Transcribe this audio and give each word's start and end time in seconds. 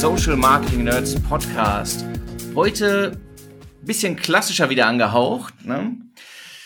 Social 0.00 0.36
Marketing 0.36 0.84
Nerds 0.84 1.20
Podcast. 1.24 2.06
Heute 2.54 3.20
ein 3.20 3.84
bisschen 3.84 4.16
klassischer 4.16 4.70
wieder 4.70 4.86
angehaucht. 4.86 5.66
Ne? 5.66 5.94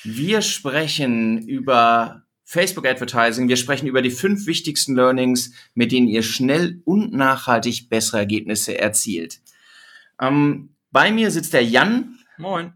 Wir 0.05 0.41
sprechen 0.41 1.39
über 1.49 2.23
Facebook 2.45 2.87
Advertising. 2.87 3.49
Wir 3.49 3.57
sprechen 3.57 3.89
über 3.89 4.03
die 4.03 4.13
fünf 4.13 4.47
wichtigsten 4.47 4.95
Learnings, 4.95 5.51
mit 5.75 5.91
denen 5.91 6.07
ihr 6.07 6.23
schnell 6.23 6.81
und 6.85 7.13
nachhaltig 7.13 7.89
bessere 7.91 8.19
Ergebnisse 8.19 8.79
erzielt. 8.79 9.41
Ähm, 10.21 10.69
bei 10.93 11.11
mir 11.11 11.33
sitzt 11.33 11.55
der 11.55 11.65
Jan. 11.65 12.17
Moin. 12.39 12.75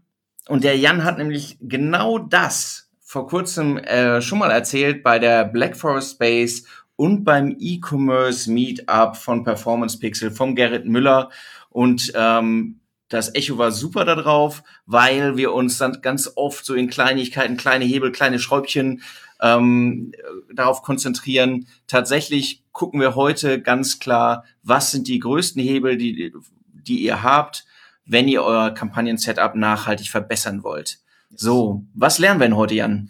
Und 0.49 0.65
der 0.65 0.77
Jan 0.77 1.05
hat 1.05 1.17
nämlich 1.17 1.57
genau 1.61 2.19
das 2.19 2.89
vor 3.09 3.27
kurzem 3.27 3.77
äh, 3.77 4.21
schon 4.21 4.37
mal 4.37 4.51
erzählt 4.51 5.03
bei 5.03 5.17
der 5.19 5.45
Black 5.45 5.75
Forest 5.77 6.11
Space 6.11 6.65
und 6.99 7.23
beim 7.23 7.55
E-Commerce 7.57 8.51
Meetup 8.51 9.15
von 9.15 9.45
Performance 9.45 9.97
Pixel 9.97 10.31
vom 10.31 10.53
Gerrit 10.53 10.85
Müller. 10.85 11.29
Und 11.69 12.11
ähm, 12.13 12.81
das 13.07 13.33
Echo 13.33 13.57
war 13.57 13.71
super 13.71 14.03
da 14.03 14.15
drauf, 14.15 14.63
weil 14.85 15.37
wir 15.37 15.53
uns 15.53 15.77
dann 15.77 16.01
ganz 16.01 16.29
oft 16.35 16.65
so 16.65 16.73
in 16.73 16.89
Kleinigkeiten, 16.89 17.55
kleine 17.55 17.85
Hebel, 17.85 18.11
kleine 18.11 18.37
Schräubchen 18.37 19.01
ähm, 19.41 20.11
darauf 20.53 20.81
konzentrieren. 20.81 21.67
Tatsächlich 21.87 22.65
gucken 22.73 22.99
wir 22.99 23.15
heute 23.15 23.61
ganz 23.61 23.99
klar, 23.99 24.43
was 24.61 24.91
sind 24.91 25.07
die 25.07 25.19
größten 25.19 25.63
Hebel, 25.63 25.95
die, 25.95 26.33
die 26.73 27.01
ihr 27.01 27.23
habt, 27.23 27.65
wenn 28.05 28.27
ihr 28.27 28.43
euer 28.43 28.71
Kampagnen-Setup 28.71 29.55
nachhaltig 29.55 30.09
verbessern 30.09 30.63
wollt. 30.63 30.99
So, 31.33 31.85
was 31.93 32.19
lernen 32.19 32.41
wir 32.41 32.47
denn 32.47 32.57
heute, 32.57 32.75
Jan? 32.75 33.09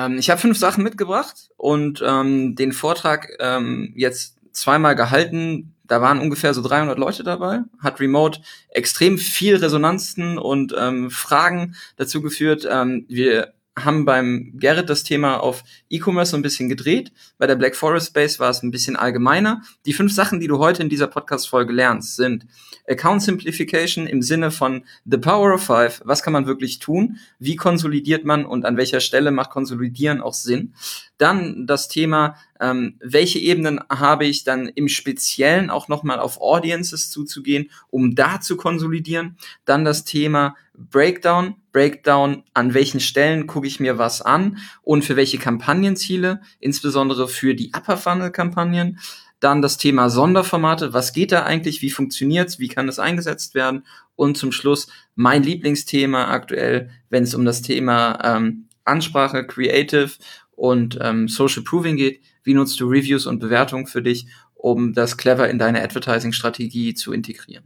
Ähm, 0.00 0.18
ich 0.18 0.30
habe 0.30 0.40
fünf 0.40 0.58
Sachen 0.58 0.84
mitgebracht 0.84 1.50
und 1.56 2.02
ähm, 2.06 2.54
den 2.56 2.72
Vortrag 2.72 3.36
ähm, 3.38 3.92
jetzt 3.96 4.36
zweimal 4.52 4.94
gehalten. 4.94 5.74
Da 5.84 6.00
waren 6.00 6.20
ungefähr 6.20 6.54
so 6.54 6.62
300 6.62 6.98
Leute 6.98 7.24
dabei, 7.24 7.60
hat 7.80 8.00
Remote 8.00 8.40
extrem 8.68 9.18
viel 9.18 9.56
Resonanzen 9.56 10.38
und 10.38 10.74
ähm, 10.78 11.10
Fragen 11.10 11.74
dazu 11.96 12.22
geführt. 12.22 12.66
Ähm, 12.70 13.06
wir 13.08 13.52
haben 13.78 14.04
beim 14.04 14.52
Gerrit 14.56 14.90
das 14.90 15.04
Thema 15.04 15.38
auf 15.38 15.62
E-Commerce 15.88 16.32
so 16.32 16.36
ein 16.36 16.42
bisschen 16.42 16.68
gedreht. 16.68 17.12
Bei 17.38 17.46
der 17.46 17.54
Black 17.54 17.76
Forest 17.76 18.08
Space 18.08 18.40
war 18.40 18.50
es 18.50 18.62
ein 18.62 18.70
bisschen 18.70 18.96
allgemeiner. 18.96 19.62
Die 19.86 19.92
fünf 19.92 20.12
Sachen, 20.12 20.40
die 20.40 20.48
du 20.48 20.58
heute 20.58 20.82
in 20.82 20.88
dieser 20.88 21.06
Podcast-Folge 21.06 21.72
lernst, 21.72 22.16
sind 22.16 22.46
Account 22.88 23.22
Simplification 23.22 24.06
im 24.06 24.22
Sinne 24.22 24.50
von 24.50 24.84
The 25.04 25.18
Power 25.18 25.54
of 25.54 25.62
Five. 25.62 26.02
Was 26.04 26.22
kann 26.22 26.32
man 26.32 26.46
wirklich 26.46 26.80
tun? 26.80 27.18
Wie 27.38 27.56
konsolidiert 27.56 28.24
man 28.24 28.44
und 28.44 28.64
an 28.64 28.76
welcher 28.76 29.00
Stelle 29.00 29.30
macht 29.30 29.50
Konsolidieren 29.50 30.20
auch 30.20 30.34
Sinn? 30.34 30.74
Dann 31.16 31.66
das 31.66 31.88
Thema, 31.88 32.36
ähm, 32.60 32.96
welche 33.00 33.38
Ebenen 33.38 33.80
habe 33.88 34.24
ich 34.24 34.42
dann 34.42 34.68
im 34.68 34.88
Speziellen 34.88 35.70
auch 35.70 35.88
nochmal 35.88 36.18
auf 36.18 36.40
Audiences 36.40 37.10
zuzugehen, 37.10 37.70
um 37.88 38.14
da 38.14 38.40
zu 38.40 38.56
konsolidieren. 38.56 39.36
Dann 39.64 39.84
das 39.84 40.04
Thema 40.04 40.56
Breakdown, 40.88 41.56
Breakdown, 41.72 42.44
an 42.54 42.74
welchen 42.74 43.00
Stellen 43.00 43.46
gucke 43.46 43.66
ich 43.66 43.80
mir 43.80 43.98
was 43.98 44.22
an 44.22 44.58
und 44.82 45.04
für 45.04 45.16
welche 45.16 45.38
Kampagnenziele, 45.38 46.40
insbesondere 46.58 47.28
für 47.28 47.54
die 47.54 47.72
Upper 47.74 47.96
Funnel 47.96 48.30
Kampagnen. 48.30 48.98
Dann 49.40 49.62
das 49.62 49.78
Thema 49.78 50.10
Sonderformate, 50.10 50.92
was 50.92 51.12
geht 51.12 51.32
da 51.32 51.44
eigentlich, 51.44 51.80
wie 51.82 51.90
funktioniert's, 51.90 52.58
wie 52.58 52.68
kann 52.68 52.88
es 52.88 52.98
eingesetzt 52.98 53.54
werden 53.54 53.84
und 54.14 54.36
zum 54.36 54.52
Schluss 54.52 54.88
mein 55.14 55.42
Lieblingsthema 55.42 56.28
aktuell, 56.28 56.90
wenn 57.08 57.22
es 57.22 57.34
um 57.34 57.44
das 57.44 57.62
Thema 57.62 58.18
ähm, 58.22 58.68
Ansprache, 58.84 59.46
Creative 59.46 60.10
und 60.52 60.98
ähm, 61.00 61.28
Social 61.28 61.62
Proving 61.62 61.96
geht, 61.96 62.20
wie 62.42 62.54
nutzt 62.54 62.78
du 62.80 62.86
Reviews 62.86 63.26
und 63.26 63.38
Bewertungen 63.38 63.86
für 63.86 64.02
dich, 64.02 64.26
um 64.54 64.92
das 64.92 65.16
clever 65.16 65.48
in 65.48 65.58
deine 65.58 65.82
Advertising-Strategie 65.82 66.92
zu 66.92 67.12
integrieren. 67.12 67.64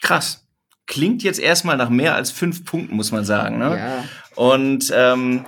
Krass 0.00 0.44
klingt 0.90 1.22
jetzt 1.22 1.38
erstmal 1.38 1.76
nach 1.76 1.88
mehr 1.88 2.16
als 2.16 2.32
fünf 2.32 2.64
Punkten, 2.64 2.96
muss 2.96 3.12
man 3.12 3.24
sagen. 3.24 3.58
Ne? 3.58 3.78
Ja. 3.78 4.04
Und 4.34 4.92
ähm, 4.92 5.46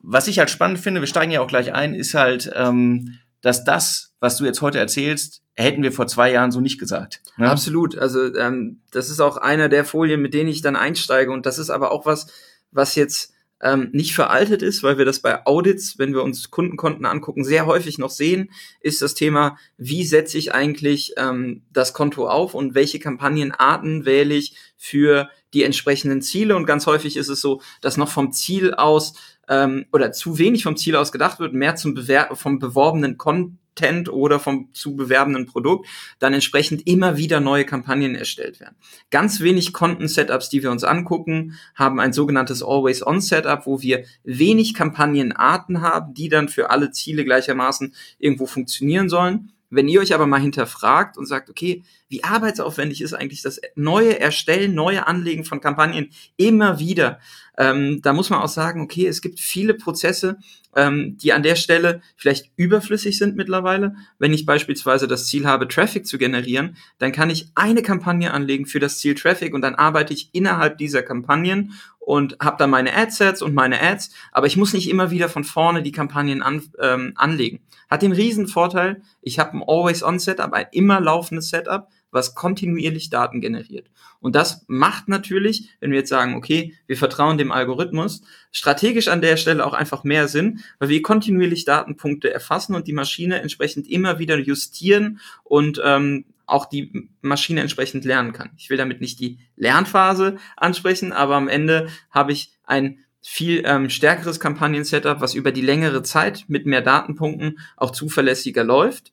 was 0.00 0.26
ich 0.26 0.38
halt 0.38 0.48
spannend 0.48 0.80
finde, 0.80 1.00
wir 1.00 1.06
steigen 1.06 1.30
ja 1.30 1.42
auch 1.42 1.46
gleich 1.46 1.74
ein, 1.74 1.94
ist 1.94 2.14
halt, 2.14 2.50
ähm, 2.56 3.18
dass 3.42 3.62
das, 3.62 4.14
was 4.20 4.38
du 4.38 4.46
jetzt 4.46 4.62
heute 4.62 4.78
erzählst, 4.78 5.42
hätten 5.54 5.82
wir 5.82 5.92
vor 5.92 6.06
zwei 6.06 6.32
Jahren 6.32 6.50
so 6.50 6.60
nicht 6.60 6.80
gesagt. 6.80 7.20
Ne? 7.36 7.50
Absolut. 7.50 7.98
Also 7.98 8.34
ähm, 8.34 8.80
das 8.90 9.10
ist 9.10 9.20
auch 9.20 9.36
einer 9.36 9.68
der 9.68 9.84
Folien, 9.84 10.22
mit 10.22 10.32
denen 10.32 10.48
ich 10.48 10.62
dann 10.62 10.76
einsteige. 10.76 11.30
Und 11.30 11.44
das 11.44 11.58
ist 11.58 11.68
aber 11.68 11.92
auch 11.92 12.06
was, 12.06 12.28
was 12.70 12.94
jetzt 12.94 13.34
ähm, 13.62 13.90
nicht 13.92 14.14
veraltet 14.14 14.62
ist, 14.62 14.82
weil 14.82 14.98
wir 14.98 15.04
das 15.04 15.20
bei 15.20 15.46
Audits, 15.46 15.98
wenn 15.98 16.14
wir 16.14 16.22
uns 16.22 16.50
Kundenkonten 16.50 17.04
angucken, 17.04 17.44
sehr 17.44 17.66
häufig 17.66 17.98
noch 17.98 18.10
sehen, 18.10 18.50
ist 18.80 19.02
das 19.02 19.14
Thema, 19.14 19.58
wie 19.76 20.04
setze 20.04 20.38
ich 20.38 20.54
eigentlich 20.54 21.14
ähm, 21.16 21.62
das 21.72 21.92
Konto 21.92 22.28
auf 22.28 22.54
und 22.54 22.74
welche 22.74 22.98
Kampagnenarten 22.98 24.04
wähle 24.04 24.34
ich 24.34 24.56
für 24.76 25.28
die 25.52 25.64
entsprechenden 25.64 26.22
Ziele. 26.22 26.56
Und 26.56 26.66
ganz 26.66 26.86
häufig 26.86 27.16
ist 27.16 27.28
es 27.28 27.40
so, 27.40 27.60
dass 27.80 27.96
noch 27.96 28.08
vom 28.08 28.32
Ziel 28.32 28.74
aus 28.74 29.14
ähm, 29.50 29.84
oder 29.92 30.12
zu 30.12 30.38
wenig 30.38 30.62
vom 30.62 30.76
Ziel 30.76 30.96
aus 30.96 31.12
gedacht 31.12 31.40
wird, 31.40 31.52
mehr 31.52 31.76
zum 31.76 31.92
Bewer 31.92 32.34
vom 32.34 32.58
beworbenen 32.58 33.18
Content 33.18 34.08
oder 34.08 34.38
vom 34.38 34.72
zu 34.72 34.96
bewerbenden 34.96 35.46
Produkt, 35.46 35.88
dann 36.20 36.32
entsprechend 36.32 36.86
immer 36.86 37.16
wieder 37.16 37.40
neue 37.40 37.64
Kampagnen 37.64 38.14
erstellt 38.14 38.60
werden. 38.60 38.76
Ganz 39.10 39.40
wenig 39.40 39.72
Content-Setups, 39.72 40.48
die 40.48 40.62
wir 40.62 40.70
uns 40.70 40.84
angucken, 40.84 41.58
haben 41.74 42.00
ein 42.00 42.12
sogenanntes 42.12 42.62
Always-On-Setup, 42.62 43.66
wo 43.66 43.82
wir 43.82 44.04
wenig 44.22 44.72
Kampagnenarten 44.72 45.82
haben, 45.82 46.14
die 46.14 46.28
dann 46.28 46.48
für 46.48 46.70
alle 46.70 46.92
Ziele 46.92 47.24
gleichermaßen 47.24 47.94
irgendwo 48.18 48.46
funktionieren 48.46 49.08
sollen. 49.08 49.52
Wenn 49.70 49.88
ihr 49.88 50.00
euch 50.00 50.12
aber 50.12 50.26
mal 50.26 50.40
hinterfragt 50.40 51.16
und 51.16 51.26
sagt, 51.26 51.48
okay, 51.48 51.84
wie 52.08 52.24
arbeitsaufwendig 52.24 53.00
ist 53.00 53.14
eigentlich 53.14 53.42
das 53.42 53.60
neue 53.76 54.18
Erstellen, 54.18 54.74
neue 54.74 55.06
Anlegen 55.06 55.44
von 55.44 55.60
Kampagnen 55.60 56.10
immer 56.36 56.80
wieder, 56.80 57.20
ähm, 57.56 58.00
da 58.02 58.12
muss 58.12 58.30
man 58.30 58.40
auch 58.40 58.48
sagen, 58.48 58.80
okay, 58.80 59.06
es 59.06 59.20
gibt 59.20 59.38
viele 59.38 59.74
Prozesse, 59.74 60.38
ähm, 60.74 61.16
die 61.18 61.32
an 61.32 61.42
der 61.42 61.56
Stelle 61.56 62.00
vielleicht 62.16 62.50
überflüssig 62.56 63.18
sind 63.18 63.36
mittlerweile. 63.36 63.94
Wenn 64.18 64.32
ich 64.32 64.46
beispielsweise 64.46 65.06
das 65.06 65.26
Ziel 65.26 65.46
habe, 65.46 65.68
Traffic 65.68 66.06
zu 66.06 66.18
generieren, 66.18 66.76
dann 66.98 67.12
kann 67.12 67.30
ich 67.30 67.48
eine 67.54 67.82
Kampagne 67.82 68.32
anlegen 68.32 68.66
für 68.66 68.80
das 68.80 68.98
Ziel 68.98 69.14
Traffic 69.14 69.54
und 69.54 69.62
dann 69.62 69.74
arbeite 69.74 70.14
ich 70.14 70.30
innerhalb 70.32 70.78
dieser 70.78 71.02
Kampagnen 71.02 71.74
und 72.10 72.36
habe 72.40 72.56
dann 72.58 72.70
meine 72.70 72.92
Adsets 72.92 73.40
und 73.40 73.54
meine 73.54 73.80
Ads, 73.80 74.10
aber 74.32 74.48
ich 74.48 74.56
muss 74.56 74.72
nicht 74.72 74.90
immer 74.90 75.12
wieder 75.12 75.28
von 75.28 75.44
vorne 75.44 75.80
die 75.80 75.92
Kampagnen 75.92 76.42
an, 76.42 76.60
ähm, 76.80 77.12
anlegen. 77.14 77.60
Hat 77.88 78.02
den 78.02 78.10
riesen 78.10 78.48
Vorteil, 78.48 79.02
ich 79.22 79.38
habe 79.38 79.56
ein 79.56 79.62
Always-On-Setup, 79.64 80.52
ein 80.52 80.66
immer 80.72 81.00
laufendes 81.00 81.50
Setup, 81.50 81.86
was 82.10 82.34
kontinuierlich 82.34 83.10
Daten 83.10 83.40
generiert. 83.40 83.92
Und 84.18 84.34
das 84.34 84.64
macht 84.66 85.06
natürlich, 85.06 85.70
wenn 85.78 85.92
wir 85.92 86.00
jetzt 86.00 86.08
sagen, 86.08 86.34
okay, 86.34 86.74
wir 86.88 86.96
vertrauen 86.96 87.38
dem 87.38 87.52
Algorithmus, 87.52 88.22
strategisch 88.50 89.06
an 89.06 89.22
der 89.22 89.36
Stelle 89.36 89.64
auch 89.64 89.72
einfach 89.72 90.02
mehr 90.02 90.26
Sinn, 90.26 90.64
weil 90.80 90.88
wir 90.88 91.02
kontinuierlich 91.02 91.64
Datenpunkte 91.64 92.34
erfassen 92.34 92.74
und 92.74 92.88
die 92.88 92.92
Maschine 92.92 93.40
entsprechend 93.40 93.88
immer 93.88 94.18
wieder 94.18 94.36
justieren 94.36 95.20
und 95.44 95.80
ähm, 95.84 96.24
auch 96.50 96.66
die 96.66 97.10
Maschine 97.20 97.60
entsprechend 97.60 98.04
lernen 98.04 98.32
kann. 98.32 98.50
Ich 98.56 98.70
will 98.70 98.76
damit 98.76 99.00
nicht 99.00 99.20
die 99.20 99.38
Lernphase 99.56 100.36
ansprechen, 100.56 101.12
aber 101.12 101.36
am 101.36 101.48
Ende 101.48 101.88
habe 102.10 102.32
ich 102.32 102.52
ein 102.64 102.98
viel 103.22 103.62
ähm, 103.66 103.90
stärkeres 103.90 104.40
Kampagnen-Setup, 104.40 105.20
was 105.20 105.34
über 105.34 105.52
die 105.52 105.60
längere 105.60 106.02
Zeit 106.02 106.44
mit 106.48 106.66
mehr 106.66 106.80
Datenpunkten 106.80 107.58
auch 107.76 107.90
zuverlässiger 107.90 108.64
läuft 108.64 109.12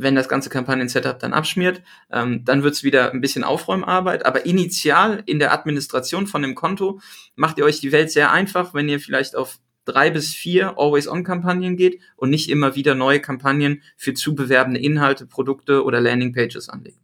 wenn 0.00 0.14
das 0.14 0.28
ganze 0.28 0.50
Kampagnen-Setup 0.50 1.18
dann 1.18 1.32
abschmiert, 1.32 1.82
ähm, 2.10 2.44
dann 2.44 2.62
wird's 2.62 2.82
wieder 2.82 3.12
ein 3.12 3.20
bisschen 3.20 3.44
Aufräumarbeit. 3.44 4.24
Aber 4.24 4.46
initial 4.46 5.22
in 5.26 5.38
der 5.38 5.52
Administration 5.52 6.26
von 6.26 6.42
dem 6.42 6.54
Konto 6.54 7.00
macht 7.34 7.58
ihr 7.58 7.64
euch 7.64 7.80
die 7.80 7.92
Welt 7.92 8.10
sehr 8.10 8.32
einfach, 8.32 8.72
wenn 8.72 8.88
ihr 8.88 9.00
vielleicht 9.00 9.36
auf 9.36 9.58
drei 9.90 10.10
bis 10.10 10.34
vier 10.34 10.78
Always-On-Kampagnen 10.78 11.76
geht 11.76 12.00
und 12.16 12.30
nicht 12.30 12.48
immer 12.48 12.74
wieder 12.74 12.94
neue 12.94 13.20
Kampagnen 13.20 13.82
für 13.96 14.14
zu 14.14 14.34
bewerbende 14.34 14.80
Inhalte, 14.80 15.26
Produkte 15.26 15.84
oder 15.84 16.00
Landing-Pages 16.00 16.68
anlegt. 16.68 17.00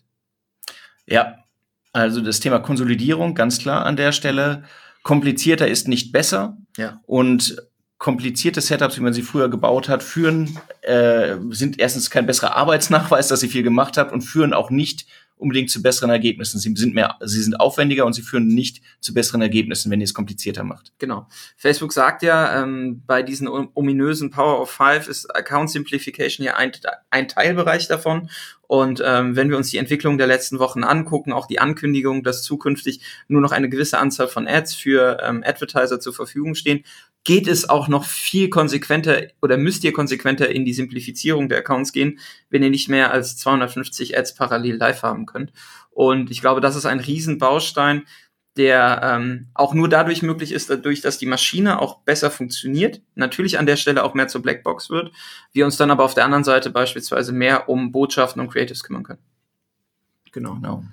Ja, 1.06 1.44
also 1.92 2.20
das 2.20 2.40
Thema 2.40 2.58
Konsolidierung, 2.58 3.34
ganz 3.34 3.58
klar 3.58 3.86
an 3.86 3.96
der 3.96 4.12
Stelle. 4.12 4.64
Komplizierter 5.02 5.68
ist 5.68 5.88
nicht 5.88 6.12
besser. 6.12 6.56
Ja. 6.76 7.00
Und 7.06 7.56
komplizierte 7.98 8.60
Setups, 8.60 8.98
wie 8.98 9.02
man 9.02 9.12
sie 9.12 9.22
früher 9.22 9.48
gebaut 9.48 9.88
hat, 9.88 10.02
führen, 10.02 10.58
äh, 10.82 11.36
sind 11.50 11.78
erstens 11.78 12.10
kein 12.10 12.26
besserer 12.26 12.56
Arbeitsnachweis, 12.56 13.28
dass 13.28 13.40
sie 13.40 13.48
viel 13.48 13.62
gemacht 13.62 13.96
habt 13.96 14.12
und 14.12 14.22
führen 14.22 14.52
auch 14.52 14.70
nicht 14.70 15.06
unbedingt 15.36 15.70
zu 15.70 15.82
besseren 15.82 16.10
Ergebnissen. 16.10 16.58
Sie 16.58 16.74
sind 16.74 16.94
mehr, 16.94 17.16
sie 17.22 17.42
sind 17.42 17.60
aufwendiger 17.60 18.06
und 18.06 18.14
sie 18.14 18.22
führen 18.22 18.48
nicht 18.48 18.82
zu 19.00 19.12
besseren 19.12 19.42
Ergebnissen, 19.42 19.90
wenn 19.90 20.00
ihr 20.00 20.04
es 20.04 20.14
komplizierter 20.14 20.64
macht. 20.64 20.92
Genau. 20.98 21.28
Facebook 21.56 21.92
sagt 21.92 22.22
ja, 22.22 22.62
ähm, 22.62 23.02
bei 23.06 23.22
diesen 23.22 23.46
ominösen 23.48 24.30
Power 24.30 24.60
of 24.60 24.70
Five 24.70 25.08
ist 25.08 25.34
Account 25.34 25.70
Simplification 25.70 26.44
ja 26.44 26.56
ein, 26.56 26.72
ein 27.10 27.28
Teilbereich 27.28 27.86
davon. 27.86 28.30
Und 28.68 29.00
ähm, 29.04 29.36
wenn 29.36 29.48
wir 29.48 29.56
uns 29.56 29.70
die 29.70 29.76
Entwicklung 29.76 30.18
der 30.18 30.26
letzten 30.26 30.58
Wochen 30.58 30.82
angucken, 30.82 31.32
auch 31.32 31.46
die 31.46 31.60
Ankündigung, 31.60 32.24
dass 32.24 32.42
zukünftig 32.42 33.00
nur 33.28 33.40
noch 33.40 33.52
eine 33.52 33.68
gewisse 33.68 33.98
Anzahl 33.98 34.26
von 34.28 34.48
Ads 34.48 34.74
für 34.74 35.18
ähm, 35.22 35.44
Advertiser 35.46 36.00
zur 36.00 36.14
Verfügung 36.14 36.54
stehen, 36.54 36.82
geht 37.26 37.48
es 37.48 37.68
auch 37.68 37.88
noch 37.88 38.04
viel 38.04 38.48
konsequenter 38.48 39.22
oder 39.42 39.56
müsst 39.56 39.82
ihr 39.82 39.92
konsequenter 39.92 40.48
in 40.48 40.64
die 40.64 40.72
Simplifizierung 40.72 41.48
der 41.48 41.58
Accounts 41.58 41.92
gehen, 41.92 42.20
wenn 42.50 42.62
ihr 42.62 42.70
nicht 42.70 42.88
mehr 42.88 43.10
als 43.10 43.36
250 43.36 44.16
Ads 44.16 44.36
parallel 44.36 44.76
live 44.76 45.02
haben 45.02 45.26
könnt. 45.26 45.52
Und 45.90 46.30
ich 46.30 46.40
glaube, 46.40 46.60
das 46.60 46.76
ist 46.76 46.86
ein 46.86 47.00
Riesenbaustein, 47.00 48.04
der 48.56 49.00
ähm, 49.02 49.48
auch 49.54 49.74
nur 49.74 49.88
dadurch 49.88 50.22
möglich 50.22 50.52
ist, 50.52 50.70
dadurch, 50.70 51.00
dass 51.00 51.18
die 51.18 51.26
Maschine 51.26 51.82
auch 51.82 51.98
besser 52.02 52.30
funktioniert, 52.30 53.02
natürlich 53.16 53.58
an 53.58 53.66
der 53.66 53.76
Stelle 53.76 54.04
auch 54.04 54.14
mehr 54.14 54.28
zur 54.28 54.42
Blackbox 54.42 54.88
wird, 54.88 55.10
wir 55.52 55.64
uns 55.64 55.76
dann 55.76 55.90
aber 55.90 56.04
auf 56.04 56.14
der 56.14 56.24
anderen 56.24 56.44
Seite 56.44 56.70
beispielsweise 56.70 57.32
mehr 57.32 57.68
um 57.68 57.90
Botschaften 57.90 58.40
und 58.40 58.52
Creatives 58.52 58.84
kümmern 58.84 59.02
können. 59.02 59.22
Genau. 60.30 60.54
genau. 60.54 60.84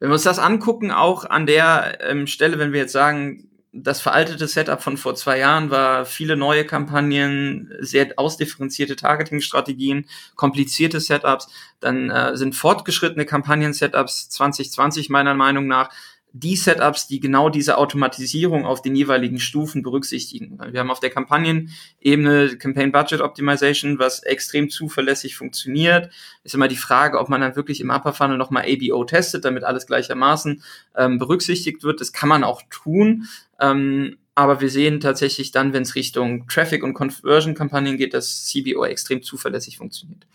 Wenn 0.00 0.10
wir 0.10 0.14
uns 0.14 0.24
das 0.24 0.40
angucken, 0.40 0.90
auch 0.90 1.24
an 1.24 1.46
der 1.46 1.98
ähm, 2.00 2.26
Stelle, 2.26 2.58
wenn 2.58 2.72
wir 2.72 2.80
jetzt 2.80 2.92
sagen, 2.92 3.47
das 3.72 4.00
veraltete 4.00 4.48
Setup 4.48 4.82
von 4.82 4.96
vor 4.96 5.14
zwei 5.14 5.38
Jahren 5.38 5.70
war 5.70 6.06
viele 6.06 6.36
neue 6.36 6.64
Kampagnen, 6.64 7.72
sehr 7.80 8.12
ausdifferenzierte 8.16 8.96
Targeting-Strategien, 8.96 10.06
komplizierte 10.36 11.00
Setups, 11.00 11.48
dann 11.80 12.10
äh, 12.10 12.36
sind 12.36 12.54
fortgeschrittene 12.54 13.26
Kampagnen-Setups 13.26 14.30
2020 14.30 15.10
meiner 15.10 15.34
Meinung 15.34 15.66
nach 15.66 15.90
die 16.32 16.56
Setups, 16.56 17.06
die 17.06 17.20
genau 17.20 17.48
diese 17.48 17.78
Automatisierung 17.78 18.66
auf 18.66 18.82
den 18.82 18.94
jeweiligen 18.94 19.40
Stufen 19.40 19.82
berücksichtigen. 19.82 20.58
Wir 20.70 20.80
haben 20.80 20.90
auf 20.90 21.00
der 21.00 21.10
Kampagnenebene 21.10 22.56
Campaign 22.58 22.92
Budget 22.92 23.20
Optimization, 23.20 23.98
was 23.98 24.22
extrem 24.22 24.68
zuverlässig 24.68 25.36
funktioniert. 25.36 26.12
Ist 26.44 26.54
immer 26.54 26.68
die 26.68 26.76
Frage, 26.76 27.18
ob 27.18 27.28
man 27.28 27.40
dann 27.40 27.56
wirklich 27.56 27.80
im 27.80 27.90
Upper 27.90 28.12
Funnel 28.12 28.36
nochmal 28.36 28.64
ABO 28.64 29.04
testet, 29.04 29.44
damit 29.44 29.64
alles 29.64 29.86
gleichermaßen 29.86 30.62
ähm, 30.96 31.18
berücksichtigt 31.18 31.82
wird. 31.82 32.00
Das 32.00 32.12
kann 32.12 32.28
man 32.28 32.44
auch 32.44 32.62
tun. 32.70 33.26
Ähm, 33.58 34.18
aber 34.38 34.60
wir 34.60 34.70
sehen 34.70 35.00
tatsächlich 35.00 35.50
dann, 35.50 35.72
wenn 35.72 35.82
es 35.82 35.96
Richtung 35.96 36.46
Traffic- 36.46 36.84
und 36.84 36.94
Conversion-Kampagnen 36.94 37.96
geht, 37.96 38.14
dass 38.14 38.44
CBO 38.46 38.84
extrem 38.84 39.20
zuverlässig 39.20 39.78
funktioniert. 39.78 40.28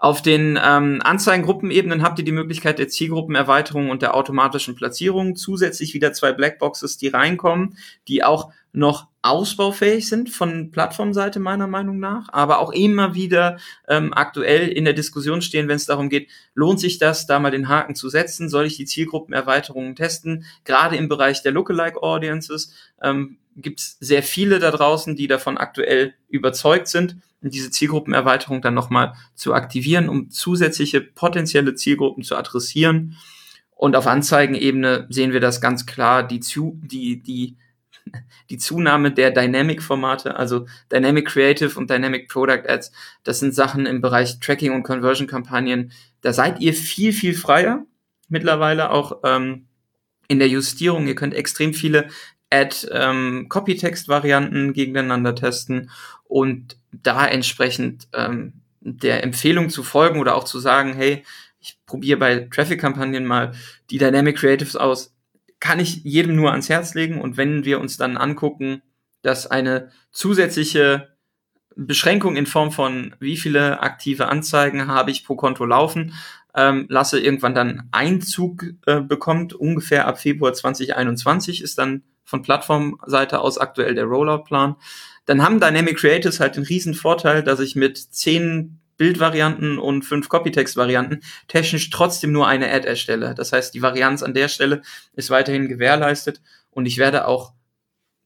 Auf 0.00 0.22
den 0.22 0.58
ähm, 0.64 1.02
Anzeigengruppenebenen 1.04 2.02
habt 2.02 2.18
ihr 2.18 2.24
die 2.24 2.32
Möglichkeit 2.32 2.78
der 2.78 2.88
Zielgruppenerweiterung 2.88 3.90
und 3.90 4.00
der 4.00 4.14
automatischen 4.14 4.74
Platzierung. 4.74 5.36
Zusätzlich 5.36 5.92
wieder 5.92 6.14
zwei 6.14 6.32
Blackboxes, 6.32 6.96
die 6.96 7.08
reinkommen, 7.08 7.76
die 8.08 8.24
auch 8.24 8.50
noch 8.72 9.08
ausbaufähig 9.20 10.08
sind 10.08 10.30
von 10.30 10.70
Plattformseite 10.70 11.38
meiner 11.38 11.66
Meinung 11.66 11.98
nach, 11.98 12.30
aber 12.32 12.60
auch 12.60 12.72
immer 12.72 13.14
wieder 13.14 13.58
ähm, 13.88 14.14
aktuell 14.14 14.68
in 14.68 14.86
der 14.86 14.94
Diskussion 14.94 15.42
stehen, 15.42 15.68
wenn 15.68 15.76
es 15.76 15.84
darum 15.84 16.08
geht, 16.08 16.30
lohnt 16.54 16.80
sich 16.80 16.98
das, 16.98 17.26
da 17.26 17.38
mal 17.38 17.50
den 17.50 17.68
Haken 17.68 17.94
zu 17.94 18.08
setzen, 18.08 18.48
soll 18.48 18.64
ich 18.64 18.78
die 18.78 18.86
Zielgruppenerweiterungen 18.86 19.96
testen, 19.96 20.46
gerade 20.64 20.96
im 20.96 21.08
Bereich 21.10 21.42
der 21.42 21.52
Lookalike 21.52 22.02
Audiences 22.02 22.72
ähm, 23.02 23.36
gibt 23.54 23.80
es 23.80 23.98
sehr 24.00 24.22
viele 24.22 24.60
da 24.60 24.70
draußen, 24.70 25.14
die 25.14 25.26
davon 25.26 25.58
aktuell 25.58 26.14
überzeugt 26.30 26.88
sind 26.88 27.16
diese 27.42 27.70
Zielgruppenerweiterung 27.70 28.60
dann 28.60 28.74
nochmal 28.74 29.14
zu 29.34 29.54
aktivieren, 29.54 30.08
um 30.08 30.30
zusätzliche 30.30 31.00
potenzielle 31.00 31.74
Zielgruppen 31.74 32.22
zu 32.22 32.36
adressieren. 32.36 33.16
Und 33.70 33.96
auf 33.96 34.06
Anzeigenebene 34.06 35.06
sehen 35.08 35.32
wir 35.32 35.40
das 35.40 35.62
ganz 35.62 35.86
klar, 35.86 36.22
die, 36.22 36.40
zu, 36.40 36.78
die, 36.82 37.22
die, 37.22 37.56
die 38.50 38.58
Zunahme 38.58 39.10
der 39.10 39.30
Dynamic-Formate, 39.30 40.36
also 40.36 40.66
Dynamic 40.92 41.28
Creative 41.28 41.78
und 41.78 41.88
Dynamic 41.88 42.28
Product 42.28 42.68
Ads, 42.68 42.92
das 43.24 43.40
sind 43.40 43.54
Sachen 43.54 43.86
im 43.86 44.02
Bereich 44.02 44.38
Tracking 44.40 44.72
und 44.72 44.82
Conversion-Kampagnen. 44.82 45.92
Da 46.20 46.34
seid 46.34 46.60
ihr 46.60 46.74
viel, 46.74 47.14
viel 47.14 47.34
freier 47.34 47.86
mittlerweile 48.28 48.90
auch 48.90 49.20
ähm, 49.24 49.66
in 50.28 50.38
der 50.38 50.48
Justierung. 50.48 51.06
Ihr 51.06 51.14
könnt 51.14 51.34
extrem 51.34 51.74
viele 51.74 52.08
Ad-Copytext-Varianten 52.50 54.66
ähm, 54.66 54.72
gegeneinander 54.72 55.34
testen 55.34 55.90
und 56.30 56.76
da 56.92 57.26
entsprechend 57.26 58.06
ähm, 58.14 58.52
der 58.80 59.24
Empfehlung 59.24 59.68
zu 59.68 59.82
folgen 59.82 60.20
oder 60.20 60.36
auch 60.36 60.44
zu 60.44 60.60
sagen, 60.60 60.94
hey, 60.94 61.24
ich 61.58 61.76
probiere 61.86 62.18
bei 62.18 62.48
Traffic-Kampagnen 62.50 63.26
mal 63.26 63.52
die 63.90 63.98
Dynamic 63.98 64.38
Creatives 64.38 64.76
aus, 64.76 65.12
kann 65.58 65.80
ich 65.80 66.04
jedem 66.04 66.36
nur 66.36 66.52
ans 66.52 66.68
Herz 66.68 66.94
legen. 66.94 67.20
Und 67.20 67.36
wenn 67.36 67.64
wir 67.64 67.80
uns 67.80 67.96
dann 67.96 68.16
angucken, 68.16 68.80
dass 69.22 69.48
eine 69.48 69.90
zusätzliche 70.12 71.08
Beschränkung 71.74 72.36
in 72.36 72.46
Form 72.46 72.70
von 72.70 73.16
wie 73.18 73.36
viele 73.36 73.80
aktive 73.80 74.28
Anzeigen 74.28 74.86
habe 74.86 75.10
ich 75.10 75.24
pro 75.24 75.34
Konto 75.34 75.64
laufen, 75.66 76.14
ähm, 76.54 76.86
lasse 76.88 77.18
irgendwann 77.18 77.54
dann 77.56 77.88
Einzug 77.90 78.66
äh, 78.86 79.00
bekommt, 79.00 79.52
ungefähr 79.52 80.06
ab 80.06 80.20
Februar 80.20 80.52
2021 80.52 81.60
ist 81.60 81.76
dann 81.78 82.04
von 82.30 82.42
Plattformseite 82.42 83.40
aus 83.40 83.58
aktuell 83.58 83.94
der 83.94 84.04
Rollout-Plan. 84.04 84.76
Dann 85.26 85.42
haben 85.42 85.60
Dynamic 85.60 85.98
Creatives 85.98 86.40
halt 86.40 86.56
den 86.56 86.62
riesen 86.62 86.94
Vorteil, 86.94 87.42
dass 87.42 87.60
ich 87.60 87.76
mit 87.76 87.98
zehn 87.98 88.80
Bildvarianten 88.96 89.78
und 89.78 90.04
fünf 90.04 90.28
Copytext-Varianten 90.28 91.22
technisch 91.48 91.90
trotzdem 91.90 92.32
nur 92.32 92.46
eine 92.46 92.70
Ad 92.70 92.86
erstelle. 92.86 93.34
Das 93.34 93.52
heißt, 93.52 93.74
die 93.74 93.82
Varianz 93.82 94.22
an 94.22 94.34
der 94.34 94.48
Stelle 94.48 94.82
ist 95.14 95.30
weiterhin 95.30 95.68
gewährleistet 95.68 96.40
und 96.70 96.86
ich 96.86 96.98
werde 96.98 97.26
auch 97.26 97.52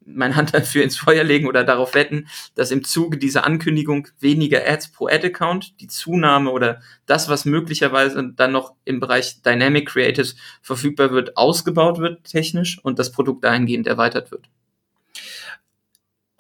meine 0.07 0.37
Hand 0.37 0.55
dafür 0.55 0.83
ins 0.83 0.97
Feuer 0.97 1.25
legen 1.25 1.47
oder 1.47 1.65
darauf 1.65 1.95
wetten, 1.95 2.29
dass 2.55 2.71
im 2.71 2.85
Zuge 2.85 3.19
dieser 3.19 3.45
Ankündigung 3.45 4.09
weniger 4.21 4.67
Ads 4.67 4.93
pro 4.93 5.07
Ad-Account, 5.07 5.81
die 5.81 5.89
Zunahme 5.89 6.51
oder 6.51 6.81
das, 7.07 7.29
was 7.29 7.45
möglicherweise 7.45 8.33
dann 8.35 8.53
noch 8.53 8.75
im 8.85 9.01
Bereich 9.01 9.43
Dynamic 9.43 9.89
Creatives 9.89 10.37
verfügbar 10.63 11.11
wird, 11.11 11.37
ausgebaut 11.37 11.99
wird 11.99 12.25
technisch 12.25 12.79
und 12.83 12.99
das 12.99 13.13
Produkt 13.13 13.45
dahingehend 13.45 13.87
erweitert 13.87 14.31
wird. 14.31 14.49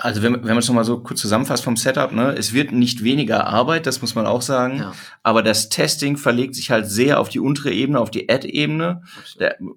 Also 0.04 0.22
wenn, 0.22 0.34
wenn 0.34 0.48
man 0.48 0.58
es 0.58 0.68
nochmal 0.68 0.84
so 0.84 1.00
kurz 1.00 1.22
zusammenfasst 1.22 1.64
vom 1.64 1.78
Setup, 1.78 2.12
ne, 2.12 2.34
es 2.36 2.52
wird 2.52 2.72
nicht 2.72 3.02
weniger 3.04 3.46
Arbeit, 3.46 3.86
das 3.86 4.02
muss 4.02 4.14
man 4.14 4.26
auch 4.26 4.42
sagen, 4.42 4.80
ja. 4.80 4.92
aber 5.22 5.42
das 5.42 5.70
Testing 5.70 6.18
verlegt 6.18 6.54
sich 6.56 6.70
halt 6.70 6.86
sehr 6.86 7.18
auf 7.18 7.30
die 7.30 7.40
untere 7.40 7.72
Ebene, 7.72 7.98
auf 7.98 8.10
die 8.10 8.28
Ad-Ebene. 8.28 9.00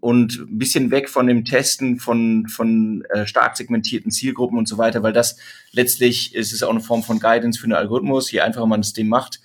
Und 0.02 0.38
ein 0.40 0.58
bisschen 0.58 0.92
weg 0.92 1.08
von 1.08 1.28
dem 1.28 1.46
Testen 1.46 1.98
von, 1.98 2.46
von 2.50 3.06
äh, 3.10 3.26
stark 3.26 3.56
segmentierten 3.56 4.12
Zielgruppen 4.12 4.58
und 4.58 4.68
so 4.68 4.78
weiter, 4.78 5.02
weil 5.02 5.14
das 5.14 5.38
letztlich 5.72 6.36
ist 6.36 6.52
es 6.52 6.62
auch 6.62 6.72
eine 6.72 6.82
Form 6.82 7.04
von 7.04 7.22
Guidance 7.22 7.58
für 7.58 7.68
einen 7.68 7.74
Algorithmus, 7.74 8.30
je 8.30 8.42
einfacher 8.42 8.66
man 8.66 8.82
das 8.82 8.92
Ding 8.92 9.08
macht, 9.08 9.40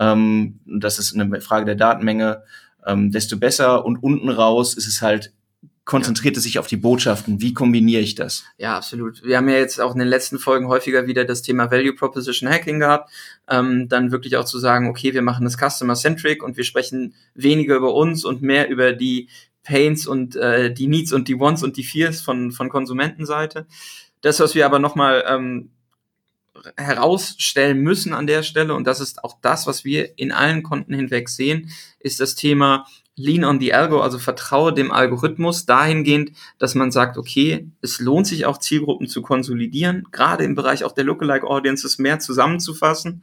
ähm, 0.00 0.58
das 0.66 0.98
ist 0.98 1.14
eine 1.14 1.40
Frage 1.42 1.64
der 1.64 1.76
Datenmenge, 1.76 2.42
ähm, 2.84 3.12
desto 3.12 3.36
besser. 3.36 3.84
Und 3.84 4.02
unten 4.02 4.30
raus 4.30 4.74
ist 4.74 4.88
es 4.88 5.00
halt 5.00 5.32
konzentriert 5.84 6.36
es 6.36 6.44
sich 6.44 6.58
auf 6.58 6.66
die 6.66 6.78
Botschaften. 6.78 7.42
Wie 7.42 7.52
kombiniere 7.52 8.00
ich 8.00 8.14
das? 8.14 8.44
Ja, 8.56 8.76
absolut. 8.76 9.22
Wir 9.22 9.36
haben 9.36 9.48
ja 9.48 9.56
jetzt 9.56 9.80
auch 9.80 9.92
in 9.92 9.98
den 9.98 10.08
letzten 10.08 10.38
Folgen 10.38 10.68
häufiger 10.68 11.06
wieder 11.06 11.24
das 11.24 11.42
Thema 11.42 11.70
Value 11.70 11.94
Proposition 11.94 12.48
Hacking 12.48 12.80
gehabt. 12.80 13.10
Ähm, 13.48 13.88
dann 13.88 14.10
wirklich 14.10 14.36
auch 14.36 14.46
zu 14.46 14.58
sagen, 14.58 14.88
okay, 14.88 15.12
wir 15.12 15.22
machen 15.22 15.44
das 15.44 15.58
Customer-Centric 15.58 16.42
und 16.42 16.56
wir 16.56 16.64
sprechen 16.64 17.14
weniger 17.34 17.76
über 17.76 17.94
uns 17.94 18.24
und 18.24 18.40
mehr 18.40 18.70
über 18.70 18.92
die 18.92 19.28
Pains 19.62 20.06
und 20.06 20.36
äh, 20.36 20.72
die 20.72 20.86
Needs 20.86 21.12
und 21.12 21.28
die 21.28 21.38
Wants 21.38 21.62
und 21.62 21.76
die 21.76 21.84
Fears 21.84 22.22
von, 22.22 22.52
von 22.52 22.70
Konsumentenseite. 22.70 23.66
Das, 24.22 24.40
was 24.40 24.54
wir 24.54 24.64
aber 24.64 24.78
nochmal 24.78 25.24
ähm, 25.26 25.70
herausstellen 26.76 27.80
müssen 27.80 28.14
an 28.14 28.26
der 28.26 28.42
Stelle, 28.42 28.74
und 28.74 28.86
das 28.86 29.00
ist 29.00 29.22
auch 29.22 29.38
das, 29.42 29.66
was 29.66 29.84
wir 29.84 30.18
in 30.18 30.32
allen 30.32 30.62
Konten 30.62 30.94
hinweg 30.94 31.28
sehen, 31.28 31.70
ist 31.98 32.20
das 32.20 32.34
Thema 32.34 32.86
Lean 33.16 33.44
on 33.44 33.60
the 33.60 33.72
Algo, 33.72 34.00
also 34.00 34.18
vertraue 34.18 34.72
dem 34.72 34.90
Algorithmus 34.90 35.66
dahingehend, 35.66 36.32
dass 36.58 36.74
man 36.74 36.90
sagt, 36.90 37.16
okay, 37.16 37.68
es 37.80 38.00
lohnt 38.00 38.26
sich 38.26 38.44
auch 38.46 38.58
Zielgruppen 38.58 39.06
zu 39.06 39.22
konsolidieren, 39.22 40.08
gerade 40.10 40.44
im 40.44 40.54
Bereich 40.54 40.84
auch 40.84 40.92
der 40.92 41.04
Lookalike 41.04 41.46
Audiences 41.46 41.98
mehr 41.98 42.18
zusammenzufassen. 42.18 43.22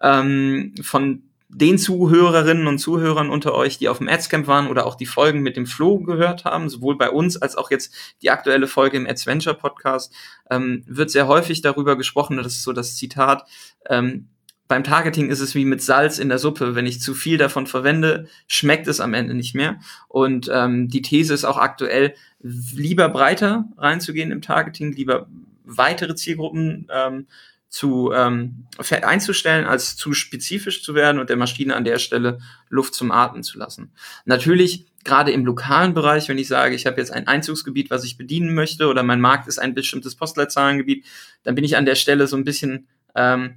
Ähm, 0.00 0.74
von 0.82 1.22
den 1.54 1.76
Zuhörerinnen 1.76 2.66
und 2.66 2.78
Zuhörern 2.78 3.28
unter 3.28 3.54
euch, 3.54 3.76
die 3.76 3.90
auf 3.90 3.98
dem 3.98 4.08
Adscamp 4.08 4.46
waren 4.46 4.68
oder 4.68 4.86
auch 4.86 4.94
die 4.94 5.06
Folgen 5.06 5.42
mit 5.42 5.56
dem 5.56 5.66
Flo 5.66 5.98
gehört 5.98 6.46
haben, 6.46 6.70
sowohl 6.70 6.96
bei 6.96 7.10
uns 7.10 7.36
als 7.36 7.56
auch 7.56 7.70
jetzt 7.70 7.94
die 8.22 8.30
aktuelle 8.30 8.66
Folge 8.66 8.96
im 8.96 9.06
Adventure 9.06 9.54
Podcast, 9.54 10.14
ähm, 10.50 10.82
wird 10.86 11.10
sehr 11.10 11.28
häufig 11.28 11.60
darüber 11.60 11.96
gesprochen, 11.96 12.38
das 12.38 12.54
ist 12.54 12.62
so 12.62 12.72
das 12.72 12.96
Zitat, 12.96 13.46
ähm, 13.88 14.28
beim 14.68 14.84
Targeting 14.84 15.28
ist 15.28 15.40
es 15.40 15.54
wie 15.54 15.64
mit 15.64 15.82
Salz 15.82 16.18
in 16.18 16.28
der 16.28 16.38
Suppe. 16.38 16.74
Wenn 16.74 16.86
ich 16.86 17.00
zu 17.00 17.14
viel 17.14 17.36
davon 17.36 17.66
verwende, 17.66 18.28
schmeckt 18.46 18.86
es 18.86 19.00
am 19.00 19.14
Ende 19.14 19.34
nicht 19.34 19.54
mehr. 19.54 19.80
Und 20.08 20.50
ähm, 20.52 20.88
die 20.88 21.02
These 21.02 21.34
ist 21.34 21.44
auch 21.44 21.58
aktuell, 21.58 22.14
lieber 22.40 23.08
breiter 23.08 23.66
reinzugehen 23.76 24.30
im 24.30 24.42
Targeting, 24.42 24.92
lieber 24.92 25.28
weitere 25.64 26.14
Zielgruppen 26.14 26.88
ähm, 26.92 27.26
zu 27.68 28.12
ähm, 28.12 28.66
einzustellen, 29.02 29.64
als 29.64 29.96
zu 29.96 30.12
spezifisch 30.12 30.82
zu 30.82 30.94
werden 30.94 31.18
und 31.18 31.30
der 31.30 31.38
Maschine 31.38 31.74
an 31.74 31.84
der 31.84 31.98
Stelle 31.98 32.38
Luft 32.68 32.94
zum 32.94 33.10
Atmen 33.10 33.42
zu 33.42 33.58
lassen. 33.58 33.92
Natürlich 34.26 34.86
gerade 35.04 35.32
im 35.32 35.46
lokalen 35.46 35.94
Bereich, 35.94 36.28
wenn 36.28 36.38
ich 36.38 36.48
sage, 36.48 36.74
ich 36.74 36.86
habe 36.86 36.98
jetzt 36.98 37.12
ein 37.12 37.26
Einzugsgebiet, 37.26 37.90
was 37.90 38.04
ich 38.04 38.18
bedienen 38.18 38.54
möchte, 38.54 38.88
oder 38.88 39.02
mein 39.02 39.22
Markt 39.22 39.48
ist 39.48 39.58
ein 39.58 39.74
bestimmtes 39.74 40.14
Postleitzahlengebiet, 40.14 41.06
dann 41.44 41.54
bin 41.54 41.64
ich 41.64 41.76
an 41.76 41.86
der 41.86 41.94
Stelle 41.94 42.26
so 42.26 42.36
ein 42.36 42.44
bisschen 42.44 42.88
ähm, 43.14 43.56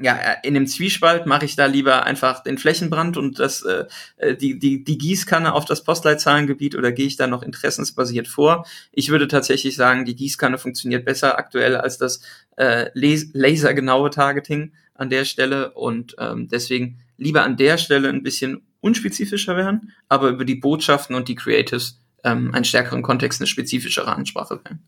ja, 0.00 0.16
in 0.42 0.54
dem 0.54 0.66
Zwiespalt 0.66 1.26
mache 1.26 1.44
ich 1.44 1.56
da 1.56 1.66
lieber 1.66 2.04
einfach 2.04 2.42
den 2.42 2.58
Flächenbrand 2.58 3.16
und 3.16 3.38
das, 3.38 3.62
äh, 3.62 3.84
äh, 4.16 4.36
die, 4.36 4.58
die, 4.58 4.84
die 4.84 4.98
Gießkanne 4.98 5.52
auf 5.52 5.64
das 5.64 5.84
Postleitzahlengebiet 5.84 6.74
oder 6.76 6.92
gehe 6.92 7.06
ich 7.06 7.16
da 7.16 7.26
noch 7.26 7.42
interessensbasiert 7.42 8.28
vor? 8.28 8.66
Ich 8.92 9.10
würde 9.10 9.28
tatsächlich 9.28 9.76
sagen, 9.76 10.04
die 10.04 10.16
Gießkanne 10.16 10.58
funktioniert 10.58 11.04
besser 11.04 11.38
aktuell 11.38 11.76
als 11.76 11.98
das 11.98 12.20
äh, 12.56 12.90
lasergenaue 12.94 14.10
Targeting 14.10 14.72
an 14.94 15.10
der 15.10 15.24
Stelle 15.24 15.72
und 15.72 16.16
ähm, 16.18 16.48
deswegen 16.48 16.98
lieber 17.16 17.44
an 17.44 17.56
der 17.56 17.78
Stelle 17.78 18.08
ein 18.08 18.22
bisschen 18.22 18.62
unspezifischer 18.80 19.56
werden, 19.56 19.92
aber 20.08 20.28
über 20.28 20.44
die 20.44 20.54
Botschaften 20.54 21.14
und 21.14 21.28
die 21.28 21.34
Creatives 21.34 22.00
ähm, 22.24 22.54
einen 22.54 22.64
stärkeren 22.64 23.02
Kontext, 23.02 23.40
eine 23.40 23.46
spezifischere 23.46 24.14
Ansprache 24.14 24.60
wählen 24.64 24.80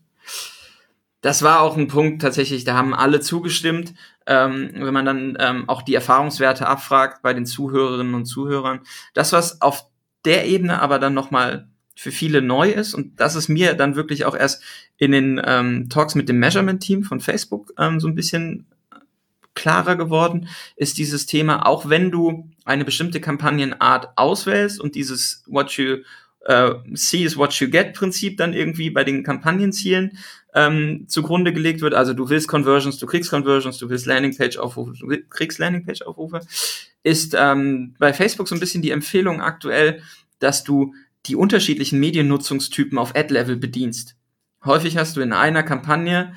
das 1.23 1.41
war 1.41 1.61
auch 1.61 1.77
ein 1.77 1.87
Punkt 1.87 2.21
tatsächlich, 2.21 2.65
da 2.65 2.75
haben 2.75 2.93
alle 2.93 3.21
zugestimmt. 3.21 3.93
Ähm, 4.27 4.71
wenn 4.73 4.93
man 4.93 5.05
dann 5.05 5.37
ähm, 5.39 5.67
auch 5.67 5.81
die 5.81 5.95
Erfahrungswerte 5.95 6.67
abfragt 6.67 7.21
bei 7.23 7.33
den 7.33 7.45
Zuhörerinnen 7.45 8.13
und 8.13 8.25
Zuhörern. 8.25 8.81
Das, 9.13 9.33
was 9.33 9.61
auf 9.61 9.85
der 10.25 10.45
Ebene 10.45 10.81
aber 10.81 10.99
dann 10.99 11.13
nochmal 11.13 11.67
für 11.95 12.11
viele 12.11 12.41
neu 12.41 12.69
ist, 12.69 12.93
und 12.93 13.19
das 13.19 13.35
ist 13.35 13.47
mir 13.47 13.73
dann 13.73 13.95
wirklich 13.95 14.25
auch 14.25 14.35
erst 14.35 14.63
in 14.97 15.11
den 15.11 15.41
ähm, 15.45 15.89
Talks 15.89 16.15
mit 16.15 16.27
dem 16.27 16.39
Measurement-Team 16.39 17.03
von 17.03 17.19
Facebook 17.19 17.73
ähm, 17.77 17.99
so 17.99 18.07
ein 18.07 18.15
bisschen 18.15 18.65
klarer 19.55 19.95
geworden, 19.95 20.49
ist 20.75 20.97
dieses 20.97 21.25
Thema, 21.25 21.65
auch 21.65 21.87
wenn 21.87 22.11
du 22.11 22.49
eine 22.65 22.83
bestimmte 22.83 23.21
Kampagnenart 23.21 24.17
auswählst 24.17 24.79
und 24.79 24.95
dieses 24.95 25.43
What 25.47 25.71
you 25.73 25.97
uh, 26.49 26.75
see 26.93 27.23
is 27.23 27.37
what 27.37 27.53
you 27.55 27.69
get 27.69 27.93
Prinzip 27.93 28.37
dann 28.37 28.53
irgendwie 28.53 28.89
bei 28.89 29.03
den 29.03 29.23
Kampagnenzielen 29.23 30.17
ähm, 30.53 31.05
zugrunde 31.07 31.53
gelegt 31.53 31.81
wird. 31.81 31.93
Also 31.93 32.13
du 32.13 32.29
willst 32.29 32.47
Conversions, 32.47 32.97
du 32.97 33.05
kriegst 33.05 33.29
Conversions, 33.29 33.77
du 33.77 33.89
willst 33.89 34.05
Landingpage-Aufrufe, 34.05 34.93
du 34.99 35.07
kriegst 35.29 35.59
Landingpage-Aufrufe. 35.59 36.41
Ist 37.03 37.35
ähm, 37.37 37.95
bei 37.99 38.13
Facebook 38.13 38.47
so 38.47 38.55
ein 38.55 38.59
bisschen 38.59 38.81
die 38.81 38.91
Empfehlung 38.91 39.41
aktuell, 39.41 40.01
dass 40.39 40.63
du 40.63 40.93
die 41.25 41.35
unterschiedlichen 41.35 41.99
Mediennutzungstypen 41.99 42.97
auf 42.97 43.15
Ad-Level 43.15 43.57
bedienst. 43.57 44.15
Häufig 44.65 44.97
hast 44.97 45.17
du 45.17 45.21
in 45.21 45.33
einer 45.33 45.63
Kampagne 45.63 46.33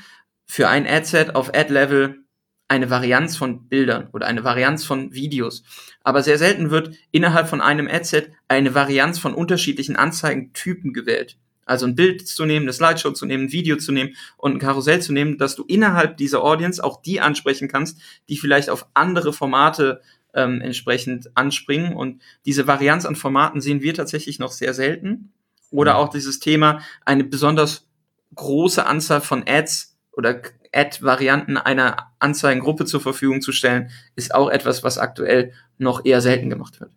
für 0.47 0.69
ein 0.69 0.87
Ad-Set 0.87 1.35
auf 1.35 1.55
Ad-Level 1.55 2.23
eine 2.69 2.91
Varianz 2.91 3.37
von 3.37 3.69
Bildern 3.69 4.09
oder 4.13 4.27
eine 4.27 4.45
Varianz 4.45 4.85
von 4.85 5.13
Videos. 5.13 5.63
Aber 6.03 6.23
sehr 6.23 6.39
selten 6.39 6.71
wird 6.71 6.97
innerhalb 7.13 7.49
von 7.49 7.61
einem 7.61 7.89
Adset 7.89 8.33
eine 8.49 8.75
Varianz 8.75 9.19
von 9.19 9.35
unterschiedlichen 9.35 9.97
Anzeigentypen 9.97 10.93
gewählt. 10.93 11.39
Also 11.67 11.85
ein 11.85 11.95
Bild 11.95 12.27
zu 12.27 12.47
nehmen, 12.47 12.65
eine 12.65 12.73
Slideshow 12.73 13.11
zu 13.13 13.27
nehmen, 13.27 13.45
ein 13.45 13.53
Video 13.53 13.77
zu 13.77 13.93
nehmen 13.93 14.15
und 14.39 14.53
ein 14.53 14.59
Karussell 14.59 15.03
zu 15.03 15.13
nehmen, 15.13 15.37
dass 15.37 15.57
du 15.57 15.65
innerhalb 15.65 16.17
dieser 16.17 16.43
Audience 16.43 16.83
auch 16.83 17.03
die 17.03 17.21
ansprechen 17.21 17.69
kannst, 17.69 18.01
die 18.29 18.39
vielleicht 18.39 18.71
auf 18.71 18.87
andere 18.95 19.33
Formate 19.33 20.01
ähm, 20.33 20.61
entsprechend 20.61 21.37
anspringen. 21.37 21.95
Und 21.95 22.23
diese 22.45 22.67
Varianz 22.67 23.05
an 23.05 23.17
Formaten 23.17 23.61
sehen 23.61 23.83
wir 23.83 23.95
tatsächlich 23.95 24.39
noch 24.39 24.53
sehr 24.53 24.73
selten. 24.75 25.33
Oder 25.71 25.95
mhm. 25.95 25.99
auch 25.99 26.09
dieses 26.09 26.39
Thema, 26.39 26.81
eine 27.05 27.25
besonders 27.25 27.89
große 28.35 28.87
Anzahl 28.87 29.21
von 29.21 29.45
Ads 29.47 29.99
oder 30.13 30.41
Ad-Varianten 30.73 31.57
einer 31.57 32.13
Anzeigengruppe 32.19 32.85
zur 32.85 33.01
Verfügung 33.01 33.41
zu 33.41 33.53
stellen, 33.53 33.91
ist 34.15 34.35
auch 34.35 34.51
etwas, 34.51 34.85
was 34.85 34.99
aktuell 34.99 35.53
noch 35.79 36.05
eher 36.05 36.21
selten 36.21 36.51
gemacht 36.51 36.81
wird. 36.81 36.91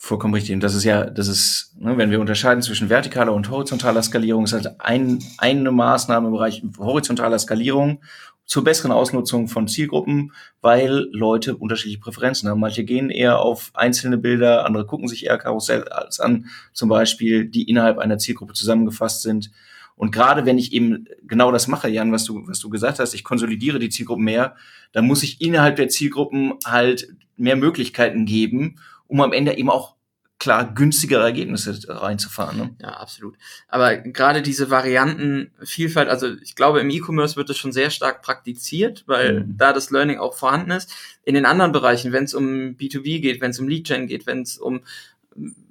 Vollkommen 0.00 0.34
richtig. 0.34 0.54
Und 0.54 0.62
das 0.62 0.76
ist 0.76 0.84
ja, 0.84 1.10
das 1.10 1.26
ist, 1.26 1.74
ne, 1.76 1.98
wenn 1.98 2.12
wir 2.12 2.20
unterscheiden 2.20 2.62
zwischen 2.62 2.86
vertikaler 2.86 3.34
und 3.34 3.50
horizontaler 3.50 4.00
Skalierung, 4.00 4.44
ist 4.44 4.52
halt 4.52 4.80
ein, 4.80 5.18
eine 5.38 5.72
Maßnahme 5.72 6.28
im 6.28 6.34
Bereich 6.34 6.62
horizontaler 6.78 7.36
Skalierung 7.40 8.00
zur 8.44 8.62
besseren 8.62 8.92
Ausnutzung 8.92 9.48
von 9.48 9.66
Zielgruppen, 9.66 10.32
weil 10.60 11.08
Leute 11.10 11.56
unterschiedliche 11.56 11.98
Präferenzen 11.98 12.48
haben. 12.48 12.60
Manche 12.60 12.84
gehen 12.84 13.10
eher 13.10 13.40
auf 13.40 13.72
einzelne 13.74 14.18
Bilder, 14.18 14.64
andere 14.64 14.86
gucken 14.86 15.08
sich 15.08 15.26
eher 15.26 15.36
Karussell 15.36 15.88
als 15.88 16.20
an, 16.20 16.46
zum 16.72 16.88
Beispiel, 16.88 17.46
die 17.46 17.68
innerhalb 17.68 17.98
einer 17.98 18.18
Zielgruppe 18.18 18.54
zusammengefasst 18.54 19.22
sind. 19.22 19.50
Und 19.96 20.12
gerade 20.12 20.46
wenn 20.46 20.58
ich 20.58 20.72
eben 20.72 21.06
genau 21.24 21.50
das 21.50 21.66
mache, 21.66 21.88
Jan, 21.88 22.12
was 22.12 22.22
du, 22.22 22.46
was 22.46 22.60
du 22.60 22.70
gesagt 22.70 23.00
hast, 23.00 23.14
ich 23.14 23.24
konsolidiere 23.24 23.80
die 23.80 23.88
Zielgruppen 23.88 24.24
mehr, 24.24 24.54
dann 24.92 25.08
muss 25.08 25.24
ich 25.24 25.40
innerhalb 25.40 25.74
der 25.74 25.88
Zielgruppen 25.88 26.54
halt 26.64 27.08
mehr 27.36 27.56
Möglichkeiten 27.56 28.24
geben, 28.24 28.76
um 29.08 29.20
am 29.20 29.32
Ende 29.32 29.56
eben 29.56 29.70
auch 29.70 29.98
klar 30.38 30.72
günstigere 30.72 31.24
Ergebnisse 31.24 31.80
reinzufahren. 31.88 32.56
Ne? 32.56 32.76
Ja, 32.80 32.90
absolut. 32.90 33.36
Aber 33.66 33.96
gerade 33.96 34.40
diese 34.40 34.70
Variantenvielfalt, 34.70 36.08
also 36.08 36.32
ich 36.42 36.54
glaube, 36.54 36.80
im 36.80 36.90
E-Commerce 36.90 37.36
wird 37.36 37.48
das 37.48 37.56
schon 37.56 37.72
sehr 37.72 37.90
stark 37.90 38.22
praktiziert, 38.22 39.02
weil 39.06 39.40
mhm. 39.40 39.56
da 39.56 39.72
das 39.72 39.90
Learning 39.90 40.18
auch 40.18 40.34
vorhanden 40.34 40.70
ist. 40.70 40.92
In 41.24 41.34
den 41.34 41.44
anderen 41.44 41.72
Bereichen, 41.72 42.12
wenn 42.12 42.24
es 42.24 42.34
um 42.34 42.76
B2B 42.76 43.20
geht, 43.20 43.40
wenn 43.40 43.50
es 43.50 43.58
um 43.58 43.66
Lead-Gen 43.66 44.06
geht, 44.06 44.26
wenn 44.26 44.42
es 44.42 44.58
um 44.58 44.82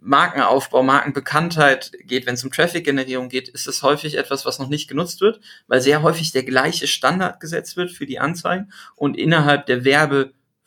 Markenaufbau, 0.01 0.83
Markenbekanntheit 0.83 1.91
geht, 2.05 2.25
wenn 2.25 2.35
es 2.35 2.43
um 2.43 2.51
Traffic-Generierung 2.51 3.29
geht, 3.29 3.49
ist 3.49 3.67
es 3.67 3.83
häufig 3.83 4.17
etwas, 4.17 4.45
was 4.45 4.59
noch 4.59 4.69
nicht 4.69 4.87
genutzt 4.87 5.21
wird, 5.21 5.41
weil 5.67 5.81
sehr 5.81 6.01
häufig 6.01 6.31
der 6.31 6.43
gleiche 6.43 6.87
Standard 6.87 7.39
gesetzt 7.39 7.75
wird 7.75 7.91
für 7.91 8.05
die 8.05 8.19
Anzeigen 8.19 8.71
und 8.95 9.17
innerhalb 9.17 9.65
der 9.65 9.83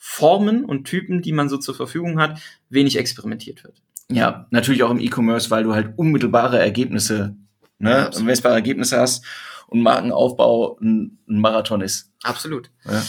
Werbeformen 0.01 0.65
und 0.65 0.85
Typen, 0.85 1.23
die 1.23 1.33
man 1.33 1.49
so 1.49 1.59
zur 1.59 1.75
Verfügung 1.75 2.21
hat, 2.21 2.41
wenig 2.69 2.99
experimentiert 2.99 3.65
wird. 3.65 3.83
Ja, 4.11 4.47
natürlich 4.51 4.83
auch 4.83 4.91
im 4.91 4.99
E-Commerce, 4.99 5.51
weil 5.51 5.63
du 5.63 5.75
halt 5.75 5.97
unmittelbare 5.97 6.59
Ergebnisse, 6.59 7.37
ne, 7.79 8.11
ja, 8.13 8.21
messbare 8.21 8.55
Ergebnisse 8.55 8.99
hast 8.99 9.25
und 9.69 9.83
Markenaufbau 9.83 10.79
ein, 10.81 11.19
ein 11.29 11.41
Marathon 11.41 11.81
ist. 11.81 12.11
Absolut. 12.23 12.71
Ja. 12.85 13.03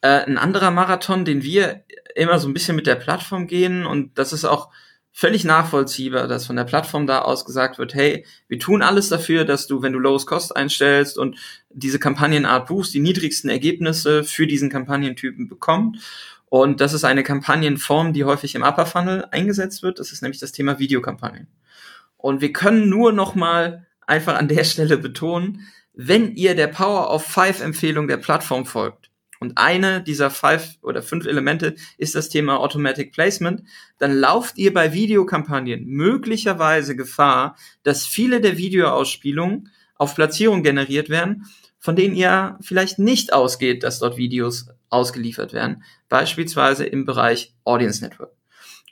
Äh, 0.00 0.24
ein 0.24 0.38
anderer 0.38 0.70
Marathon, 0.70 1.24
den 1.24 1.42
wir 1.42 1.84
immer 2.16 2.38
so 2.38 2.48
ein 2.48 2.54
bisschen 2.54 2.74
mit 2.74 2.86
der 2.86 2.96
Plattform 2.96 3.46
gehen 3.46 3.86
und 3.86 4.18
das 4.18 4.32
ist 4.32 4.44
auch 4.44 4.70
völlig 5.12 5.44
nachvollziehbar, 5.44 6.28
dass 6.28 6.46
von 6.46 6.56
der 6.56 6.64
Plattform 6.64 7.06
da 7.06 7.20
aus 7.22 7.44
gesagt 7.44 7.78
wird, 7.78 7.94
hey, 7.94 8.24
wir 8.48 8.58
tun 8.58 8.82
alles 8.82 9.08
dafür, 9.08 9.44
dass 9.44 9.66
du, 9.66 9.82
wenn 9.82 9.92
du 9.92 9.98
Lowest 9.98 10.26
Cost 10.26 10.56
einstellst 10.56 11.18
und 11.18 11.36
diese 11.70 11.98
Kampagnenart 11.98 12.68
buchst, 12.68 12.94
die 12.94 13.00
niedrigsten 13.00 13.50
Ergebnisse 13.50 14.24
für 14.24 14.46
diesen 14.46 14.70
Kampagnentypen 14.70 15.48
bekommt. 15.48 15.98
Und 16.46 16.80
das 16.80 16.92
ist 16.92 17.04
eine 17.04 17.22
Kampagnenform, 17.22 18.12
die 18.12 18.24
häufig 18.24 18.54
im 18.54 18.62
Upper 18.62 18.86
Funnel 18.86 19.24
eingesetzt 19.30 19.82
wird. 19.82 19.98
Das 19.98 20.12
ist 20.12 20.22
nämlich 20.22 20.40
das 20.40 20.52
Thema 20.52 20.78
Videokampagnen. 20.78 21.48
Und 22.16 22.40
wir 22.40 22.52
können 22.52 22.88
nur 22.88 23.12
noch 23.12 23.34
mal 23.34 23.86
einfach 24.06 24.36
an 24.36 24.48
der 24.48 24.64
Stelle 24.64 24.98
betonen, 24.98 25.68
wenn 25.92 26.34
ihr 26.34 26.54
der 26.54 26.68
Power 26.68 27.10
of 27.10 27.24
Five 27.24 27.60
Empfehlung 27.60 28.08
der 28.08 28.16
Plattform 28.16 28.64
folgt, 28.64 29.09
und 29.40 29.56
eine 29.56 30.02
dieser 30.02 30.30
five 30.30 30.76
oder 30.82 31.02
fünf 31.02 31.26
Elemente 31.26 31.74
ist 31.96 32.14
das 32.14 32.28
Thema 32.28 32.60
Automatic 32.60 33.12
Placement, 33.12 33.62
dann 33.98 34.12
lauft 34.12 34.58
ihr 34.58 34.72
bei 34.72 34.92
Videokampagnen 34.92 35.86
möglicherweise 35.86 36.94
Gefahr, 36.94 37.56
dass 37.82 38.06
viele 38.06 38.42
der 38.42 38.58
Videoausspielungen 38.58 39.70
auf 39.96 40.14
Platzierung 40.14 40.62
generiert 40.62 41.08
werden, 41.08 41.46
von 41.78 41.96
denen 41.96 42.14
ihr 42.14 42.58
vielleicht 42.60 42.98
nicht 42.98 43.32
ausgeht, 43.32 43.82
dass 43.82 43.98
dort 43.98 44.18
Videos 44.18 44.68
ausgeliefert 44.90 45.54
werden, 45.54 45.82
beispielsweise 46.10 46.84
im 46.84 47.06
Bereich 47.06 47.54
Audience 47.64 48.04
Network. 48.04 48.32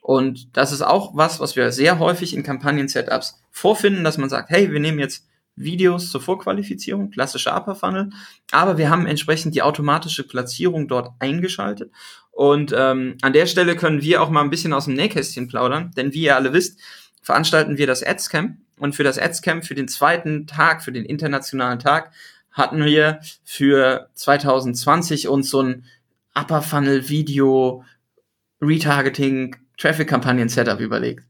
Und 0.01 0.57
das 0.57 0.73
ist 0.73 0.81
auch 0.81 1.15
was, 1.15 1.41
was 1.41 1.57
wir 1.57 1.71
sehr 1.73 1.99
häufig 1.99 2.35
in 2.35 2.43
Kampagnen-Setups 2.43 3.43
vorfinden, 3.51 4.05
dass 4.05 4.17
man 4.17 4.31
sagt, 4.31 4.49
hey, 4.49 4.73
wir 4.73 4.81
nehmen 4.81 4.99
jetzt 4.99 5.28
Videos 5.59 6.11
zur 6.11 6.21
Vorqualifizierung, 6.21 7.11
klassischer 7.11 7.57
Upper 7.57 7.75
Funnel, 7.75 8.11
aber 8.51 8.79
wir 8.79 8.91
haben 8.91 9.07
entsprechend 9.07 9.55
die 9.55 9.63
automatische 9.63 10.27
Platzierung 10.27 10.89
dort 10.89 11.13
eingeschaltet. 11.19 11.91
Und 12.31 12.73
ähm, 12.77 13.17
an 13.23 13.33
der 13.33 13.47
Stelle 13.47 13.77
können 13.77 14.03
wir 14.03 14.23
auch 14.23 14.31
mal 14.31 14.43
ein 14.43 14.51
bisschen 14.51 14.73
aus 14.73 14.85
dem 14.85 14.95
Nähkästchen 14.95 15.49
plaudern, 15.49 15.91
denn 15.97 16.13
wie 16.15 16.23
ihr 16.23 16.37
alle 16.37 16.53
wisst, 16.53 16.79
veranstalten 17.23 17.79
wir 17.79 17.87
das 17.87 18.03
Adscamp 18.03 18.59
und 18.79 18.95
für 18.95 19.05
das 19.05 19.19
Adscamp 19.19 19.65
für 19.65 19.75
den 19.75 19.89
zweiten 19.89 20.47
Tag, 20.47 20.83
für 20.83 20.93
den 20.93 21.05
internationalen 21.05 21.79
Tag, 21.79 22.13
hatten 22.53 22.85
wir 22.85 23.21
für 23.45 24.09
2020 24.15 25.29
uns 25.29 25.51
so 25.51 25.63
ein 25.63 25.85
Upper 26.35 26.63
Funnel 26.63 27.09
Video 27.09 27.85
Retargeting 28.61 29.57
Traffic 29.77 30.09
Kampagnen 30.09 30.49
Setup 30.49 30.81
überlegt. 30.81 31.28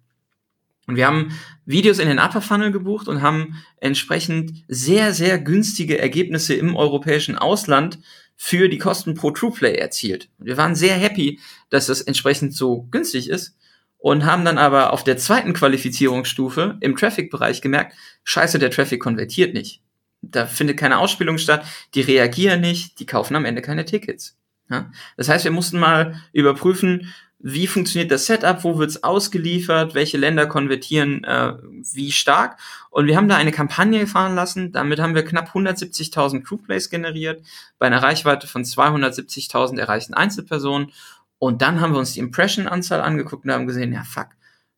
Und 0.88 0.97
wir 0.97 1.07
haben 1.07 1.38
Videos 1.66 1.99
in 1.99 2.09
den 2.09 2.18
Upper 2.18 2.40
Funnel 2.40 2.73
gebucht 2.73 3.09
und 3.09 3.21
haben 3.21 3.62
entsprechend 3.76 4.64
sehr, 4.68 5.12
sehr 5.12 5.38
günstige 5.38 5.99
Ergebnisse 5.99 6.54
im 6.54 6.75
europäischen 6.75 7.37
Ausland 7.37 7.99
für 8.37 8.71
die 8.71 8.78
Kosten 8.78 9.12
pro 9.12 9.30
TruePlay 9.30 9.75
erzielt. 9.75 10.30
Wir 10.38 10.57
waren 10.57 10.75
sehr 10.75 10.95
happy, 10.95 11.40
dass 11.68 11.87
das 11.87 12.00
entsprechend 12.00 12.54
so 12.54 12.88
günstig 12.90 13.28
ist 13.28 13.54
und 13.99 14.25
haben 14.25 14.47
dann 14.47 14.57
aber 14.57 14.95
auf 14.95 15.04
der 15.04 15.18
zweiten 15.18 15.52
Qualifizierungsstufe 15.52 16.78
im 16.80 16.97
Traffic-Bereich 16.97 17.61
gemerkt, 17.61 17.95
scheiße, 18.25 18.59
der 18.59 18.71
Traffic 18.71 19.00
konvertiert 19.00 19.52
nicht. 19.52 19.83
Da 20.23 20.47
findet 20.47 20.78
keine 20.78 20.99
Ausspielung 20.99 21.37
statt, 21.37 21.66
die 21.95 22.00
reagieren 22.00 22.62
nicht, 22.62 22.99
die 22.99 23.07
kaufen 23.07 23.37
am 23.37 23.45
Ende 23.45 23.61
keine 23.61 23.85
Tickets. 23.85 24.38
Ja? 24.71 24.90
Das 25.18 25.28
heißt, 25.28 25.45
wir 25.45 25.52
mussten 25.52 25.78
mal 25.78 26.23
überprüfen, 26.33 27.12
wie 27.40 27.68
funktioniert 27.68 28.11
das 28.11 28.26
Setup, 28.26 28.64
wo 28.64 28.78
wird's 28.78 29.04
ausgeliefert, 29.04 29.95
welche 29.95 30.18
Länder 30.18 30.47
konvertieren 30.47 31.23
äh, 31.23 31.54
wie 31.92 32.11
stark. 32.11 32.59
Und 32.90 33.07
wir 33.07 33.16
haben 33.16 33.28
da 33.28 33.37
eine 33.37 33.52
Kampagne 33.52 34.07
fahren 34.07 34.35
lassen, 34.35 34.73
damit 34.73 34.99
haben 34.99 35.14
wir 35.14 35.25
knapp 35.25 35.50
170.000 35.50 36.42
Crewplays 36.42 36.90
generiert, 36.90 37.45
bei 37.78 37.87
einer 37.87 38.02
Reichweite 38.02 38.49
von 38.49 38.64
270.000 38.64 39.78
erreichten 39.78 40.14
Einzelpersonen. 40.14 40.92
Und 41.38 41.62
dann 41.62 41.80
haben 41.80 41.92
wir 41.92 42.00
uns 42.00 42.14
die 42.14 42.21
Impression-Anzahl 42.21 43.00
angeguckt 43.00 43.45
und 43.45 43.52
haben 43.52 43.68
gesehen, 43.68 43.92
ja 43.92 44.02
fuck, 44.02 44.28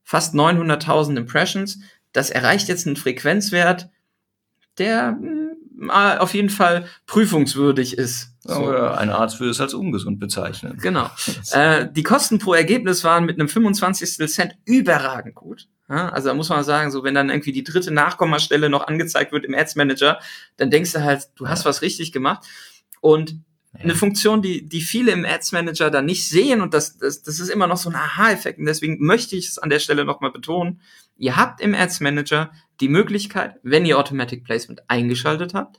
fast 0.05 0.35
900.000 0.35 1.17
Impressions, 1.17 1.79
das 2.13 2.29
erreicht 2.29 2.69
jetzt 2.69 2.87
einen 2.87 2.97
Frequenzwert, 2.97 3.89
der 4.77 5.17
hm, 5.19 5.40
auf 5.89 6.35
jeden 6.35 6.51
Fall 6.51 6.87
prüfungswürdig 7.07 7.97
ist. 7.97 8.35
So. 8.43 8.57
Oder 8.57 8.99
ein 8.99 9.11
Arzt 9.11 9.41
würde 9.41 9.51
es 9.51 9.61
als 9.61 9.75
ungesund 9.75 10.19
bezeichnen. 10.19 10.79
Genau. 10.81 11.11
äh, 11.53 11.87
die 11.91 12.03
Kosten 12.03 12.39
pro 12.39 12.55
Ergebnis 12.55 13.05
waren 13.05 13.25
mit 13.25 13.39
einem 13.39 13.49
25. 13.49 14.29
Cent 14.29 14.57
überragend 14.65 15.35
gut. 15.35 15.69
Ja, 15.89 16.09
also 16.11 16.29
da 16.29 16.35
muss 16.35 16.49
man 16.49 16.63
sagen, 16.65 16.91
so 16.91 17.03
wenn 17.03 17.15
dann 17.15 17.31
irgendwie 17.31 17.53
die 17.53 17.65
dritte 17.65 17.91
Nachkommastelle 17.91 18.71
noch 18.71 18.87
angezeigt 18.87 19.33
wird 19.33 19.45
im 19.45 19.55
Ads 19.55 19.77
Manager, 19.77 20.21
dann 20.57 20.71
denkst 20.71 20.93
du 20.93 21.03
halt, 21.03 21.29
du 21.37 21.49
hast 21.49 21.65
was 21.65 21.83
richtig 21.83 22.13
gemacht. 22.13 22.47
Und 23.01 23.43
eine 23.73 23.95
Funktion, 23.95 24.43
die, 24.43 24.69
die 24.69 24.81
viele 24.81 25.13
im 25.13 25.25
Ads 25.25 25.53
Manager 25.53 25.91
dann 25.91 26.05
nicht 26.05 26.29
sehen 26.29 26.61
und 26.61 26.75
das, 26.75 26.99
das, 26.99 27.23
das 27.23 27.39
ist 27.39 27.51
immer 27.51 27.67
noch 27.67 27.77
so 27.77 27.89
ein 27.89 27.97
Aha-Effekt. 27.97 28.59
Und 28.59 28.67
deswegen 28.67 29.05
möchte 29.05 29.37
ich 29.37 29.49
es 29.49 29.59
an 29.59 29.71
der 29.71 29.79
Stelle 29.79 30.05
nochmal 30.05 30.33
betonen. 30.33 30.81
Ihr 31.17 31.37
habt 31.37 31.61
im 31.61 31.75
Ads 31.75 32.01
Manager 32.01 32.51
die 32.81 32.89
Möglichkeit, 32.89 33.57
wenn 33.63 33.85
ihr 33.85 33.99
Automatic 33.99 34.45
Placement 34.45 34.83
eingeschaltet 34.89 35.55
habt, 35.55 35.79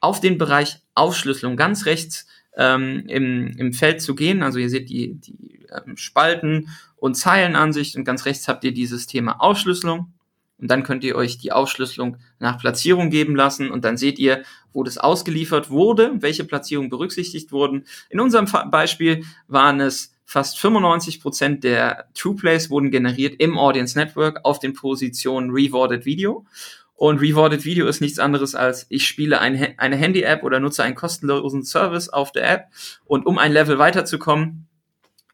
auf 0.00 0.20
den 0.20 0.38
Bereich 0.38 0.80
Aufschlüsselung 0.94 1.56
ganz 1.56 1.86
rechts 1.86 2.26
ähm, 2.56 3.04
im, 3.06 3.48
im 3.56 3.72
Feld 3.72 4.02
zu 4.02 4.14
gehen. 4.14 4.42
Also 4.42 4.58
ihr 4.58 4.70
seht 4.70 4.88
die, 4.88 5.14
die 5.14 5.66
ähm, 5.70 5.96
Spalten 5.96 6.68
und 6.96 7.14
Zeilenansicht 7.14 7.96
und 7.96 8.04
ganz 8.04 8.24
rechts 8.24 8.48
habt 8.48 8.64
ihr 8.64 8.72
dieses 8.72 9.06
Thema 9.06 9.40
Aufschlüsselung. 9.40 10.12
Und 10.58 10.70
dann 10.70 10.82
könnt 10.82 11.04
ihr 11.04 11.16
euch 11.16 11.38
die 11.38 11.52
Aufschlüsselung 11.52 12.18
nach 12.38 12.58
Platzierung 12.58 13.08
geben 13.08 13.34
lassen 13.34 13.70
und 13.70 13.82
dann 13.84 13.96
seht 13.96 14.18
ihr, 14.18 14.42
wo 14.74 14.82
das 14.82 14.98
ausgeliefert 14.98 15.70
wurde, 15.70 16.12
welche 16.16 16.44
Platzierungen 16.44 16.90
berücksichtigt 16.90 17.50
wurden. 17.50 17.86
In 18.10 18.20
unserem 18.20 18.46
Beispiel 18.70 19.24
waren 19.48 19.80
es 19.80 20.12
fast 20.30 20.60
95 20.60 21.20
Prozent 21.20 21.64
der 21.64 22.08
True 22.14 22.36
Plays 22.36 22.70
wurden 22.70 22.92
generiert 22.92 23.40
im 23.40 23.58
Audience 23.58 23.98
Network 23.98 24.38
auf 24.44 24.60
den 24.60 24.74
Positionen 24.74 25.50
Rewarded 25.50 26.04
Video. 26.04 26.46
Und 26.94 27.20
Rewarded 27.20 27.64
Video 27.64 27.88
ist 27.88 28.00
nichts 28.00 28.20
anderes 28.20 28.54
als, 28.54 28.86
ich 28.90 29.08
spiele 29.08 29.40
ein, 29.40 29.74
eine 29.78 29.96
Handy-App 29.96 30.44
oder 30.44 30.60
nutze 30.60 30.84
einen 30.84 30.94
kostenlosen 30.94 31.64
Service 31.64 32.10
auf 32.10 32.30
der 32.30 32.48
App 32.48 32.66
und 33.06 33.26
um 33.26 33.38
ein 33.38 33.50
Level 33.50 33.80
weiterzukommen, 33.80 34.68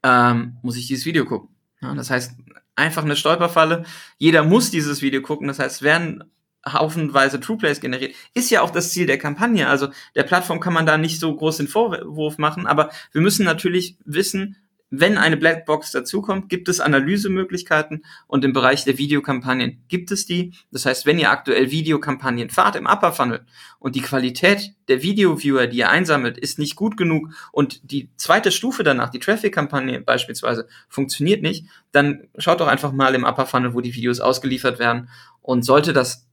ähm, 0.02 0.56
muss 0.62 0.78
ich 0.78 0.86
dieses 0.86 1.04
Video 1.04 1.26
gucken. 1.26 1.50
Ja, 1.82 1.92
das 1.92 2.08
heißt, 2.08 2.32
einfach 2.74 3.04
eine 3.04 3.16
Stolperfalle. 3.16 3.84
Jeder 4.16 4.44
muss 4.44 4.70
dieses 4.70 5.02
Video 5.02 5.20
gucken. 5.20 5.46
Das 5.46 5.58
heißt, 5.58 5.82
werden 5.82 6.24
haufenweise 6.66 7.38
True 7.38 7.58
Plays 7.58 7.80
generiert. 7.80 8.14
Ist 8.32 8.50
ja 8.50 8.62
auch 8.62 8.70
das 8.70 8.92
Ziel 8.92 9.06
der 9.06 9.18
Kampagne. 9.18 9.68
Also 9.68 9.88
der 10.14 10.22
Plattform 10.22 10.58
kann 10.58 10.72
man 10.72 10.86
da 10.86 10.96
nicht 10.96 11.20
so 11.20 11.36
groß 11.36 11.58
den 11.58 11.68
Vorwurf 11.68 12.38
machen, 12.38 12.66
aber 12.66 12.90
wir 13.12 13.20
müssen 13.20 13.44
natürlich 13.44 13.98
wissen, 14.06 14.56
wenn 14.90 15.18
eine 15.18 15.36
Blackbox 15.36 15.90
dazukommt, 15.90 16.48
gibt 16.48 16.68
es 16.68 16.80
Analysemöglichkeiten 16.80 18.04
und 18.28 18.44
im 18.44 18.52
Bereich 18.52 18.84
der 18.84 18.98
Videokampagnen 18.98 19.82
gibt 19.88 20.12
es 20.12 20.26
die. 20.26 20.52
Das 20.70 20.86
heißt, 20.86 21.06
wenn 21.06 21.18
ihr 21.18 21.30
aktuell 21.30 21.72
Videokampagnen 21.72 22.50
fahrt 22.50 22.76
im 22.76 22.86
Upper 22.86 23.12
Funnel 23.12 23.44
und 23.80 23.96
die 23.96 24.00
Qualität 24.00 24.74
der 24.88 25.02
Video-Viewer, 25.02 25.66
die 25.66 25.78
ihr 25.78 25.90
einsammelt, 25.90 26.38
ist 26.38 26.60
nicht 26.60 26.76
gut 26.76 26.96
genug 26.96 27.30
und 27.50 27.90
die 27.90 28.10
zweite 28.16 28.52
Stufe 28.52 28.84
danach, 28.84 29.10
die 29.10 29.18
Traffic-Kampagne 29.18 30.00
beispielsweise, 30.00 30.68
funktioniert 30.88 31.42
nicht, 31.42 31.66
dann 31.90 32.28
schaut 32.38 32.60
doch 32.60 32.68
einfach 32.68 32.92
mal 32.92 33.14
im 33.16 33.24
Upper 33.24 33.46
Funnel, 33.46 33.74
wo 33.74 33.80
die 33.80 33.94
Videos 33.94 34.20
ausgeliefert 34.20 34.78
werden. 34.78 35.08
Und 35.42 35.64
sollte 35.64 35.92
das 35.92 36.26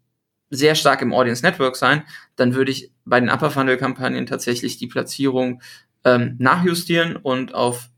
sehr 0.51 0.75
stark 0.75 1.01
im 1.01 1.13
Audience 1.13 1.43
Network 1.43 1.75
sein, 1.75 2.03
dann 2.35 2.53
würde 2.53 2.71
ich 2.71 2.91
bei 3.05 3.19
den 3.19 3.29
Upper 3.29 3.49
Funnel 3.49 3.77
Kampagnen 3.77 4.27
tatsächlich 4.27 4.77
die 4.77 4.87
Platzierung 4.87 5.61
ähm, 6.03 6.35
nachjustieren 6.37 7.15
und 7.15 7.55
auf 7.55 7.89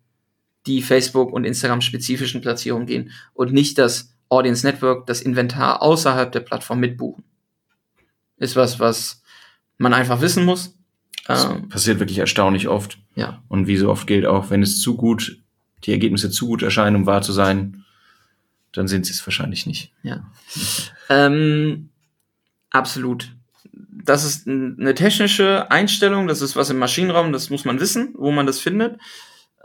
die 0.67 0.81
Facebook 0.81 1.31
und 1.31 1.43
Instagram 1.43 1.81
spezifischen 1.81 2.41
Platzierungen 2.41 2.88
gehen 2.88 3.12
und 3.34 3.53
nicht 3.53 3.77
das 3.77 4.15
Audience 4.29 4.65
Network, 4.65 5.05
das 5.05 5.22
Inventar 5.22 5.81
außerhalb 5.81 6.32
der 6.32 6.39
Plattform 6.39 6.80
mitbuchen. 6.80 7.23
Ist 8.38 8.56
was, 8.56 8.80
was 8.80 9.21
man 9.78 9.93
einfach 9.93 10.21
wissen 10.21 10.45
muss. 10.45 10.75
Das 11.25 11.45
ähm, 11.45 11.69
passiert 11.69 11.99
wirklich 11.99 12.17
erstaunlich 12.17 12.67
oft. 12.67 12.97
Ja. 13.15 13.41
Und 13.47 13.67
wie 13.67 13.78
so 13.78 13.89
oft 13.89 14.08
gilt 14.08 14.25
auch, 14.25 14.49
wenn 14.49 14.62
es 14.62 14.82
zu 14.82 14.95
gut, 14.95 15.39
die 15.84 15.91
Ergebnisse 15.91 16.30
zu 16.30 16.47
gut 16.47 16.63
erscheinen, 16.63 16.95
um 16.95 17.06
wahr 17.06 17.21
zu 17.21 17.32
sein, 17.32 17.86
dann 18.71 18.88
sind 18.88 19.06
sie 19.06 19.13
es 19.13 19.25
wahrscheinlich 19.25 19.65
nicht. 19.65 19.93
Ja. 20.04 20.30
ähm, 21.10 21.89
absolut. 22.71 23.32
Das 23.71 24.23
ist 24.23 24.47
eine 24.47 24.93
technische 24.93 25.71
Einstellung, 25.71 26.28
das 26.28 26.41
ist 26.41 26.56
was 26.56 26.69
im 26.69 26.78
Maschinenraum, 26.78 27.32
das 27.32 27.49
muss 27.49 27.65
man 27.65 27.80
wissen, 27.80 28.13
wo 28.17 28.32
man 28.32 28.45
das 28.45 28.60
findet 28.60 28.99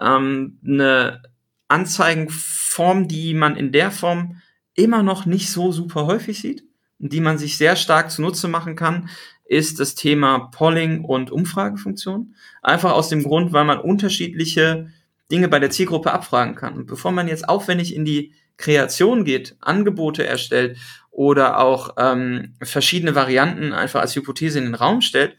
ähm, 0.01 0.59
eine 0.65 1.23
Anzeigenform, 1.69 3.09
die 3.09 3.35
man 3.35 3.57
in 3.57 3.73
der 3.73 3.91
Form 3.91 4.41
immer 4.75 5.03
noch 5.03 5.27
nicht 5.27 5.51
so 5.51 5.73
super 5.73 6.07
häufig 6.07 6.41
sieht 6.41 6.65
und 6.99 7.13
die 7.13 7.21
man 7.21 7.39
sich 7.39 7.57
sehr 7.57 7.77
stark 7.77 8.11
zunutze 8.11 8.49
machen 8.49 8.77
kann, 8.77 9.09
ist 9.45 9.81
das 9.81 9.95
Thema 9.95 10.51
Polling 10.53 11.05
und 11.05 11.31
Umfragefunktion. 11.31 12.35
Einfach 12.63 12.93
aus 12.93 13.09
dem 13.09 13.23
Grund, 13.23 13.53
weil 13.53 13.65
man 13.65 13.81
unterschiedliche 13.81 14.91
Dinge 15.31 15.49
bei 15.49 15.59
der 15.59 15.71
Zielgruppe 15.71 16.13
abfragen 16.13 16.55
kann. 16.55 16.75
Und 16.75 16.87
bevor 16.87 17.13
man 17.13 17.29
jetzt 17.29 17.49
aufwendig 17.49 17.95
in 17.95 18.05
die 18.05 18.33
Kreation 18.57 19.25
geht, 19.25 19.57
Angebote 19.61 20.27
erstellt 20.27 20.79
oder 21.11 21.59
auch 21.59 21.95
ähm, 21.99 22.55
verschiedene 22.63 23.15
Varianten 23.15 23.73
einfach 23.73 24.01
als 24.01 24.15
Hypothese 24.15 24.59
in 24.59 24.67
den 24.67 24.75
Raum 24.75 25.01
stellt, 25.01 25.37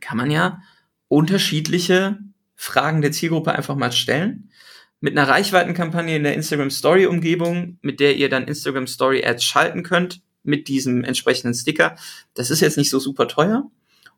kann 0.00 0.16
man 0.16 0.30
ja 0.30 0.62
unterschiedliche 1.08 2.18
Fragen 2.60 3.00
der 3.00 3.10
Zielgruppe 3.10 3.52
einfach 3.52 3.74
mal 3.74 3.90
stellen. 3.90 4.50
Mit 5.00 5.16
einer 5.16 5.26
Reichweitenkampagne 5.26 6.14
in 6.14 6.24
der 6.24 6.34
Instagram 6.34 6.68
Story 6.68 7.06
Umgebung, 7.06 7.78
mit 7.80 8.00
der 8.00 8.16
ihr 8.16 8.28
dann 8.28 8.46
Instagram 8.46 8.86
Story 8.86 9.24
Ads 9.24 9.42
schalten 9.42 9.82
könnt, 9.82 10.20
mit 10.42 10.68
diesem 10.68 11.02
entsprechenden 11.02 11.54
Sticker. 11.54 11.96
Das 12.34 12.50
ist 12.50 12.60
jetzt 12.60 12.76
nicht 12.76 12.90
so 12.90 12.98
super 12.98 13.28
teuer. 13.28 13.70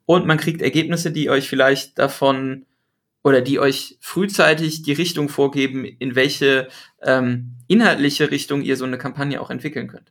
Und 0.06 0.26
man 0.26 0.38
kriegt 0.38 0.60
Ergebnisse, 0.60 1.12
die 1.12 1.30
euch 1.30 1.48
vielleicht 1.48 2.00
davon 2.00 2.66
oder 3.22 3.42
die 3.42 3.60
euch 3.60 3.96
frühzeitig 4.00 4.82
die 4.82 4.92
Richtung 4.92 5.28
vorgeben, 5.28 5.84
in 5.84 6.16
welche 6.16 6.66
ähm, 7.00 7.54
inhaltliche 7.68 8.32
Richtung 8.32 8.62
ihr 8.62 8.76
so 8.76 8.84
eine 8.84 8.98
Kampagne 8.98 9.40
auch 9.40 9.50
entwickeln 9.50 9.86
könnt. 9.86 10.10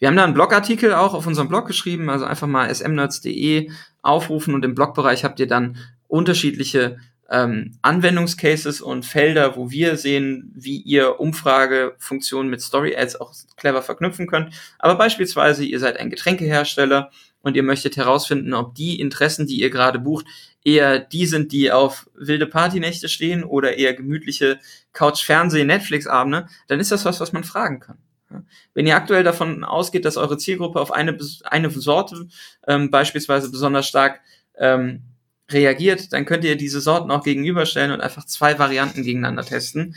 Wir 0.00 0.08
haben 0.08 0.16
da 0.16 0.24
einen 0.24 0.34
Blogartikel 0.34 0.92
auch 0.92 1.14
auf 1.14 1.28
unserem 1.28 1.46
Blog 1.46 1.68
geschrieben, 1.68 2.10
also 2.10 2.24
einfach 2.24 2.48
mal 2.48 2.74
smnerds.de 2.74 3.70
aufrufen 4.02 4.54
und 4.54 4.64
im 4.64 4.74
Blogbereich 4.74 5.22
habt 5.22 5.38
ihr 5.38 5.46
dann 5.46 5.76
unterschiedliche 6.10 6.98
ähm, 7.30 7.78
Anwendungscases 7.82 8.80
und 8.80 9.06
Felder, 9.06 9.56
wo 9.56 9.70
wir 9.70 9.96
sehen, 9.96 10.52
wie 10.54 10.78
ihr 10.78 11.20
Umfragefunktionen 11.20 12.50
mit 12.50 12.60
Story 12.60 12.96
Ads 12.96 13.20
auch 13.20 13.32
clever 13.56 13.82
verknüpfen 13.82 14.26
könnt. 14.26 14.52
Aber 14.78 14.96
beispielsweise, 14.96 15.64
ihr 15.64 15.78
seid 15.78 15.98
ein 15.98 16.10
Getränkehersteller 16.10 17.10
und 17.42 17.56
ihr 17.56 17.62
möchtet 17.62 17.96
herausfinden, 17.96 18.52
ob 18.52 18.74
die 18.74 19.00
Interessen, 19.00 19.46
die 19.46 19.60
ihr 19.60 19.70
gerade 19.70 20.00
bucht, 20.00 20.26
eher 20.64 20.98
die 20.98 21.24
sind, 21.24 21.52
die 21.52 21.70
auf 21.70 22.10
wilde 22.14 22.46
Partynächte 22.46 23.08
stehen 23.08 23.44
oder 23.44 23.78
eher 23.78 23.94
gemütliche 23.94 24.58
Couch-Fernseh-, 24.92 25.64
Netflix-Abende, 25.64 26.48
dann 26.66 26.80
ist 26.80 26.90
das 26.90 27.04
was, 27.04 27.20
was 27.20 27.32
man 27.32 27.44
fragen 27.44 27.80
kann. 27.80 27.98
Wenn 28.74 28.86
ihr 28.86 28.96
aktuell 28.96 29.24
davon 29.24 29.64
ausgeht, 29.64 30.04
dass 30.04 30.16
eure 30.16 30.38
Zielgruppe 30.38 30.80
auf 30.80 30.92
eine, 30.92 31.16
eine 31.44 31.70
Sorte 31.70 32.28
ähm, 32.66 32.90
beispielsweise 32.90 33.50
besonders 33.50 33.88
stark 33.88 34.20
ähm, 34.56 35.02
reagiert, 35.52 36.12
dann 36.12 36.24
könnt 36.24 36.44
ihr 36.44 36.56
diese 36.56 36.80
Sorten 36.80 37.10
auch 37.10 37.22
gegenüberstellen 37.22 37.92
und 37.92 38.00
einfach 38.00 38.24
zwei 38.24 38.58
Varianten 38.58 39.02
gegeneinander 39.02 39.44
testen. 39.44 39.96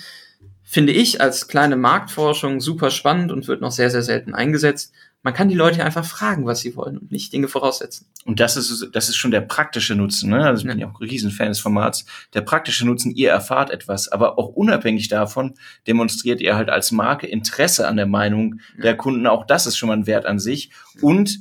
Finde 0.64 0.94
ich 0.94 1.22
als 1.22 1.48
kleine 1.48 1.76
Marktforschung 1.76 2.60
super 2.60 2.90
spannend 2.90 3.32
und 3.32 3.48
wird 3.48 3.62
noch 3.62 3.72
sehr, 3.72 3.90
sehr 3.90 4.02
selten 4.02 4.34
eingesetzt. 4.34 4.94
Man 5.22 5.34
kann 5.34 5.48
die 5.48 5.56
Leute 5.56 5.86
einfach 5.86 6.04
fragen, 6.04 6.46
was 6.46 6.60
sie 6.60 6.76
wollen 6.76 6.98
und 6.98 7.12
nicht 7.12 7.32
Dinge 7.32 7.48
voraussetzen. 7.48 8.08
Und 8.26 8.42
das 8.42 8.58
ist, 8.58 8.90
das 8.92 9.08
ist 9.08 9.16
schon 9.16 9.32
der 9.32 9.40
praktische 9.40 9.96
Nutzen, 9.96 10.30
ne? 10.30 10.46
Also 10.46 10.62
ich 10.62 10.68
bin 10.68 10.80
ja 10.80 10.88
auch 10.88 11.00
ein 11.00 11.08
Riesenfan 11.08 11.48
des 11.48 11.60
Formats. 11.60 12.06
Der 12.34 12.42
praktische 12.42 12.86
Nutzen, 12.86 13.16
ihr 13.16 13.30
erfahrt 13.30 13.70
etwas, 13.70 14.10
aber 14.10 14.38
auch 14.38 14.50
unabhängig 14.50 15.08
davon 15.08 15.54
demonstriert 15.88 16.42
ihr 16.42 16.58
halt 16.58 16.70
als 16.70 16.92
Marke 16.92 17.26
Interesse 17.26 17.88
an 17.88 17.96
der 17.96 18.06
Meinung 18.06 18.60
der 18.78 18.98
Kunden. 18.98 19.26
Auch 19.28 19.46
das 19.46 19.66
ist 19.66 19.78
schon 19.78 19.88
mal 19.88 19.98
ein 19.98 20.08
Wert 20.08 20.26
an 20.26 20.40
sich. 20.40 20.72
Und 21.02 21.40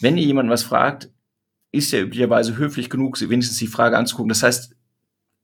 wenn 0.00 0.18
ihr 0.18 0.24
jemanden 0.24 0.50
was 0.50 0.62
fragt, 0.62 1.08
ist 1.72 1.92
ja 1.92 2.00
üblicherweise 2.00 2.56
höflich 2.56 2.90
genug, 2.90 3.20
wenigstens 3.20 3.58
die 3.58 3.66
Frage 3.66 3.96
anzugucken. 3.96 4.28
Das 4.28 4.42
heißt, 4.42 4.74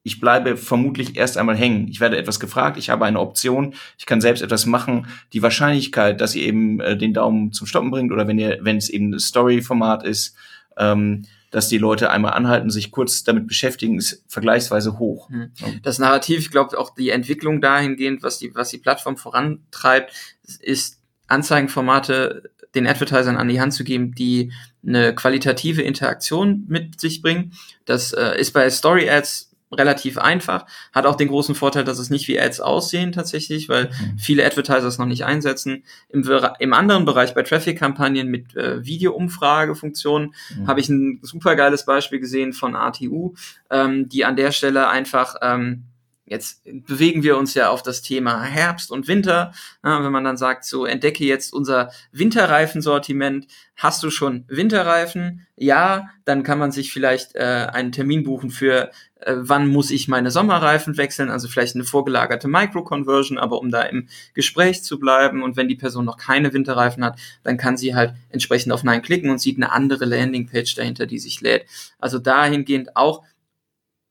ich 0.02 0.20
bleibe 0.20 0.56
vermutlich 0.56 1.16
erst 1.16 1.36
einmal 1.36 1.56
hängen. 1.56 1.88
Ich 1.88 1.98
werde 1.98 2.16
etwas 2.16 2.38
gefragt, 2.38 2.76
ich 2.76 2.90
habe 2.90 3.04
eine 3.04 3.18
Option, 3.18 3.74
ich 3.98 4.06
kann 4.06 4.20
selbst 4.20 4.40
etwas 4.40 4.64
machen. 4.64 5.08
Die 5.32 5.42
Wahrscheinlichkeit, 5.42 6.20
dass 6.20 6.36
ihr 6.36 6.46
eben 6.46 6.80
äh, 6.80 6.96
den 6.96 7.12
Daumen 7.12 7.52
zum 7.52 7.66
Stoppen 7.66 7.90
bringt 7.90 8.12
oder 8.12 8.28
wenn 8.28 8.38
ihr, 8.38 8.58
wenn 8.60 8.76
es 8.76 8.88
eben 8.88 9.12
ein 9.14 9.18
Story-Format 9.18 10.04
ist, 10.04 10.36
ähm, 10.76 11.24
dass 11.50 11.68
die 11.68 11.78
Leute 11.78 12.10
einmal 12.10 12.34
anhalten, 12.34 12.70
sich 12.70 12.92
kurz 12.92 13.24
damit 13.24 13.48
beschäftigen, 13.48 13.98
ist 13.98 14.22
vergleichsweise 14.28 14.98
hoch. 14.98 15.28
Hm. 15.28 15.50
Das 15.82 15.98
Narrativ, 15.98 16.38
ich 16.38 16.50
glaube 16.50 16.78
auch 16.78 16.94
die 16.94 17.10
Entwicklung 17.10 17.60
dahingehend, 17.60 18.22
was 18.22 18.38
die, 18.38 18.54
was 18.54 18.70
die 18.70 18.78
Plattform 18.78 19.16
vorantreibt, 19.16 20.12
ist 20.60 21.00
Anzeigenformate 21.26 22.50
den 22.76 22.86
Advertisern 22.86 23.36
an 23.36 23.48
die 23.48 23.60
Hand 23.60 23.74
zu 23.74 23.82
geben, 23.82 24.14
die 24.14 24.52
eine 24.86 25.14
qualitative 25.14 25.82
Interaktion 25.82 26.64
mit 26.68 27.00
sich 27.00 27.22
bringen. 27.22 27.52
Das 27.84 28.12
äh, 28.12 28.38
ist 28.38 28.52
bei 28.52 28.70
Story 28.70 29.10
Ads 29.10 29.50
relativ 29.72 30.16
einfach, 30.16 30.64
hat 30.92 31.06
auch 31.06 31.16
den 31.16 31.28
großen 31.28 31.54
Vorteil, 31.54 31.82
dass 31.82 31.98
es 31.98 32.08
nicht 32.08 32.28
wie 32.28 32.38
Ads 32.38 32.60
aussehen 32.60 33.10
tatsächlich, 33.10 33.68
weil 33.68 33.86
mhm. 33.86 34.18
viele 34.18 34.46
Advertiser 34.46 34.86
es 34.86 34.98
noch 34.98 35.06
nicht 35.06 35.24
einsetzen. 35.24 35.82
Im, 36.08 36.22
im 36.60 36.72
anderen 36.72 37.04
Bereich 37.04 37.34
bei 37.34 37.42
Traffic-Kampagnen 37.42 38.28
mit 38.28 38.54
äh, 38.54 38.84
Video-Umfragefunktionen 38.84 40.34
mhm. 40.56 40.68
habe 40.68 40.80
ich 40.80 40.88
ein 40.88 41.18
super 41.22 41.56
geiles 41.56 41.84
Beispiel 41.84 42.20
gesehen 42.20 42.52
von 42.52 42.76
ATU, 42.76 43.34
ähm, 43.70 44.08
die 44.08 44.24
an 44.24 44.36
der 44.36 44.52
Stelle 44.52 44.88
einfach 44.88 45.34
ähm, 45.42 45.84
Jetzt 46.28 46.62
bewegen 46.64 47.22
wir 47.22 47.36
uns 47.36 47.54
ja 47.54 47.70
auf 47.70 47.84
das 47.84 48.02
Thema 48.02 48.42
Herbst 48.42 48.90
und 48.90 49.06
Winter. 49.06 49.52
Ja, 49.84 50.02
wenn 50.02 50.10
man 50.10 50.24
dann 50.24 50.36
sagt, 50.36 50.64
so 50.64 50.84
entdecke 50.84 51.24
jetzt 51.24 51.52
unser 51.52 51.92
Winterreifensortiment. 52.10 53.46
Hast 53.76 54.02
du 54.02 54.10
schon 54.10 54.44
Winterreifen? 54.48 55.46
Ja, 55.54 56.08
dann 56.24 56.42
kann 56.42 56.58
man 56.58 56.72
sich 56.72 56.92
vielleicht 56.92 57.36
äh, 57.36 57.68
einen 57.72 57.92
Termin 57.92 58.24
buchen 58.24 58.50
für, 58.50 58.90
äh, 59.20 59.34
wann 59.36 59.68
muss 59.68 59.92
ich 59.92 60.08
meine 60.08 60.32
Sommerreifen 60.32 60.96
wechseln. 60.96 61.30
Also 61.30 61.46
vielleicht 61.46 61.76
eine 61.76 61.84
vorgelagerte 61.84 62.48
Micro-Conversion, 62.48 63.38
aber 63.38 63.60
um 63.60 63.70
da 63.70 63.82
im 63.82 64.08
Gespräch 64.34 64.82
zu 64.82 64.98
bleiben. 64.98 65.44
Und 65.44 65.56
wenn 65.56 65.68
die 65.68 65.76
Person 65.76 66.06
noch 66.06 66.16
keine 66.16 66.52
Winterreifen 66.52 67.04
hat, 67.04 67.20
dann 67.44 67.56
kann 67.56 67.76
sie 67.76 67.94
halt 67.94 68.14
entsprechend 68.30 68.72
auf 68.72 68.82
Nein 68.82 69.02
klicken 69.02 69.30
und 69.30 69.38
sieht 69.38 69.58
eine 69.58 69.70
andere 69.70 70.06
Landingpage 70.06 70.74
dahinter, 70.74 71.06
die 71.06 71.20
sich 71.20 71.40
lädt. 71.40 71.66
Also 72.00 72.18
dahingehend 72.18 72.96
auch 72.96 73.22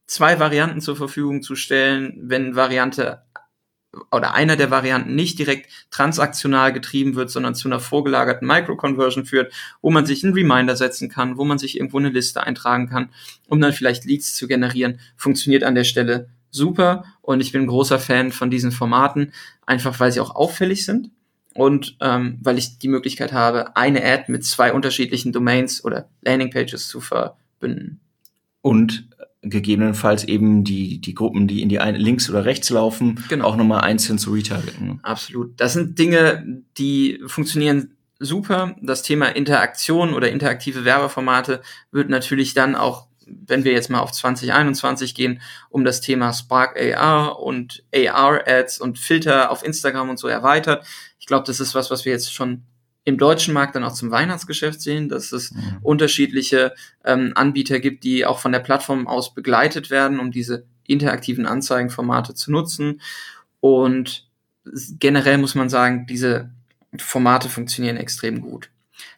zwei 0.07 0.39
Varianten 0.39 0.81
zur 0.81 0.95
Verfügung 0.95 1.41
zu 1.41 1.55
stellen, 1.55 2.17
wenn 2.21 2.55
Variante 2.55 3.23
oder 4.11 4.33
einer 4.33 4.55
der 4.55 4.71
Varianten 4.71 5.15
nicht 5.15 5.39
direkt 5.39 5.69
transaktional 5.89 6.73
getrieben 6.73 7.15
wird, 7.15 7.29
sondern 7.29 7.55
zu 7.55 7.67
einer 7.67 7.79
vorgelagerten 7.79 8.47
Micro-Conversion 8.47 9.25
führt, 9.25 9.53
wo 9.81 9.89
man 9.89 10.05
sich 10.05 10.23
einen 10.23 10.33
Reminder 10.33 10.75
setzen 10.75 11.09
kann, 11.09 11.37
wo 11.37 11.45
man 11.45 11.57
sich 11.57 11.77
irgendwo 11.77 11.99
eine 11.99 12.09
Liste 12.09 12.43
eintragen 12.43 12.89
kann, 12.89 13.09
um 13.47 13.61
dann 13.61 13.73
vielleicht 13.73 14.05
Leads 14.05 14.35
zu 14.35 14.47
generieren, 14.47 14.99
funktioniert 15.15 15.63
an 15.63 15.75
der 15.75 15.85
Stelle 15.85 16.29
super 16.51 17.05
und 17.21 17.41
ich 17.41 17.51
bin 17.51 17.67
großer 17.67 17.99
Fan 17.99 18.31
von 18.31 18.49
diesen 18.49 18.71
Formaten, 18.71 19.33
einfach 19.65 19.99
weil 19.99 20.11
sie 20.11 20.19
auch 20.19 20.35
auffällig 20.35 20.85
sind 20.85 21.11
und 21.53 21.97
ähm, 22.01 22.39
weil 22.41 22.57
ich 22.57 22.79
die 22.79 22.87
Möglichkeit 22.87 23.33
habe, 23.33 23.75
eine 23.75 24.03
Ad 24.03 24.25
mit 24.27 24.45
zwei 24.45 24.73
unterschiedlichen 24.73 25.31
Domains 25.31 25.83
oder 25.83 26.09
Landingpages 26.21 26.87
zu 26.87 27.01
verbinden. 27.01 27.99
Und 28.61 29.09
gegebenenfalls 29.49 30.23
eben 30.23 30.63
die, 30.63 30.99
die 30.99 31.13
Gruppen, 31.13 31.47
die 31.47 31.61
in 31.61 31.69
die 31.69 31.79
eine, 31.79 31.97
links 31.97 32.29
oder 32.29 32.45
rechts 32.45 32.69
laufen, 32.69 33.23
genau. 33.29 33.45
auch 33.45 33.55
nochmal 33.55 33.81
einzeln 33.81 34.17
zu 34.17 34.31
retargeten. 34.31 34.99
Absolut. 35.03 35.53
Das 35.57 35.73
sind 35.73 35.97
Dinge, 35.99 36.63
die 36.77 37.21
funktionieren 37.27 37.95
super. 38.19 38.75
Das 38.81 39.03
Thema 39.03 39.27
Interaktion 39.27 40.13
oder 40.13 40.29
interaktive 40.31 40.85
Werbeformate 40.85 41.61
wird 41.91 42.09
natürlich 42.09 42.53
dann 42.53 42.75
auch, 42.75 43.07
wenn 43.25 43.63
wir 43.63 43.71
jetzt 43.71 43.89
mal 43.89 43.99
auf 43.99 44.11
2021 44.11 45.15
gehen, 45.15 45.41
um 45.69 45.83
das 45.83 46.01
Thema 46.01 46.33
Spark 46.33 46.77
AR 46.79 47.39
und 47.39 47.83
AR 47.93 48.47
Ads 48.47 48.79
und 48.79 48.99
Filter 48.99 49.51
auf 49.51 49.63
Instagram 49.63 50.09
und 50.09 50.17
so 50.17 50.27
erweitert. 50.27 50.85
Ich 51.19 51.25
glaube, 51.25 51.45
das 51.45 51.59
ist 51.59 51.75
was, 51.75 51.91
was 51.91 52.05
wir 52.05 52.11
jetzt 52.11 52.33
schon 52.33 52.63
im 53.05 53.17
deutschen 53.17 53.53
Markt 53.53 53.75
dann 53.75 53.83
auch 53.83 53.93
zum 53.93 54.11
Weihnachtsgeschäft 54.11 54.81
sehen, 54.81 55.09
dass 55.09 55.31
es 55.31 55.51
mhm. 55.51 55.77
unterschiedliche 55.83 56.73
ähm, 57.03 57.31
Anbieter 57.35 57.79
gibt, 57.79 58.03
die 58.03 58.25
auch 58.25 58.39
von 58.39 58.51
der 58.51 58.59
Plattform 58.59 59.07
aus 59.07 59.33
begleitet 59.33 59.89
werden, 59.89 60.19
um 60.19 60.31
diese 60.31 60.65
interaktiven 60.87 61.45
Anzeigenformate 61.45 62.33
zu 62.33 62.51
nutzen. 62.51 63.01
Und 63.59 64.27
generell 64.99 65.37
muss 65.37 65.55
man 65.55 65.69
sagen, 65.69 66.07
diese 66.07 66.49
Formate 66.97 67.47
funktionieren 67.47 67.97
extrem 67.97 68.41
gut. 68.41 68.69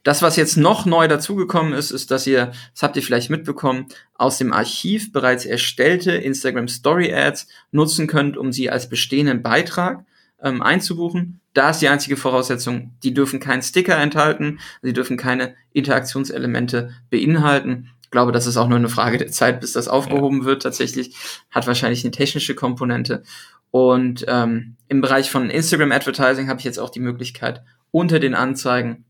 Das, 0.04 0.22
was 0.22 0.36
jetzt 0.36 0.58
noch 0.58 0.86
neu 0.86 1.08
dazugekommen 1.08 1.74
ist, 1.74 1.92
ist, 1.92 2.12
dass 2.12 2.28
ihr, 2.28 2.52
das 2.74 2.82
habt 2.82 2.96
ihr 2.96 3.04
vielleicht 3.04 3.30
mitbekommen, 3.30 3.88
aus 4.16 4.38
dem 4.38 4.52
Archiv 4.52 5.12
bereits 5.12 5.46
erstellte 5.46 6.14
Instagram 6.14 6.68
Story 6.68 7.14
Ads 7.14 7.48
nutzen 7.72 8.08
könnt, 8.08 8.38
um 8.38 8.52
sie 8.52 8.70
als 8.70 8.90
bestehenden 8.90 9.44
Beitrag 9.44 10.06
ähm, 10.42 10.62
einzubuchen. 10.62 11.40
Da 11.58 11.72
ist 11.72 11.80
die 11.80 11.88
einzige 11.88 12.18
Voraussetzung, 12.18 12.94
die 13.02 13.16
dürfen 13.16 13.40
keinen 13.40 13.64
Sticker 13.64 13.98
enthalten, 13.98 14.60
sie 14.84 14.94
dürfen 14.94 15.18
keine 15.18 15.56
Interaktionselemente 15.74 16.92
beinhalten. 17.10 17.90
Ich 18.04 18.12
glaube, 18.12 18.32
das 18.32 18.46
ist 18.46 18.58
auch 18.58 18.68
nur 18.68 18.78
eine 18.78 18.90
Frage 18.90 19.18
der 19.18 19.32
Zeit, 19.32 19.60
bis 19.60 19.74
das 19.74 19.88
aufgehoben 19.88 20.42
ja. 20.42 20.46
wird. 20.46 20.62
Tatsächlich 20.62 21.16
hat 21.50 21.66
wahrscheinlich 21.66 22.04
eine 22.04 22.12
technische 22.12 22.54
Komponente. 22.54 23.24
Und 23.72 24.24
ähm, 24.28 24.76
im 24.88 25.02
Bereich 25.02 25.32
von 25.32 25.50
Instagram 25.50 25.92
Advertising 25.92 26.48
habe 26.48 26.60
ich 26.60 26.66
jetzt 26.66 26.78
auch 26.78 26.92
die 26.92 27.00
Möglichkeit, 27.00 27.64
unter 27.90 28.20
den 28.20 28.36
Anzeigen 28.36 29.06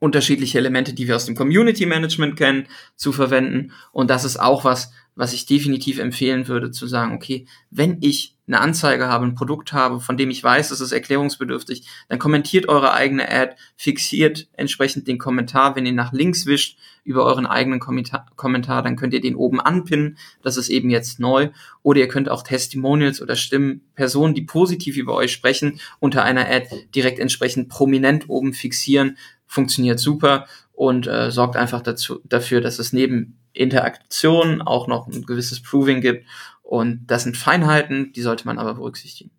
unterschiedliche 0.00 0.58
Elemente, 0.58 0.92
die 0.92 1.06
wir 1.06 1.14
aus 1.14 1.26
dem 1.26 1.36
Community 1.36 1.86
Management 1.86 2.34
kennen, 2.34 2.66
zu 2.96 3.12
verwenden. 3.12 3.70
Und 3.92 4.10
das 4.10 4.24
ist 4.24 4.40
auch 4.40 4.64
was, 4.64 4.90
was 5.20 5.34
ich 5.34 5.44
definitiv 5.44 5.98
empfehlen 5.98 6.48
würde, 6.48 6.70
zu 6.70 6.86
sagen, 6.86 7.12
okay, 7.12 7.44
wenn 7.70 7.98
ich 8.00 8.36
eine 8.46 8.58
Anzeige 8.58 9.06
habe, 9.06 9.26
ein 9.26 9.34
Produkt 9.34 9.74
habe, 9.74 10.00
von 10.00 10.16
dem 10.16 10.30
ich 10.30 10.42
weiß, 10.42 10.70
es 10.70 10.80
ist 10.80 10.92
erklärungsbedürftig, 10.92 11.86
dann 12.08 12.18
kommentiert 12.18 12.70
eure 12.70 12.94
eigene 12.94 13.30
Ad, 13.30 13.54
fixiert 13.76 14.48
entsprechend 14.54 15.08
den 15.08 15.18
Kommentar, 15.18 15.76
wenn 15.76 15.84
ihr 15.84 15.92
nach 15.92 16.14
links 16.14 16.46
wischt 16.46 16.78
über 17.04 17.26
euren 17.26 17.44
eigenen 17.44 17.80
Kommentar, 17.80 18.82
dann 18.82 18.96
könnt 18.96 19.12
ihr 19.12 19.20
den 19.20 19.36
oben 19.36 19.60
anpinnen, 19.60 20.16
das 20.42 20.56
ist 20.56 20.70
eben 20.70 20.88
jetzt 20.88 21.20
neu, 21.20 21.50
oder 21.82 22.00
ihr 22.00 22.08
könnt 22.08 22.30
auch 22.30 22.42
Testimonials 22.42 23.20
oder 23.20 23.36
Stimmen, 23.36 23.82
Personen, 23.94 24.32
die 24.32 24.42
positiv 24.42 24.96
über 24.96 25.14
euch 25.14 25.32
sprechen, 25.32 25.80
unter 25.98 26.24
einer 26.24 26.48
Ad 26.48 26.68
direkt 26.94 27.18
entsprechend 27.18 27.68
prominent 27.68 28.30
oben 28.30 28.54
fixieren, 28.54 29.18
funktioniert 29.46 30.00
super 30.00 30.46
und 30.72 31.06
äh, 31.06 31.30
sorgt 31.30 31.56
einfach 31.56 31.82
dazu, 31.82 32.20
dafür, 32.24 32.62
dass 32.62 32.78
es 32.78 32.94
neben 32.94 33.36
Interaktion 33.52 34.62
auch 34.62 34.86
noch 34.86 35.06
ein 35.06 35.22
gewisses 35.22 35.62
Proving 35.62 36.00
gibt. 36.00 36.26
Und 36.62 37.06
das 37.06 37.24
sind 37.24 37.36
Feinheiten, 37.36 38.12
die 38.12 38.22
sollte 38.22 38.46
man 38.46 38.58
aber 38.58 38.74
berücksichtigen. 38.74 39.30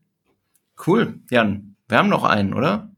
Cool, 0.86 1.20
Jan. 1.30 1.76
Wir 1.88 1.98
haben 1.98 2.10
noch 2.10 2.24
einen, 2.24 2.54
oder? 2.54 2.90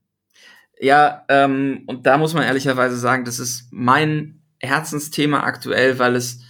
Ja, 0.79 1.23
ähm, 1.29 1.83
und 1.87 2.05
da 2.05 2.17
muss 2.17 2.33
man 2.33 2.43
ehrlicherweise 2.43 2.97
sagen, 2.97 3.25
das 3.25 3.39
ist 3.39 3.67
mein 3.71 4.41
Herzensthema 4.59 5.43
aktuell, 5.43 5.99
weil 5.99 6.15
es, 6.15 6.41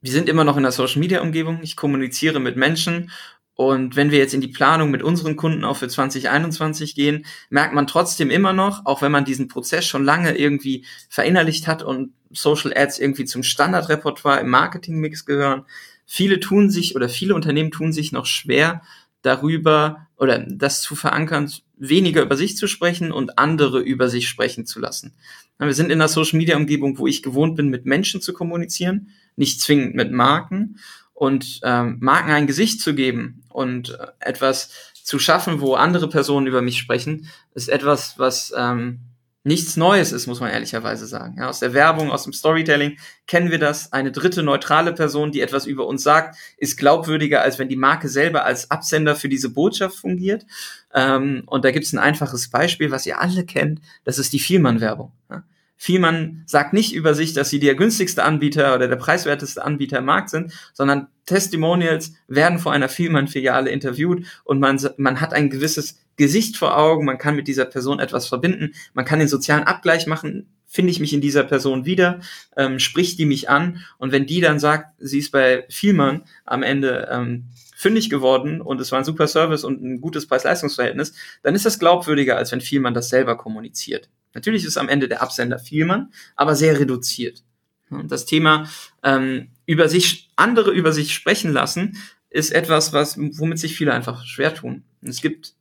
wir 0.00 0.12
sind 0.12 0.28
immer 0.28 0.44
noch 0.44 0.56
in 0.56 0.62
der 0.62 0.72
Social 0.72 1.00
Media 1.00 1.20
Umgebung. 1.20 1.60
Ich 1.62 1.76
kommuniziere 1.76 2.40
mit 2.40 2.56
Menschen 2.56 3.10
und 3.56 3.94
wenn 3.94 4.10
wir 4.10 4.18
jetzt 4.18 4.34
in 4.34 4.40
die 4.40 4.48
Planung 4.48 4.90
mit 4.90 5.02
unseren 5.02 5.36
Kunden 5.36 5.64
auch 5.64 5.76
für 5.76 5.88
2021 5.88 6.94
gehen, 6.94 7.24
merkt 7.50 7.72
man 7.72 7.86
trotzdem 7.86 8.30
immer 8.30 8.52
noch, 8.52 8.84
auch 8.84 9.00
wenn 9.00 9.12
man 9.12 9.24
diesen 9.24 9.46
Prozess 9.46 9.86
schon 9.86 10.04
lange 10.04 10.36
irgendwie 10.36 10.84
verinnerlicht 11.08 11.68
hat 11.68 11.82
und 11.82 12.12
Social 12.32 12.72
Ads 12.76 12.98
irgendwie 12.98 13.26
zum 13.26 13.44
Standardrepertoire 13.44 14.40
im 14.40 14.50
Marketingmix 14.50 15.24
gehören, 15.24 15.64
viele 16.04 16.40
tun 16.40 16.68
sich 16.68 16.96
oder 16.96 17.08
viele 17.08 17.34
Unternehmen 17.34 17.70
tun 17.70 17.92
sich 17.92 18.10
noch 18.10 18.26
schwer 18.26 18.82
darüber 19.22 20.08
oder 20.16 20.38
das 20.40 20.82
zu 20.82 20.96
verankern, 20.96 21.50
weniger 21.76 22.22
über 22.22 22.36
sich 22.36 22.56
zu 22.56 22.66
sprechen 22.66 23.12
und 23.12 23.38
andere 23.38 23.80
über 23.80 24.08
sich 24.08 24.28
sprechen 24.28 24.66
zu 24.66 24.80
lassen. 24.80 25.14
Wir 25.58 25.72
sind 25.74 25.86
in 25.86 26.00
einer 26.00 26.08
Social 26.08 26.38
Media 26.38 26.56
Umgebung, 26.56 26.98
wo 26.98 27.06
ich 27.06 27.22
gewohnt 27.22 27.56
bin, 27.56 27.68
mit 27.68 27.86
Menschen 27.86 28.20
zu 28.20 28.32
kommunizieren, 28.32 29.10
nicht 29.36 29.60
zwingend 29.60 29.94
mit 29.94 30.10
Marken 30.10 30.78
und 31.14 31.60
ähm, 31.62 31.96
Marken 32.00 32.30
ein 32.30 32.46
Gesicht 32.46 32.80
zu 32.80 32.94
geben 32.94 33.44
und 33.48 33.90
äh, 33.90 34.06
etwas 34.20 34.70
zu 35.02 35.18
schaffen, 35.18 35.60
wo 35.60 35.74
andere 35.74 36.08
Personen 36.08 36.46
über 36.46 36.62
mich 36.62 36.78
sprechen, 36.78 37.28
ist 37.54 37.68
etwas, 37.68 38.18
was 38.18 38.52
ähm, 38.56 39.00
nichts 39.44 39.76
Neues 39.76 40.10
ist, 40.10 40.26
muss 40.26 40.40
man 40.40 40.50
ehrlicherweise 40.50 41.06
sagen. 41.06 41.36
Ja, 41.38 41.48
aus 41.48 41.60
der 41.60 41.74
Werbung, 41.74 42.10
aus 42.10 42.24
dem 42.24 42.32
Storytelling 42.32 42.98
kennen 43.26 43.50
wir 43.50 43.58
das. 43.58 43.92
Eine 43.92 44.10
dritte 44.10 44.42
neutrale 44.42 44.94
Person, 44.94 45.32
die 45.32 45.42
etwas 45.42 45.66
über 45.66 45.86
uns 45.86 46.02
sagt, 46.02 46.36
ist 46.56 46.78
glaubwürdiger, 46.78 47.42
als 47.42 47.58
wenn 47.58 47.68
die 47.68 47.76
Marke 47.76 48.08
selber 48.08 48.44
als 48.46 48.70
Absender 48.70 49.14
für 49.14 49.28
diese 49.28 49.50
Botschaft 49.50 49.96
fungiert. 49.96 50.46
Ähm, 50.94 51.42
und 51.46 51.64
da 51.64 51.70
gibt 51.70 51.84
es 51.84 51.92
ein 51.92 51.98
einfaches 51.98 52.48
Beispiel, 52.48 52.90
was 52.90 53.04
ihr 53.04 53.20
alle 53.20 53.44
kennt. 53.44 53.80
Das 54.04 54.18
ist 54.18 54.32
die 54.32 54.38
Vielmann-Werbung. 54.38 55.12
Ja. 55.30 55.44
Vielmann 55.76 56.44
sagt 56.46 56.72
nicht 56.72 56.94
über 56.94 57.14
sich, 57.14 57.32
dass 57.32 57.50
sie 57.50 57.58
der 57.58 57.74
günstigste 57.74 58.24
Anbieter 58.24 58.74
oder 58.74 58.88
der 58.88 58.96
preiswerteste 58.96 59.64
Anbieter 59.64 59.98
im 59.98 60.04
Markt 60.04 60.30
sind, 60.30 60.52
sondern 60.72 61.08
Testimonials 61.26 62.14
werden 62.28 62.58
vor 62.58 62.72
einer 62.72 62.88
Vielmann-Filiale 62.88 63.70
interviewt 63.70 64.24
und 64.44 64.60
man, 64.60 64.80
man 64.96 65.20
hat 65.20 65.34
ein 65.34 65.50
gewisses 65.50 66.00
Gesicht 66.16 66.56
vor 66.56 66.76
Augen, 66.76 67.04
man 67.04 67.18
kann 67.18 67.34
mit 67.34 67.48
dieser 67.48 67.64
Person 67.64 67.98
etwas 67.98 68.28
verbinden, 68.28 68.74
man 68.92 69.04
kann 69.04 69.18
den 69.18 69.28
sozialen 69.28 69.64
Abgleich 69.64 70.06
machen, 70.06 70.46
finde 70.66 70.90
ich 70.90 71.00
mich 71.00 71.12
in 71.12 71.20
dieser 71.20 71.44
Person 71.44 71.84
wieder, 71.84 72.20
ähm, 72.56 72.78
spricht 72.78 73.18
die 73.18 73.26
mich 73.26 73.48
an 73.48 73.84
und 73.98 74.12
wenn 74.12 74.26
die 74.26 74.40
dann 74.40 74.60
sagt, 74.60 74.94
sie 74.98 75.18
ist 75.18 75.32
bei 75.32 75.64
Vielmann 75.68 76.22
am 76.44 76.62
Ende 76.62 77.08
ähm, 77.10 77.46
fündig 77.76 78.10
geworden 78.10 78.60
und 78.60 78.80
es 78.80 78.92
war 78.92 78.98
ein 78.98 79.04
super 79.04 79.26
Service 79.26 79.64
und 79.64 79.82
ein 79.82 80.00
gutes 80.00 80.26
Preis-Leistungs-Verhältnis, 80.26 81.14
dann 81.42 81.54
ist 81.54 81.66
das 81.66 81.78
glaubwürdiger, 81.78 82.36
als 82.36 82.52
wenn 82.52 82.60
Vielmann 82.60 82.94
das 82.94 83.08
selber 83.08 83.36
kommuniziert. 83.36 84.08
Natürlich 84.34 84.64
ist 84.64 84.76
am 84.76 84.88
Ende 84.88 85.08
der 85.08 85.22
Absender 85.22 85.58
Vielmann, 85.58 86.12
aber 86.36 86.54
sehr 86.54 86.78
reduziert. 86.78 87.42
Das 87.90 88.26
Thema 88.26 88.68
ähm, 89.02 89.50
über 89.66 89.88
sich, 89.88 90.30
andere 90.36 90.72
über 90.72 90.92
sich 90.92 91.14
sprechen 91.14 91.52
lassen, 91.52 91.96
ist 92.30 92.50
etwas, 92.50 92.92
was, 92.92 93.16
womit 93.16 93.58
sich 93.58 93.76
viele 93.76 93.92
einfach 93.92 94.26
schwer 94.26 94.54
tun. 94.54 94.84
Es 95.02 95.20
gibt 95.20 95.54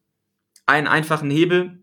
einen 0.66 0.88
einfachen 0.88 1.30
Hebel, 1.30 1.80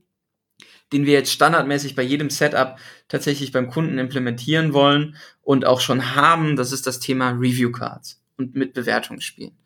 den 0.93 1.07
wir 1.07 1.13
jetzt 1.13 1.33
standardmäßig 1.33 1.95
bei 1.95 2.03
jedem 2.03 2.31
Setup 2.31 2.77
tatsächlich 3.07 3.53
beim 3.53 3.69
Kunden 3.69 3.99
implementieren 3.99 4.73
wollen 4.73 5.17
und 5.43 5.65
auch 5.65 5.81
schon 5.81 6.17
haben. 6.17 6.57
Das 6.57 6.73
ist 6.73 6.87
das 6.87 6.99
Thema 6.99 7.31
Review 7.31 7.71
Cards 7.71 8.21
und 8.37 8.57
mit 8.57 8.73
Bewertungen 8.73 9.21
spielen. 9.21 9.57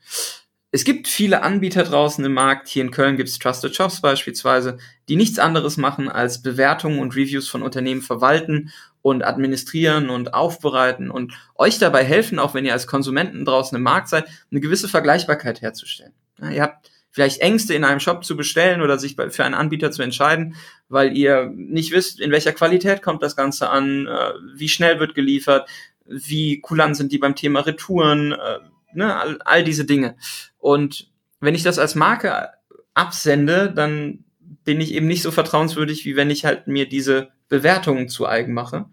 Es 0.74 0.82
gibt 0.82 1.06
viele 1.06 1.44
Anbieter 1.44 1.84
draußen 1.84 2.24
im 2.24 2.32
Markt. 2.32 2.66
Hier 2.66 2.82
in 2.82 2.90
Köln 2.90 3.16
gibt 3.16 3.28
es 3.28 3.38
Trusted 3.38 3.76
Shops 3.76 4.00
beispielsweise, 4.00 4.78
die 5.08 5.14
nichts 5.14 5.38
anderes 5.38 5.76
machen 5.76 6.08
als 6.08 6.42
Bewertungen 6.42 6.98
und 6.98 7.14
Reviews 7.14 7.46
von 7.48 7.62
Unternehmen 7.62 8.02
verwalten 8.02 8.72
und 9.00 9.24
administrieren 9.24 10.10
und 10.10 10.34
aufbereiten 10.34 11.12
und 11.12 11.32
euch 11.54 11.78
dabei 11.78 12.02
helfen, 12.02 12.40
auch 12.40 12.54
wenn 12.54 12.64
ihr 12.64 12.72
als 12.72 12.88
Konsumenten 12.88 13.44
draußen 13.44 13.76
im 13.76 13.84
Markt 13.84 14.08
seid, 14.08 14.24
eine 14.50 14.58
gewisse 14.58 14.88
Vergleichbarkeit 14.88 15.62
herzustellen. 15.62 16.12
Ja, 16.40 16.50
ihr 16.50 16.62
habt 16.62 16.90
vielleicht 17.12 17.40
Ängste 17.40 17.74
in 17.74 17.84
einem 17.84 18.00
Shop 18.00 18.24
zu 18.24 18.36
bestellen 18.36 18.82
oder 18.82 18.98
sich 18.98 19.14
für 19.14 19.44
einen 19.44 19.54
Anbieter 19.54 19.92
zu 19.92 20.02
entscheiden, 20.02 20.56
weil 20.88 21.16
ihr 21.16 21.52
nicht 21.54 21.92
wisst, 21.92 22.18
in 22.18 22.32
welcher 22.32 22.52
Qualität 22.52 23.00
kommt 23.00 23.22
das 23.22 23.36
Ganze 23.36 23.70
an, 23.70 24.08
äh, 24.08 24.32
wie 24.56 24.68
schnell 24.68 24.98
wird 24.98 25.14
geliefert, 25.14 25.68
wie 26.04 26.60
kulant 26.60 26.96
sind 26.96 27.12
die 27.12 27.18
beim 27.18 27.36
Thema 27.36 27.60
Retouren, 27.60 28.32
äh, 28.32 28.58
ne, 28.94 29.14
all, 29.14 29.38
all 29.44 29.64
diese 29.64 29.84
Dinge. 29.84 30.16
Und 30.58 31.10
wenn 31.40 31.54
ich 31.54 31.62
das 31.62 31.78
als 31.78 31.94
Marke 31.94 32.50
absende, 32.94 33.72
dann 33.74 34.24
bin 34.64 34.80
ich 34.80 34.94
eben 34.94 35.06
nicht 35.06 35.22
so 35.22 35.30
vertrauenswürdig, 35.30 36.04
wie 36.04 36.16
wenn 36.16 36.30
ich 36.30 36.44
halt 36.44 36.66
mir 36.66 36.88
diese 36.88 37.28
Bewertungen 37.48 38.08
zu 38.08 38.26
eigen 38.26 38.54
mache. 38.54 38.86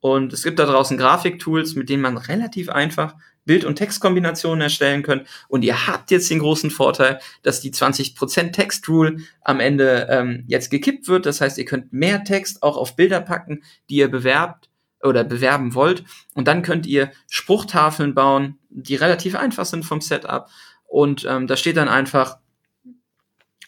Und 0.00 0.32
es 0.32 0.42
gibt 0.42 0.58
da 0.58 0.64
draußen 0.64 0.96
Grafiktools, 0.96 1.74
mit 1.74 1.90
denen 1.90 2.02
man 2.02 2.16
relativ 2.16 2.70
einfach 2.70 3.14
Bild- 3.44 3.64
und 3.64 3.76
Textkombinationen 3.76 4.62
erstellen 4.62 5.02
könnt. 5.02 5.26
Und 5.48 5.62
ihr 5.62 5.86
habt 5.86 6.10
jetzt 6.10 6.30
den 6.30 6.38
großen 6.38 6.70
Vorteil, 6.70 7.20
dass 7.42 7.60
die 7.60 7.72
20% 7.72 8.52
Text-Rule 8.52 9.18
am 9.42 9.60
Ende 9.60 10.06
ähm, 10.10 10.44
jetzt 10.46 10.70
gekippt 10.70 11.08
wird. 11.08 11.26
Das 11.26 11.40
heißt, 11.40 11.58
ihr 11.58 11.64
könnt 11.66 11.92
mehr 11.92 12.24
Text 12.24 12.62
auch 12.62 12.76
auf 12.76 12.96
Bilder 12.96 13.20
packen, 13.20 13.62
die 13.90 13.96
ihr 13.96 14.10
bewerbt 14.10 14.69
oder 15.02 15.24
bewerben 15.24 15.74
wollt. 15.74 16.04
Und 16.34 16.48
dann 16.48 16.62
könnt 16.62 16.86
ihr 16.86 17.10
Spruchtafeln 17.28 18.14
bauen, 18.14 18.58
die 18.68 18.96
relativ 18.96 19.34
einfach 19.34 19.64
sind 19.64 19.84
vom 19.84 20.00
Setup. 20.00 20.48
Und 20.86 21.26
ähm, 21.28 21.46
da 21.46 21.56
steht 21.56 21.76
dann 21.76 21.88
einfach 21.88 22.38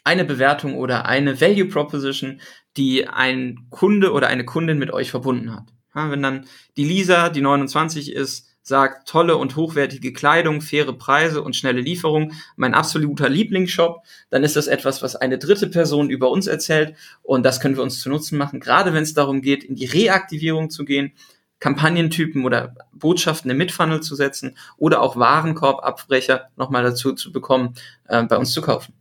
eine 0.03 0.25
Bewertung 0.25 0.75
oder 0.75 1.05
eine 1.05 1.39
Value 1.39 1.65
Proposition, 1.65 2.41
die 2.75 3.07
ein 3.07 3.67
Kunde 3.69 4.11
oder 4.11 4.27
eine 4.27 4.45
Kundin 4.45 4.77
mit 4.77 4.91
euch 4.91 5.11
verbunden 5.11 5.53
hat. 5.55 5.65
Ja, 5.95 6.11
wenn 6.11 6.21
dann 6.21 6.45
die 6.75 6.85
Lisa, 6.85 7.29
die 7.29 7.41
29 7.41 8.11
ist, 8.11 8.49
sagt, 8.63 9.07
tolle 9.07 9.37
und 9.37 9.55
hochwertige 9.55 10.13
Kleidung, 10.13 10.61
faire 10.61 10.93
Preise 10.93 11.41
und 11.41 11.55
schnelle 11.55 11.81
Lieferung, 11.81 12.31
mein 12.55 12.73
absoluter 12.73 13.29
Lieblingsshop, 13.29 14.01
dann 14.29 14.43
ist 14.43 14.55
das 14.55 14.67
etwas, 14.67 15.03
was 15.03 15.15
eine 15.15 15.37
dritte 15.37 15.67
Person 15.67 16.09
über 16.09 16.31
uns 16.31 16.47
erzählt 16.47 16.95
und 17.21 17.43
das 17.43 17.59
können 17.59 17.75
wir 17.75 17.83
uns 17.83 17.99
zu 17.99 18.09
Nutzen 18.09 18.37
machen, 18.37 18.59
gerade 18.59 18.93
wenn 18.93 19.03
es 19.03 19.13
darum 19.13 19.41
geht, 19.41 19.63
in 19.63 19.75
die 19.75 19.85
Reaktivierung 19.85 20.69
zu 20.69 20.85
gehen, 20.85 21.11
Kampagnentypen 21.59 22.43
oder 22.43 22.75
Botschaften 22.91 23.51
im 23.51 23.57
Mitfunnel 23.57 24.01
zu 24.01 24.15
setzen 24.15 24.57
oder 24.77 25.01
auch 25.01 25.15
Warenkorbabbrecher 25.15 26.49
nochmal 26.57 26.83
dazu 26.83 27.13
zu 27.13 27.31
bekommen, 27.31 27.75
äh, 28.07 28.23
bei 28.23 28.37
uns 28.37 28.51
zu 28.51 28.61
kaufen. 28.61 28.93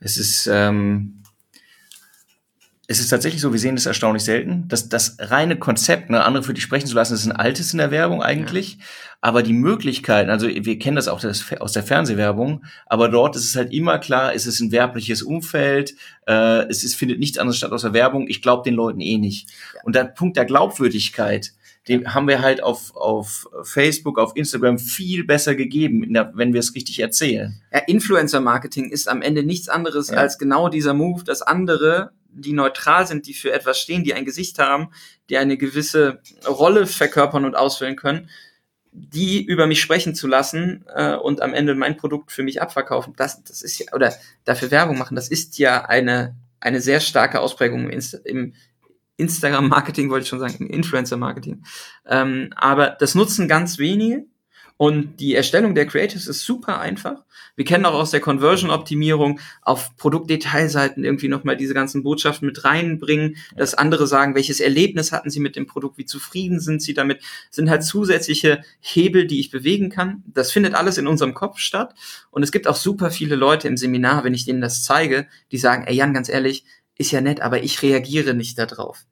Es 0.00 0.16
ist 0.16 0.48
ähm, 0.50 1.19
es 2.90 2.98
ist 2.98 3.08
tatsächlich 3.08 3.40
so, 3.40 3.52
wir 3.52 3.60
sehen 3.60 3.76
das 3.76 3.86
erstaunlich 3.86 4.24
selten, 4.24 4.66
dass 4.66 4.88
das 4.88 5.16
reine 5.20 5.56
Konzept, 5.56 6.10
ne, 6.10 6.24
andere 6.24 6.42
für 6.42 6.54
dich 6.54 6.64
sprechen 6.64 6.88
zu 6.88 6.96
lassen, 6.96 7.14
ist 7.14 7.24
ein 7.24 7.30
altes 7.30 7.72
in 7.72 7.78
der 7.78 7.92
Werbung 7.92 8.20
eigentlich. 8.20 8.78
Ja. 8.78 8.84
Aber 9.20 9.44
die 9.44 9.52
Möglichkeiten, 9.52 10.28
also 10.28 10.48
wir 10.48 10.76
kennen 10.80 10.96
das 10.96 11.06
auch 11.06 11.20
das, 11.20 11.44
aus 11.60 11.70
der 11.70 11.84
Fernsehwerbung, 11.84 12.64
aber 12.86 13.08
dort 13.08 13.36
ist 13.36 13.44
es 13.44 13.54
halt 13.54 13.72
immer 13.72 14.00
klar, 14.00 14.34
es 14.34 14.44
ist 14.44 14.58
ein 14.58 14.72
werbliches 14.72 15.22
Umfeld, 15.22 15.94
äh, 16.26 16.66
es 16.68 16.82
ist, 16.82 16.96
findet 16.96 17.20
nichts 17.20 17.38
anderes 17.38 17.58
statt 17.58 17.70
aus 17.70 17.82
der 17.82 17.92
Werbung. 17.92 18.26
Ich 18.26 18.42
glaube 18.42 18.64
den 18.68 18.74
Leuten 18.74 19.00
eh 19.00 19.18
nicht. 19.18 19.48
Ja. 19.72 19.82
Und 19.84 19.94
der 19.94 20.06
Punkt 20.06 20.36
der 20.36 20.46
Glaubwürdigkeit, 20.46 21.52
den 21.86 22.12
haben 22.12 22.26
wir 22.26 22.42
halt 22.42 22.60
auf, 22.60 22.96
auf 22.96 23.46
Facebook, 23.62 24.18
auf 24.18 24.32
Instagram 24.34 24.80
viel 24.80 25.22
besser 25.22 25.54
gegeben, 25.54 26.12
der, 26.12 26.32
wenn 26.34 26.52
wir 26.54 26.60
es 26.60 26.74
richtig 26.74 26.98
erzählen. 26.98 27.62
Ja, 27.72 27.82
Influencer-Marketing 27.86 28.90
ist 28.90 29.08
am 29.08 29.22
Ende 29.22 29.44
nichts 29.44 29.68
anderes 29.68 30.08
ja. 30.08 30.16
als 30.16 30.38
genau 30.38 30.68
dieser 30.68 30.92
Move, 30.92 31.22
dass 31.22 31.40
andere 31.40 32.10
die 32.32 32.52
neutral 32.52 33.06
sind, 33.06 33.26
die 33.26 33.34
für 33.34 33.52
etwas 33.52 33.78
stehen, 33.78 34.04
die 34.04 34.14
ein 34.14 34.24
Gesicht 34.24 34.58
haben, 34.58 34.90
die 35.28 35.36
eine 35.36 35.56
gewisse 35.56 36.20
Rolle 36.46 36.86
verkörpern 36.86 37.44
und 37.44 37.56
ausfüllen 37.56 37.96
können, 37.96 38.30
die 38.92 39.44
über 39.44 39.66
mich 39.66 39.80
sprechen 39.80 40.14
zu 40.14 40.26
lassen 40.26 40.84
äh, 40.94 41.14
und 41.14 41.42
am 41.42 41.54
Ende 41.54 41.74
mein 41.74 41.96
Produkt 41.96 42.32
für 42.32 42.42
mich 42.42 42.60
abverkaufen, 42.60 43.14
das, 43.16 43.42
das 43.44 43.62
ist 43.62 43.78
ja, 43.78 43.86
oder 43.92 44.14
dafür 44.44 44.70
Werbung 44.70 44.98
machen, 44.98 45.14
das 45.14 45.28
ist 45.28 45.58
ja 45.58 45.84
eine, 45.84 46.36
eine 46.58 46.80
sehr 46.80 47.00
starke 47.00 47.40
Ausprägung 47.40 47.84
im, 47.84 47.90
Insta 47.90 48.18
im 48.24 48.54
Instagram-Marketing, 49.16 50.10
wollte 50.10 50.22
ich 50.22 50.28
schon 50.28 50.40
sagen, 50.40 50.56
im 50.60 50.70
Influencer-Marketing. 50.70 51.62
Ähm, 52.06 52.52
aber 52.56 52.96
das 52.98 53.14
nutzen 53.14 53.48
ganz 53.48 53.78
wenige 53.78 54.24
und 54.80 55.20
die 55.20 55.34
Erstellung 55.34 55.74
der 55.74 55.84
Creatives 55.84 56.26
ist 56.26 56.40
super 56.40 56.80
einfach. 56.80 57.26
Wir 57.54 57.66
kennen 57.66 57.84
auch 57.84 57.92
aus 57.92 58.12
der 58.12 58.20
Conversion-Optimierung 58.20 59.38
auf 59.60 59.94
Produktdetailseiten 59.98 61.04
irgendwie 61.04 61.28
nochmal 61.28 61.58
diese 61.58 61.74
ganzen 61.74 62.02
Botschaften 62.02 62.46
mit 62.46 62.64
reinbringen, 62.64 63.36
dass 63.54 63.74
andere 63.74 64.06
sagen, 64.06 64.34
welches 64.34 64.58
Erlebnis 64.58 65.12
hatten 65.12 65.28
sie 65.28 65.40
mit 65.40 65.54
dem 65.54 65.66
Produkt, 65.66 65.98
wie 65.98 66.06
zufrieden 66.06 66.60
sind 66.60 66.80
sie 66.80 66.94
damit, 66.94 67.20
sind 67.50 67.68
halt 67.68 67.84
zusätzliche 67.84 68.62
Hebel, 68.80 69.26
die 69.26 69.40
ich 69.40 69.50
bewegen 69.50 69.90
kann. 69.90 70.22
Das 70.26 70.50
findet 70.50 70.72
alles 70.72 70.96
in 70.96 71.06
unserem 71.06 71.34
Kopf 71.34 71.58
statt. 71.58 71.94
Und 72.30 72.42
es 72.42 72.50
gibt 72.50 72.66
auch 72.66 72.74
super 72.74 73.10
viele 73.10 73.36
Leute 73.36 73.68
im 73.68 73.76
Seminar, 73.76 74.24
wenn 74.24 74.32
ich 74.32 74.46
denen 74.46 74.62
das 74.62 74.82
zeige, 74.82 75.26
die 75.52 75.58
sagen, 75.58 75.84
ey 75.84 75.94
Jan, 75.94 76.14
ganz 76.14 76.30
ehrlich, 76.30 76.64
ist 76.96 77.10
ja 77.10 77.20
nett, 77.20 77.42
aber 77.42 77.62
ich 77.62 77.82
reagiere 77.82 78.32
nicht 78.32 78.58
darauf. 78.58 79.04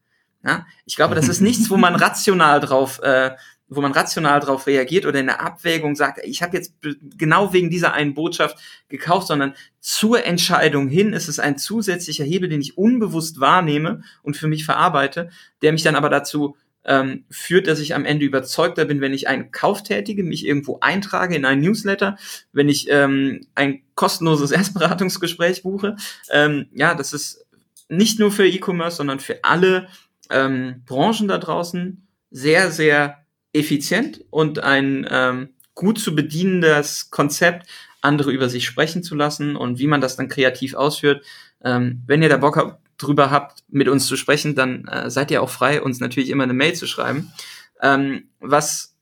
Ja? 0.43 0.67
Ich 0.87 0.97
glaube, 0.97 1.15
das 1.15 1.29
ist 1.29 1.43
nichts, 1.43 1.69
wo 1.69 1.77
man 1.77 1.95
rational 1.95 2.61
drauf 2.61 3.03
äh, 3.03 3.33
wo 3.69 3.81
man 3.81 3.93
rational 3.93 4.41
darauf 4.41 4.67
reagiert 4.67 5.07
oder 5.07 5.21
in 5.21 5.27
der 5.27 5.41
Abwägung 5.41 5.95
sagt, 5.95 6.21
ich 6.25 6.43
habe 6.43 6.57
jetzt 6.57 6.75
genau 7.17 7.53
wegen 7.53 7.71
dieser 7.71 7.93
einen 7.93 8.15
Botschaft 8.15 8.59
gekauft, 8.89 9.27
sondern 9.27 9.55
zur 9.81 10.25
Entscheidung 10.25 10.89
hin 10.89 11.13
ist 11.13 11.29
es 11.29 11.39
ein 11.39 11.59
zusätzlicher 11.59 12.25
Hebel, 12.25 12.49
den 12.49 12.61
ich 12.61 12.79
unbewusst 12.79 13.41
wahrnehme 13.41 14.03
und 14.23 14.37
für 14.37 14.49
mich 14.49 14.65
verarbeite, 14.65 15.31
der 15.63 15.73
mich 15.73 15.83
dann 15.83 15.97
aber 15.97 16.09
dazu 16.09 16.57
ähm, 16.85 17.25
führt, 17.31 17.67
dass 17.67 17.81
ich 17.81 17.95
am 17.95 18.07
Ende 18.07 18.25
überzeugter 18.25 18.87
bin, 18.87 19.03
wenn 19.03 19.13
ich 19.13 19.29
einen 19.29 19.51
Kauf 19.53 19.83
tätige, 19.83 20.25
mich 20.25 20.47
irgendwo 20.47 20.79
eintrage 20.81 21.37
in 21.37 21.45
einen 21.45 21.61
Newsletter, 21.61 22.17
wenn 22.53 22.69
ich 22.69 22.87
ähm, 22.89 23.47
ein 23.55 23.83
kostenloses 23.95 24.51
Erstberatungsgespräch 24.53 25.63
buche. 25.63 25.97
Ähm, 26.31 26.69
ja, 26.73 26.95
das 26.95 27.13
ist 27.13 27.47
nicht 27.89 28.19
nur 28.19 28.31
für 28.33 28.47
E-Commerce, 28.47 28.97
sondern 28.97 29.21
für 29.21 29.45
alle 29.45 29.89
ähm, 30.31 30.83
Branchen 30.87 31.29
da 31.29 31.39
draußen 31.39 32.07
sehr, 32.31 32.71
sehr 32.71 33.25
effizient 33.53 34.25
und 34.31 34.61
ein 34.61 35.07
ähm, 35.11 35.51
gut 35.75 35.99
zu 35.99 36.15
bedienendes 36.15 37.11
Konzept, 37.11 37.69
andere 38.01 38.33
über 38.33 38.49
sich 38.49 38.65
sprechen 38.65 39.03
zu 39.03 39.15
lassen 39.15 39.57
und 39.57 39.79
wie 39.79 39.87
man 39.87 40.01
das 40.01 40.17
dann 40.17 40.29
kreativ 40.29 40.75
ausführt. 40.75 41.25
Ähm, 41.63 42.03
wenn 42.07 42.23
ihr 42.23 42.29
da 42.29 42.37
Bock 42.37 42.57
habt, 42.57 42.81
drüber 42.99 43.31
habt, 43.31 43.63
mit 43.69 43.89
uns 43.89 44.07
zu 44.07 44.17
sprechen, 44.17 44.55
dann 44.55 44.87
äh, 44.87 45.11
seid 45.11 45.31
ihr 45.31 45.43
auch 45.43 45.51
frei, 45.51 45.81
uns 45.81 46.01
natürlich 46.01 46.31
immer 46.31 46.43
eine 46.43 46.53
Mail 46.53 46.75
zu 46.75 46.87
schreiben. 46.87 47.33
Ähm, 47.81 48.29
was 48.41 48.97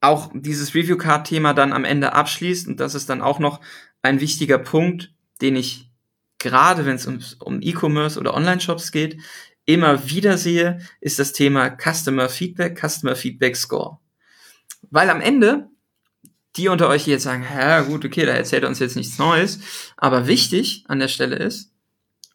auch 0.00 0.30
dieses 0.34 0.74
Review 0.74 0.96
Card 0.96 1.26
Thema 1.26 1.54
dann 1.54 1.72
am 1.72 1.84
Ende 1.84 2.12
abschließt, 2.12 2.68
und 2.68 2.78
das 2.78 2.94
ist 2.94 3.08
dann 3.08 3.22
auch 3.22 3.38
noch 3.38 3.60
ein 4.02 4.20
wichtiger 4.20 4.58
Punkt, 4.58 5.12
den 5.40 5.56
ich 5.56 5.90
gerade, 6.38 6.84
wenn 6.84 6.96
es 6.96 7.06
um, 7.06 7.20
um 7.40 7.62
E-Commerce 7.62 8.20
oder 8.20 8.34
Online-Shops 8.34 8.92
geht, 8.92 9.18
immer 9.66 10.08
wieder 10.08 10.38
sehe, 10.38 10.80
ist 11.00 11.18
das 11.18 11.32
Thema 11.32 11.68
Customer 11.68 12.28
Feedback, 12.28 12.80
Customer 12.80 13.16
Feedback 13.16 13.56
Score. 13.56 13.98
Weil 14.90 15.10
am 15.10 15.20
Ende, 15.20 15.68
die 16.56 16.68
unter 16.68 16.88
euch 16.88 17.06
jetzt 17.06 17.24
sagen, 17.24 17.44
ja 17.44 17.82
gut, 17.82 18.04
okay, 18.04 18.24
da 18.24 18.32
erzählt 18.32 18.62
er 18.62 18.68
uns 18.68 18.78
jetzt 18.78 18.96
nichts 18.96 19.18
Neues, 19.18 19.60
aber 19.96 20.26
wichtig 20.26 20.84
an 20.88 21.00
der 21.00 21.08
Stelle 21.08 21.36
ist, 21.36 21.72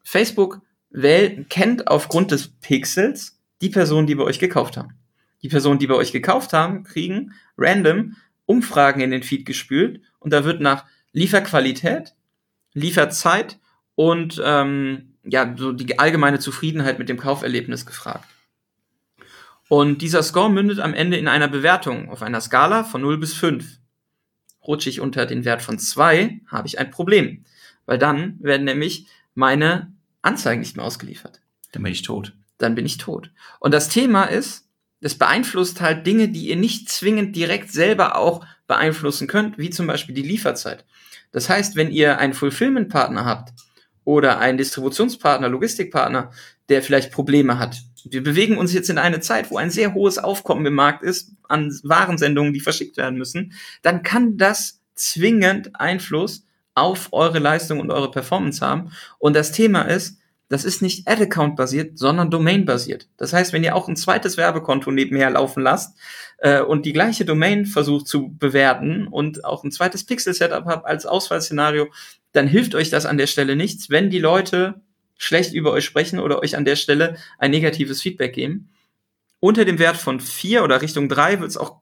Facebook 0.03 0.61
wählt, 0.89 1.49
kennt 1.49 1.87
aufgrund 1.87 2.31
des 2.31 2.49
Pixels 2.59 3.39
die 3.61 3.69
Personen, 3.69 4.07
die 4.07 4.15
bei 4.15 4.23
euch 4.23 4.39
gekauft 4.39 4.77
haben. 4.77 4.95
Die 5.41 5.49
Personen, 5.49 5.79
die 5.79 5.87
bei 5.87 5.95
euch 5.95 6.11
gekauft 6.11 6.53
haben, 6.53 6.83
kriegen 6.83 7.33
random 7.57 8.17
Umfragen 8.45 9.01
in 9.01 9.11
den 9.11 9.23
Feed 9.23 9.45
gespült 9.45 10.01
und 10.19 10.33
da 10.33 10.43
wird 10.43 10.59
nach 10.59 10.85
Lieferqualität, 11.13 12.13
Lieferzeit 12.73 13.59
und 13.95 14.41
ähm, 14.43 15.10
ja, 15.23 15.53
so 15.57 15.71
die 15.71 15.99
allgemeine 15.99 16.39
Zufriedenheit 16.39 16.99
mit 16.99 17.09
dem 17.09 17.17
Kauferlebnis 17.17 17.85
gefragt. 17.85 18.27
Und 19.67 20.01
dieser 20.01 20.23
Score 20.23 20.49
mündet 20.49 20.79
am 20.79 20.93
Ende 20.93 21.17
in 21.17 21.27
einer 21.27 21.47
Bewertung 21.47 22.09
auf 22.09 22.21
einer 22.21 22.41
Skala 22.41 22.83
von 22.83 23.01
0 23.01 23.17
bis 23.17 23.33
5. 23.33 23.79
Rutsche 24.67 24.89
ich 24.89 24.99
unter 24.99 25.25
den 25.25 25.45
Wert 25.45 25.61
von 25.61 25.79
2, 25.79 26.41
habe 26.47 26.67
ich 26.67 26.77
ein 26.77 26.91
Problem. 26.91 27.45
Weil 27.85 27.97
dann 27.97 28.37
werden 28.41 28.65
nämlich 28.65 29.07
meine 29.33 29.93
Anzeigen 30.21 30.59
nicht 30.59 30.75
mehr 30.75 30.85
ausgeliefert. 30.85 31.41
Dann 31.71 31.83
bin 31.83 31.93
ich 31.93 32.01
tot. 32.01 32.33
Dann 32.57 32.75
bin 32.75 32.85
ich 32.85 32.97
tot. 32.97 33.31
Und 33.59 33.73
das 33.73 33.89
Thema 33.89 34.25
ist, 34.25 34.67
das 34.99 35.15
beeinflusst 35.15 35.81
halt 35.81 36.05
Dinge, 36.05 36.27
die 36.27 36.49
ihr 36.49 36.57
nicht 36.57 36.89
zwingend 36.89 37.35
direkt 37.35 37.71
selber 37.71 38.17
auch 38.17 38.45
beeinflussen 38.67 39.27
könnt, 39.27 39.57
wie 39.57 39.69
zum 39.69 39.87
Beispiel 39.87 40.13
die 40.13 40.21
Lieferzeit. 40.21 40.85
Das 41.31 41.49
heißt, 41.49 41.75
wenn 41.75 41.91
ihr 41.91 42.19
einen 42.19 42.33
Fulfillment-Partner 42.33 43.25
habt 43.25 43.53
oder 44.03 44.39
einen 44.39 44.57
Distributionspartner, 44.57 45.49
Logistikpartner, 45.49 46.31
der 46.69 46.81
vielleicht 46.81 47.11
Probleme 47.11 47.59
hat. 47.59 47.81
Wir 48.03 48.23
bewegen 48.23 48.57
uns 48.57 48.73
jetzt 48.73 48.89
in 48.89 48.97
eine 48.97 49.19
Zeit, 49.19 49.51
wo 49.51 49.57
ein 49.57 49.69
sehr 49.69 49.93
hohes 49.93 50.17
Aufkommen 50.17 50.65
im 50.65 50.73
Markt 50.73 51.03
ist 51.03 51.31
an 51.47 51.77
Warensendungen, 51.83 52.53
die 52.53 52.59
verschickt 52.59 52.97
werden 52.97 53.17
müssen, 53.17 53.53
dann 53.81 54.03
kann 54.03 54.37
das 54.37 54.81
zwingend 54.95 55.79
Einfluss 55.79 56.45
auf 56.73 57.09
eure 57.11 57.39
Leistung 57.39 57.79
und 57.79 57.91
eure 57.91 58.11
Performance 58.11 58.65
haben. 58.65 58.91
Und 59.19 59.35
das 59.35 59.51
Thema 59.51 59.81
ist, 59.81 60.17
das 60.51 60.65
ist 60.65 60.81
nicht 60.81 61.07
Ad-Account 61.07 61.55
basiert, 61.55 61.97
sondern 61.97 62.29
Domain 62.29 62.65
basiert. 62.65 63.07
Das 63.15 63.31
heißt, 63.31 63.53
wenn 63.53 63.63
ihr 63.63 63.73
auch 63.73 63.87
ein 63.87 63.95
zweites 63.95 64.35
Werbekonto 64.35 64.91
nebenher 64.91 65.29
laufen 65.29 65.63
lasst 65.63 65.97
äh, 66.39 66.61
und 66.61 66.85
die 66.85 66.91
gleiche 66.91 67.23
Domain 67.23 67.65
versucht 67.65 68.07
zu 68.07 68.35
bewerten 68.37 69.07
und 69.07 69.45
auch 69.45 69.63
ein 69.63 69.71
zweites 69.71 70.05
Pixel-Setup 70.05 70.65
habt 70.65 70.85
als 70.85 71.05
Ausfallszenario, 71.05 71.87
dann 72.33 72.47
hilft 72.47 72.75
euch 72.75 72.89
das 72.89 73.05
an 73.05 73.17
der 73.17 73.27
Stelle 73.27 73.55
nichts, 73.55 73.89
wenn 73.89 74.09
die 74.09 74.19
Leute 74.19 74.81
schlecht 75.17 75.53
über 75.53 75.71
euch 75.71 75.85
sprechen 75.85 76.19
oder 76.19 76.39
euch 76.39 76.55
an 76.55 76.65
der 76.65 76.75
Stelle 76.75 77.15
ein 77.37 77.51
negatives 77.51 78.01
Feedback 78.01 78.33
geben. 78.33 78.69
Unter 79.39 79.65
dem 79.65 79.79
Wert 79.79 79.97
von 79.97 80.19
vier 80.19 80.63
oder 80.63 80.81
Richtung 80.81 81.09
drei 81.09 81.39
wird 81.39 81.49
es 81.49 81.57
auch 81.57 81.79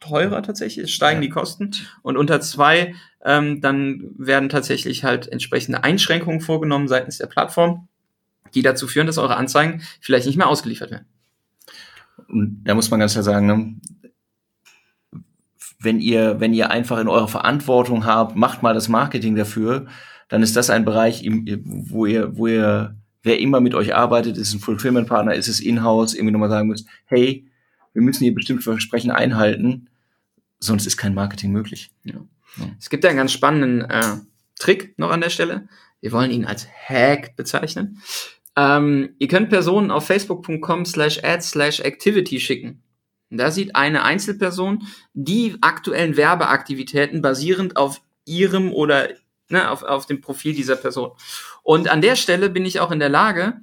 teurer 0.00 0.42
tatsächlich, 0.42 0.84
es 0.84 0.90
steigen 0.90 1.20
ja. 1.20 1.28
die 1.28 1.32
Kosten. 1.32 1.72
Und 2.02 2.16
unter 2.16 2.40
zwei, 2.40 2.94
ähm, 3.24 3.60
dann 3.60 4.14
werden 4.16 4.48
tatsächlich 4.48 5.04
halt 5.04 5.28
entsprechende 5.28 5.84
Einschränkungen 5.84 6.40
vorgenommen 6.40 6.88
seitens 6.88 7.18
der 7.18 7.26
Plattform 7.26 7.88
die 8.54 8.62
dazu 8.62 8.86
führen, 8.86 9.06
dass 9.06 9.18
eure 9.18 9.36
Anzeigen 9.36 9.82
vielleicht 10.00 10.26
nicht 10.26 10.36
mehr 10.36 10.48
ausgeliefert 10.48 10.90
werden. 10.90 11.06
Und 12.28 12.62
da 12.64 12.74
muss 12.74 12.90
man 12.90 13.00
ganz 13.00 13.12
klar 13.12 13.24
sagen, 13.24 13.46
ne, 13.46 13.74
wenn 15.80 16.00
ihr, 16.00 16.40
wenn 16.40 16.52
ihr 16.52 16.70
einfach 16.70 16.98
in 16.98 17.08
eurer 17.08 17.28
Verantwortung 17.28 18.04
habt, 18.04 18.36
macht 18.36 18.62
mal 18.62 18.74
das 18.74 18.88
Marketing 18.88 19.34
dafür, 19.34 19.86
dann 20.28 20.42
ist 20.42 20.54
das 20.56 20.70
ein 20.70 20.84
Bereich, 20.84 21.26
wo 21.26 22.06
ihr, 22.06 22.36
wo 22.36 22.46
ihr, 22.46 22.96
wer 23.22 23.40
immer 23.40 23.60
mit 23.60 23.74
euch 23.74 23.94
arbeitet, 23.94 24.36
ist 24.36 24.54
ein 24.54 24.60
Fulfillment-Partner, 24.60 25.34
ist 25.34 25.48
es 25.48 25.60
in-house, 25.60 26.14
irgendwie 26.14 26.32
nochmal 26.32 26.50
sagen 26.50 26.68
müsst, 26.68 26.86
hey, 27.06 27.46
wir 27.92 28.02
müssen 28.02 28.24
hier 28.24 28.34
bestimmte 28.34 28.62
Versprechen 28.62 29.10
einhalten, 29.10 29.88
sonst 30.60 30.86
ist 30.86 30.96
kein 30.96 31.14
Marketing 31.14 31.50
möglich. 31.50 31.90
Ja. 32.04 32.20
Ja. 32.56 32.66
Es 32.78 32.90
gibt 32.90 33.04
einen 33.04 33.16
ganz 33.16 33.32
spannenden 33.32 33.82
äh, 33.82 34.16
Trick 34.58 34.98
noch 34.98 35.10
an 35.10 35.20
der 35.20 35.30
Stelle. 35.30 35.68
Wir 36.00 36.12
wollen 36.12 36.30
ihn 36.30 36.44
als 36.44 36.66
Hack 36.68 37.36
bezeichnen. 37.36 38.02
Ähm, 38.56 39.10
ihr 39.18 39.28
könnt 39.28 39.48
Personen 39.48 39.90
auf 39.90 40.06
facebook.com 40.06 40.84
slash 40.84 41.22
ads 41.22 41.50
slash 41.50 41.80
activity 41.80 42.40
schicken. 42.40 42.82
Da 43.30 43.50
sieht 43.50 43.76
eine 43.76 44.02
Einzelperson 44.02 44.86
die 45.12 45.56
aktuellen 45.60 46.16
Werbeaktivitäten 46.16 47.22
basierend 47.22 47.76
auf 47.76 48.00
ihrem 48.24 48.72
oder 48.72 49.10
ne, 49.48 49.70
auf, 49.70 49.82
auf 49.82 50.06
dem 50.06 50.20
Profil 50.20 50.54
dieser 50.54 50.76
Person. 50.76 51.12
Und 51.62 51.88
an 51.88 52.00
der 52.00 52.16
Stelle 52.16 52.50
bin 52.50 52.64
ich 52.64 52.80
auch 52.80 52.90
in 52.90 52.98
der 52.98 53.08
Lage, 53.08 53.60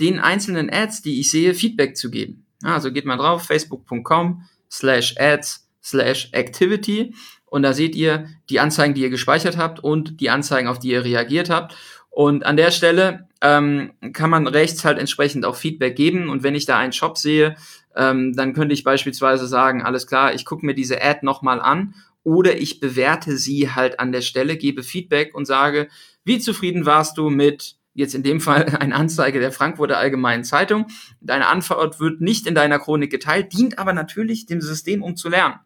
den 0.00 0.20
einzelnen 0.20 0.70
Ads, 0.70 1.02
die 1.02 1.20
ich 1.20 1.30
sehe, 1.30 1.54
Feedback 1.54 1.96
zu 1.96 2.10
geben. 2.10 2.46
Also 2.62 2.92
geht 2.92 3.04
mal 3.04 3.16
drauf, 3.16 3.44
facebook.com 3.44 4.42
slash 4.70 5.14
ads 5.18 5.68
slash 5.82 6.30
activity 6.32 7.14
und 7.46 7.62
da 7.62 7.72
seht 7.72 7.94
ihr 7.94 8.28
die 8.50 8.60
Anzeigen, 8.60 8.94
die 8.94 9.02
ihr 9.02 9.10
gespeichert 9.10 9.56
habt 9.56 9.80
und 9.80 10.20
die 10.20 10.30
Anzeigen, 10.30 10.68
auf 10.68 10.78
die 10.78 10.90
ihr 10.90 11.04
reagiert 11.04 11.48
habt. 11.48 11.76
Und 12.16 12.46
an 12.46 12.56
der 12.56 12.70
Stelle 12.70 13.28
ähm, 13.42 13.92
kann 14.14 14.30
man 14.30 14.46
rechts 14.46 14.86
halt 14.86 14.98
entsprechend 14.98 15.44
auch 15.44 15.54
Feedback 15.54 15.96
geben. 15.96 16.30
Und 16.30 16.42
wenn 16.42 16.54
ich 16.54 16.64
da 16.64 16.78
einen 16.78 16.94
Shop 16.94 17.18
sehe, 17.18 17.56
ähm, 17.94 18.32
dann 18.34 18.54
könnte 18.54 18.72
ich 18.72 18.84
beispielsweise 18.84 19.46
sagen, 19.46 19.82
alles 19.82 20.06
klar, 20.06 20.32
ich 20.32 20.46
gucke 20.46 20.64
mir 20.64 20.72
diese 20.72 21.02
Ad 21.02 21.18
nochmal 21.20 21.60
an 21.60 21.94
oder 22.22 22.56
ich 22.56 22.80
bewerte 22.80 23.36
sie 23.36 23.70
halt 23.70 24.00
an 24.00 24.12
der 24.12 24.22
Stelle, 24.22 24.56
gebe 24.56 24.82
Feedback 24.82 25.34
und 25.34 25.44
sage, 25.44 25.88
wie 26.24 26.38
zufrieden 26.38 26.86
warst 26.86 27.18
du 27.18 27.28
mit 27.28 27.76
jetzt 27.92 28.14
in 28.14 28.22
dem 28.22 28.40
Fall 28.40 28.64
eine 28.80 28.94
Anzeige 28.94 29.38
der 29.38 29.52
Frankfurter 29.52 29.98
Allgemeinen 29.98 30.44
Zeitung. 30.44 30.86
Deine 31.20 31.48
Antwort 31.48 32.00
wird 32.00 32.22
nicht 32.22 32.46
in 32.46 32.54
deiner 32.54 32.78
Chronik 32.78 33.10
geteilt, 33.10 33.52
dient 33.52 33.78
aber 33.78 33.92
natürlich 33.92 34.46
dem 34.46 34.62
System, 34.62 35.02
um 35.02 35.16
zu 35.16 35.28
lernen. 35.28 35.56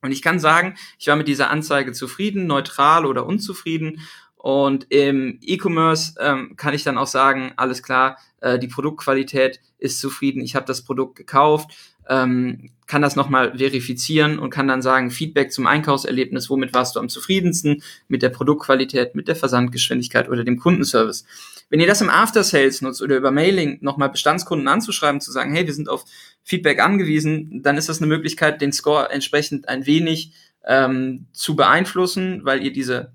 Und 0.00 0.12
ich 0.12 0.22
kann 0.22 0.38
sagen, 0.38 0.76
ich 0.98 1.06
war 1.08 1.16
mit 1.16 1.28
dieser 1.28 1.50
Anzeige 1.50 1.92
zufrieden, 1.92 2.46
neutral 2.46 3.04
oder 3.04 3.26
unzufrieden 3.26 4.00
und 4.44 4.88
im 4.90 5.38
E-Commerce 5.40 6.16
ähm, 6.20 6.54
kann 6.58 6.74
ich 6.74 6.84
dann 6.84 6.98
auch 6.98 7.06
sagen, 7.06 7.54
alles 7.56 7.82
klar, 7.82 8.18
äh, 8.42 8.58
die 8.58 8.68
Produktqualität 8.68 9.58
ist 9.78 10.00
zufrieden, 10.00 10.42
ich 10.42 10.54
habe 10.54 10.66
das 10.66 10.82
Produkt 10.82 11.16
gekauft, 11.16 11.70
ähm, 12.10 12.68
kann 12.86 13.00
das 13.00 13.16
nochmal 13.16 13.56
verifizieren 13.56 14.38
und 14.38 14.50
kann 14.50 14.68
dann 14.68 14.82
sagen, 14.82 15.10
Feedback 15.10 15.50
zum 15.50 15.66
Einkaufserlebnis, 15.66 16.50
womit 16.50 16.74
warst 16.74 16.94
du 16.94 17.00
am 17.00 17.08
zufriedensten, 17.08 17.82
mit 18.06 18.20
der 18.20 18.28
Produktqualität, 18.28 19.14
mit 19.14 19.28
der 19.28 19.36
Versandgeschwindigkeit 19.36 20.28
oder 20.28 20.44
dem 20.44 20.58
Kundenservice. 20.58 21.24
Wenn 21.70 21.80
ihr 21.80 21.86
das 21.86 22.02
im 22.02 22.10
After 22.10 22.44
Sales 22.44 22.82
nutzt 22.82 23.00
oder 23.00 23.16
über 23.16 23.30
Mailing 23.30 23.78
nochmal 23.80 24.10
Bestandskunden 24.10 24.68
anzuschreiben, 24.68 25.22
zu 25.22 25.32
sagen, 25.32 25.54
hey, 25.54 25.64
wir 25.64 25.72
sind 25.72 25.88
auf 25.88 26.04
Feedback 26.42 26.80
angewiesen, 26.80 27.62
dann 27.62 27.78
ist 27.78 27.88
das 27.88 28.02
eine 28.02 28.08
Möglichkeit, 28.08 28.60
den 28.60 28.74
Score 28.74 29.10
entsprechend 29.10 29.70
ein 29.70 29.86
wenig 29.86 30.34
ähm, 30.66 31.28
zu 31.32 31.56
beeinflussen, 31.56 32.44
weil 32.44 32.62
ihr 32.62 32.74
diese 32.74 33.14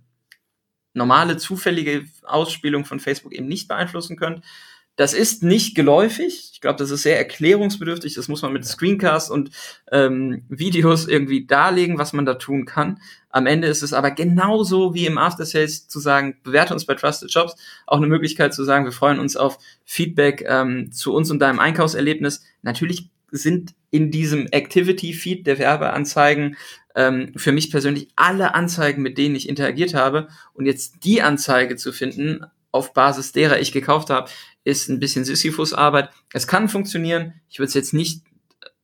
normale 0.93 1.37
zufällige 1.37 2.05
Ausspielung 2.23 2.85
von 2.85 2.99
Facebook 2.99 3.33
eben 3.33 3.47
nicht 3.47 3.67
beeinflussen 3.67 4.17
könnt. 4.17 4.43
Das 4.99 5.13
ist 5.13 5.43
nicht 5.43 5.75
geläufig. 5.75 6.49
Ich 6.51 6.59
glaube, 6.59 6.77
das 6.77 6.91
ist 6.91 7.03
sehr 7.03 7.17
erklärungsbedürftig. 7.17 8.15
Das 8.15 8.27
muss 8.27 8.41
man 8.41 8.51
mit 8.51 8.65
Screencasts 8.65 9.29
und 9.29 9.49
ähm, 9.93 10.43
Videos 10.49 11.07
irgendwie 11.07 11.45
darlegen, 11.45 11.97
was 11.97 12.11
man 12.11 12.25
da 12.25 12.33
tun 12.33 12.65
kann. 12.65 12.99
Am 13.29 13.45
Ende 13.45 13.69
ist 13.69 13.81
es 13.81 13.93
aber 13.93 14.11
genauso 14.11 14.93
wie 14.93 15.05
im 15.05 15.17
After 15.17 15.45
Sales 15.45 15.87
zu 15.87 16.01
sagen, 16.01 16.35
bewerte 16.43 16.73
uns 16.73 16.83
bei 16.83 16.95
Trusted 16.95 17.31
Shops, 17.31 17.55
auch 17.87 17.95
eine 17.95 18.07
Möglichkeit 18.07 18.53
zu 18.53 18.65
sagen, 18.65 18.83
wir 18.83 18.91
freuen 18.91 19.19
uns 19.19 19.37
auf 19.37 19.57
Feedback 19.85 20.43
ähm, 20.45 20.91
zu 20.91 21.13
uns 21.13 21.31
und 21.31 21.39
deinem 21.39 21.59
Einkaufserlebnis. 21.59 22.43
Natürlich 22.61 23.09
sind 23.31 23.75
in 23.91 24.11
diesem 24.11 24.47
Activity 24.47 25.13
Feed 25.13 25.47
der 25.47 25.59
Werbeanzeigen 25.59 26.57
ähm, 26.99 27.31
für 27.37 27.53
mich 27.53 27.71
persönlich 27.71 28.09
alle 28.17 28.55
Anzeigen, 28.55 29.01
mit 29.01 29.17
denen 29.17 29.33
ich 29.33 29.47
interagiert 29.47 29.93
habe. 29.93 30.27
Und 30.53 30.65
jetzt 30.65 31.05
die 31.05 31.21
Anzeige 31.21 31.77
zu 31.77 31.93
finden, 31.93 32.43
auf 32.71 32.93
Basis 32.93 33.31
derer 33.31 33.59
ich 33.59 33.71
gekauft 33.71 34.09
habe, 34.09 34.29
ist 34.65 34.89
ein 34.89 34.99
bisschen 34.99 35.23
Sisyphus-Arbeit. 35.23 36.09
Es 36.33 36.45
kann 36.45 36.67
funktionieren. 36.67 37.35
Ich 37.49 37.57
würde 37.57 37.69
es 37.69 37.73
jetzt 37.73 37.93
nicht 37.93 38.23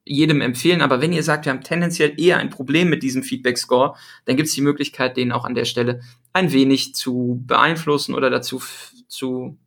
jedem 0.06 0.39
empfehlen, 0.39 0.82
aber 0.82 1.01
wenn 1.01 1.12
ihr 1.12 1.23
sagt, 1.23 1.45
wir 1.45 1.51
haben 1.51 1.63
tendenziell 1.63 2.13
eher 2.17 2.38
ein 2.38 2.49
Problem 2.49 2.89
mit 2.89 3.04
diesem 3.04 3.21
Feedback-Score, 3.21 3.95
dann 4.23 4.38
gibt 4.38 4.47
es 4.47 4.56
die 4.56 4.62
Möglichkeit, 4.62 5.17
den 5.17 5.34
auch 5.34 5.43
an 5.43 5.56
der 5.56 5.65
Stelle 5.65 5.99
ein 6.32 6.54
wenig 6.54 6.95
zu 6.95 7.43
beeinflussen 7.45 8.15
oder 8.15 8.30
dazu 8.30 8.62
zu 9.10 9.58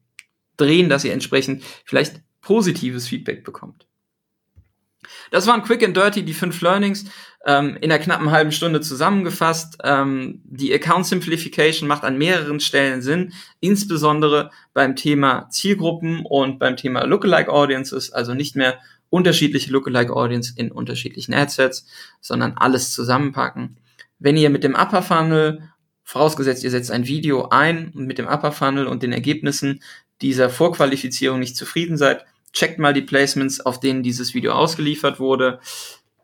drehen, 0.57 0.89
dass 0.89 1.05
ihr 1.05 1.13
entsprechend 1.13 1.65
vielleicht 1.85 2.23
positives 2.41 3.09
Feedback 3.09 3.45
bekommt. 3.45 3.88
Das 5.31 5.47
waren 5.47 5.63
Quick 5.63 5.85
and 5.85 5.97
Dirty, 5.97 6.23
die 6.23 6.35
fünf 6.35 6.61
Learnings, 6.61 7.05
ähm, 7.47 7.77
in 7.81 7.91
einer 7.91 8.03
knappen 8.03 8.31
halben 8.31 8.53
Stunde 8.53 8.81
zusammengefasst. 8.81 9.79
Ähm, 9.85 10.43
die 10.45 10.73
Account 10.75 11.07
Simplification 11.07 11.89
macht 11.89 12.05
an 12.05 12.19
mehreren 12.19 12.61
Stellen 12.61 13.03
Sinn, 13.03 13.33
insbesondere 13.61 14.51
beim 14.75 14.97
Thema 14.97 15.49
Zielgruppen 15.51 16.25
und 16.25 16.59
beim 16.59 16.77
Thema 16.77 17.05
Lookalike 17.05 17.53
Audiences, 17.53 18.13
also 18.13 18.35
nicht 18.35 18.57
mehr 18.57 18.79
unterschiedliche 19.11 19.71
Lookalike 19.71 20.15
Audience 20.15 20.53
in 20.57 20.71
unterschiedlichen 20.71 21.35
Adsets, 21.35 21.87
sondern 22.21 22.55
alles 22.57 22.93
zusammenpacken. 22.93 23.79
Wenn 24.19 24.37
ihr 24.37 24.51
mit 24.51 24.65
dem 24.65 24.75
Upper 24.75 25.03
Funnel, 25.03 25.63
vorausgesetzt 26.03 26.65
ihr 26.65 26.71
setzt 26.71 26.91
ein 26.91 27.07
Video 27.07 27.49
ein 27.51 27.93
und 27.95 28.07
mit 28.07 28.19
dem 28.19 28.27
Upper 28.27 28.53
Funnel 28.53 28.87
und 28.87 29.03
den 29.03 29.13
Ergebnissen 29.13 29.83
dieser 30.21 30.51
Vorqualifizierung 30.51 31.39
nicht 31.39 31.57
zufrieden 31.57 31.97
seid, 31.97 32.25
checkt 32.53 32.79
mal 32.79 32.93
die 32.93 33.03
Placements, 33.03 33.61
auf 33.61 33.81
denen 33.81 34.03
dieses 34.03 34.35
Video 34.35 34.53
ausgeliefert 34.53 35.21
wurde. 35.21 35.61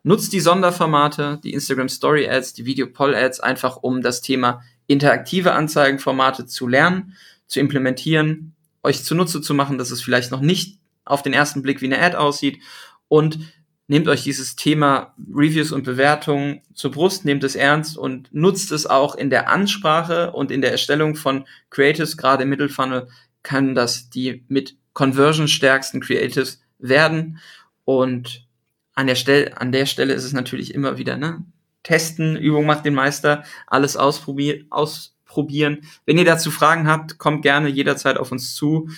Nutzt 0.03 0.33
die 0.33 0.39
Sonderformate, 0.39 1.39
die 1.43 1.53
Instagram 1.53 1.89
Story 1.89 2.29
Ads, 2.29 2.53
die 2.53 2.65
Video 2.65 2.87
Poll 2.87 3.15
Ads, 3.15 3.39
einfach 3.39 3.77
um 3.77 4.01
das 4.01 4.21
Thema 4.21 4.61
interaktive 4.87 5.53
Anzeigenformate 5.53 6.45
zu 6.45 6.67
lernen, 6.67 7.15
zu 7.47 7.59
implementieren, 7.59 8.53
euch 8.83 9.03
zunutze 9.03 9.41
zu 9.41 9.53
machen, 9.53 9.77
dass 9.77 9.91
es 9.91 10.01
vielleicht 10.01 10.31
noch 10.31 10.41
nicht 10.41 10.79
auf 11.05 11.23
den 11.23 11.33
ersten 11.33 11.61
Blick 11.61 11.81
wie 11.81 11.85
eine 11.85 12.01
Ad 12.01 12.15
aussieht 12.17 12.59
und 13.07 13.39
nehmt 13.87 14.07
euch 14.07 14.23
dieses 14.23 14.55
Thema 14.55 15.13
Reviews 15.33 15.71
und 15.71 15.83
Bewertungen 15.83 16.61
zur 16.73 16.91
Brust, 16.91 17.25
nehmt 17.25 17.43
es 17.43 17.55
ernst 17.55 17.97
und 17.97 18.33
nutzt 18.33 18.71
es 18.71 18.87
auch 18.87 19.15
in 19.15 19.29
der 19.29 19.49
Ansprache 19.49 20.31
und 20.31 20.51
in 20.51 20.61
der 20.61 20.71
Erstellung 20.71 21.15
von 21.15 21.45
Creatives, 21.69 22.17
gerade 22.17 22.43
im 22.43 22.49
Mittelfunnel, 22.49 23.07
kann 23.43 23.75
das 23.75 24.09
die 24.09 24.43
mit 24.47 24.75
conversion-stärksten 24.95 26.01
Creatives 26.01 26.59
werden. 26.79 27.37
Und 27.83 28.47
an 28.95 29.05
der, 29.05 29.15
Stelle, 29.15 29.55
an 29.57 29.71
der 29.71 29.85
Stelle 29.85 30.13
ist 30.13 30.23
es 30.23 30.33
natürlich 30.33 30.73
immer 30.73 30.97
wieder, 30.97 31.17
ne? 31.17 31.45
Testen, 31.83 32.35
Übung 32.35 32.65
macht 32.65 32.83
den 32.83 32.95
Meister, 32.95 33.43
alles 33.67 33.95
ausprobieren, 33.95 34.65
ausprobieren. 34.71 35.81
Wenn 36.07 36.17
ihr 36.17 36.25
dazu 36.25 36.49
Fragen 36.49 36.87
habt, 36.87 37.19
kommt 37.19 37.43
gerne 37.43 37.69
jederzeit 37.69 38.17
auf 38.17 38.31
uns 38.31 38.55
zu. 38.55 38.89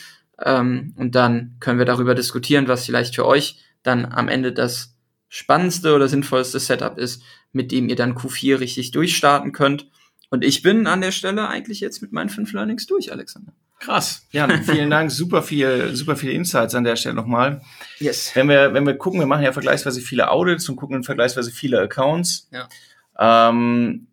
Ähm, 0.41 0.93
und 0.95 1.15
dann 1.15 1.57
können 1.59 1.79
wir 1.79 1.85
darüber 1.85 2.15
diskutieren, 2.15 2.69
was 2.69 2.85
vielleicht 2.85 3.15
für 3.15 3.25
euch 3.25 3.59
dann 3.83 4.05
am 4.05 4.29
Ende 4.29 4.53
das 4.53 4.95
spannendste 5.27 5.95
oder 5.95 6.07
sinnvollste 6.07 6.59
Setup 6.59 6.97
ist, 6.97 7.23
mit 7.51 7.73
dem 7.73 7.89
ihr 7.89 7.97
dann 7.97 8.15
Q4 8.15 8.61
richtig 8.61 8.91
durchstarten 8.91 9.51
könnt. 9.51 9.89
Und 10.29 10.45
ich 10.45 10.61
bin 10.61 10.87
an 10.87 11.01
der 11.01 11.11
Stelle 11.11 11.49
eigentlich 11.49 11.81
jetzt 11.81 12.01
mit 12.01 12.13
meinen 12.13 12.29
fünf 12.29 12.53
Learnings 12.53 12.85
durch, 12.85 13.11
Alexander. 13.11 13.53
Krass. 13.80 14.25
Jan, 14.32 14.63
vielen 14.63 14.89
Dank. 14.89 15.11
Super 15.11 15.43
viel, 15.43 15.95
super 15.95 16.15
viele 16.15 16.32
Insights 16.34 16.73
an 16.75 16.84
der 16.84 16.95
Stelle 16.95 17.15
nochmal. 17.15 17.61
Yes. 17.99 18.32
Wenn 18.36 18.49
wir, 18.49 18.73
wenn 18.73 18.86
wir 18.88 18.95
gucken, 18.97 19.19
wir 19.19 19.28
machen 19.28 19.43
ja 19.43 19.53
vergleichsweise 19.53 20.01
viele 20.01 20.30
Audits 20.32 20.67
und 20.67 20.75
gucken 20.78 21.03
vergleichsweise 21.03 21.51
viele 21.51 21.80
Accounts. 21.82 22.49
Ja. 22.51 22.67
Ähm, 23.19 24.07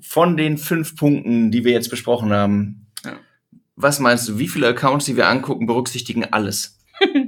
von 0.00 0.36
den 0.36 0.56
fünf 0.58 0.96
Punkten, 0.96 1.50
die 1.50 1.64
wir 1.64 1.72
jetzt 1.72 1.90
besprochen 1.90 2.32
haben, 2.32 2.86
Ja. 3.04 3.18
was 3.76 3.98
meinst 3.98 4.28
du, 4.28 4.38
wie 4.38 4.48
viele 4.48 4.68
Accounts, 4.68 5.04
die 5.04 5.16
wir 5.16 5.28
angucken, 5.28 5.66
berücksichtigen 5.66 6.24
alles? 6.32 6.78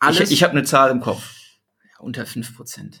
Alles 0.00 0.20
Ich, 0.30 0.30
ich 0.32 0.42
habe 0.44 0.52
eine 0.52 0.62
Zahl 0.62 0.90
im 0.90 1.00
Kopf. 1.00 1.22
unter 1.98 2.22
5%. 2.24 2.94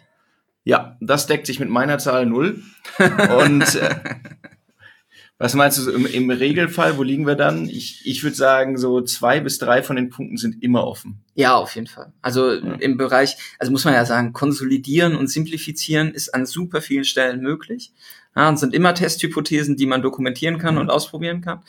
Ja, 0.64 0.96
das 1.00 1.26
deckt 1.28 1.46
sich 1.46 1.60
mit 1.60 1.68
meiner 1.70 1.98
Zahl 1.98 2.26
null. 2.26 2.62
Und 2.98 3.74
äh, 3.76 3.94
was 5.38 5.54
meinst 5.54 5.78
du 5.78 5.82
so 5.82 5.92
im, 5.92 6.04
im 6.06 6.30
Regelfall, 6.30 6.98
wo 6.98 7.02
liegen 7.04 7.26
wir 7.26 7.36
dann? 7.36 7.68
Ich, 7.68 8.02
ich 8.04 8.22
würde 8.24 8.34
sagen, 8.36 8.76
so 8.76 9.00
zwei 9.02 9.38
bis 9.40 9.58
drei 9.58 9.82
von 9.84 9.94
den 9.96 10.10
Punkten 10.10 10.36
sind 10.36 10.62
immer 10.62 10.84
offen. 10.86 11.20
Ja, 11.34 11.54
auf 11.54 11.74
jeden 11.76 11.86
Fall. 11.86 12.12
Also 12.22 12.52
Ja. 12.54 12.74
im 12.74 12.96
Bereich, 12.96 13.36
also 13.58 13.70
muss 13.70 13.84
man 13.84 13.94
ja 13.94 14.04
sagen, 14.04 14.32
konsolidieren 14.32 15.14
und 15.14 15.28
simplifizieren 15.28 16.12
ist 16.12 16.34
an 16.34 16.44
super 16.46 16.80
vielen 16.82 17.04
Stellen 17.04 17.40
möglich. 17.40 17.92
Ja, 18.36 18.48
und 18.48 18.58
sind 18.58 18.74
immer 18.74 18.94
Testhypothesen, 18.94 19.76
die 19.76 19.86
man 19.86 20.02
dokumentieren 20.02 20.58
kann 20.58 20.74
Mhm. 20.74 20.80
und 20.82 20.90
ausprobieren 20.90 21.40
kann. 21.40 21.62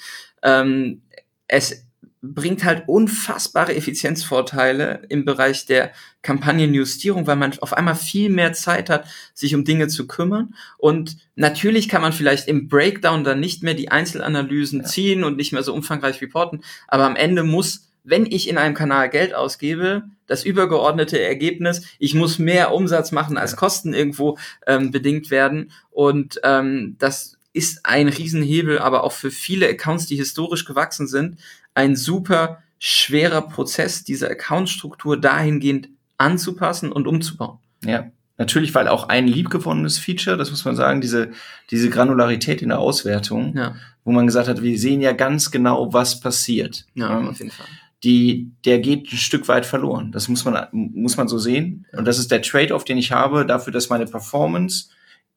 Ähm, 0.43 1.01
es 1.47 1.85
bringt 2.21 2.65
halt 2.65 2.83
unfassbare 2.87 3.73
Effizienzvorteile 3.75 5.03
im 5.09 5.23
Bereich 5.23 5.65
der 5.65 5.91
Kampagnenjustierung, 6.21 7.27
weil 7.27 7.37
man 7.37 7.57
auf 7.59 7.73
einmal 7.73 7.95
viel 7.95 8.29
mehr 8.29 8.53
Zeit 8.53 8.89
hat, 8.89 9.05
sich 9.33 9.55
um 9.55 9.63
Dinge 9.63 9.87
zu 9.87 10.05
kümmern. 10.05 10.53
Und 10.77 11.17
natürlich 11.35 11.87
kann 11.87 12.01
man 12.01 12.11
vielleicht 12.11 12.47
im 12.47 12.67
Breakdown 12.67 13.23
dann 13.23 13.39
nicht 13.39 13.63
mehr 13.63 13.73
die 13.73 13.89
Einzelanalysen 13.89 14.81
Ja. 14.81 14.85
ziehen 14.85 15.23
und 15.23 15.37
nicht 15.37 15.53
mehr 15.53 15.63
so 15.63 15.73
umfangreich 15.73 16.21
reporten. 16.21 16.61
Aber 16.87 17.05
am 17.05 17.15
Ende 17.15 17.43
muss, 17.43 17.87
wenn 18.03 18.25
ich 18.25 18.49
in 18.49 18.57
einem 18.57 18.75
Kanal 18.75 19.09
Geld 19.09 19.33
ausgebe, 19.33 20.03
das 20.27 20.43
übergeordnete 20.43 21.21
Ergebnis, 21.21 21.83
ich 21.99 22.15
muss 22.15 22.37
mehr 22.37 22.73
Umsatz 22.73 23.11
machen, 23.11 23.37
als 23.37 23.51
Ja. 23.51 23.57
Kosten 23.57 23.93
irgendwo 23.93 24.37
ähm, 24.67 24.91
bedingt 24.91 25.31
werden. 25.31 25.71
Und 25.89 26.39
ähm, 26.43 26.95
das 26.99 27.37
ist 27.51 27.83
ein 27.83 28.09
Riesenhebel, 28.09 28.77
aber 28.77 29.03
auch 29.03 29.11
für 29.11 29.31
viele 29.31 29.67
Accounts, 29.67 30.05
die 30.05 30.17
historisch 30.17 30.65
gewachsen 30.65 31.07
sind, 31.07 31.39
ein 31.79 31.95
super 31.95 32.61
schwerer 32.77 33.41
Prozess, 33.41 34.03
diese 34.03 34.29
Accountstruktur 34.29 35.19
dahingehend 35.19 35.87
anzupassen 36.17 36.91
und 36.91 37.07
umzubauen. 37.07 37.59
Ja. 37.85 38.11
Natürlich, 38.37 38.73
weil 38.75 38.87
auch 38.87 39.09
ein 39.09 39.27
liebgewonnenes 39.27 39.97
Feature, 39.97 40.37
das 40.37 40.49
muss 40.49 40.63
man 40.65 40.75
sagen, 40.75 41.01
diese, 41.01 41.31
diese 41.71 41.89
Granularität 41.89 42.61
in 42.61 42.69
der 42.69 42.79
Auswertung, 42.79 43.55
Ja, 43.55 43.75
wo 44.05 44.11
man 44.11 44.25
gesagt 44.27 44.47
hat, 44.47 44.61
wir 44.61 44.77
sehen 44.79 45.01
ja 45.01 45.11
ganz 45.13 45.51
genau, 45.51 45.91
was 45.93 46.19
passiert. 46.19 46.85
ja, 46.95 47.17
Ähm, 47.17 47.27
auf 47.29 47.39
jeden 47.39 47.51
Fall. 47.51 47.65
die, 48.03 48.51
der 48.65 48.79
geht 48.79 49.11
ein 49.11 49.17
Stück 49.17 49.47
weit 49.47 49.65
verloren. 49.65 50.11
Das 50.11 50.27
muss 50.29 50.43
man, 50.45 50.67
muss 50.71 51.15
man 51.17 51.27
so 51.27 51.37
sehen. 51.37 51.85
Und 51.93 52.05
das 52.05 52.17
ist 52.17 52.31
der 52.31 52.41
Trade-off, 52.41 52.83
den 52.85 52.97
ich 52.97 53.11
habe, 53.11 53.45
dafür, 53.45 53.71
dass 53.73 53.89
meine 53.89 54.05
Performance 54.05 54.89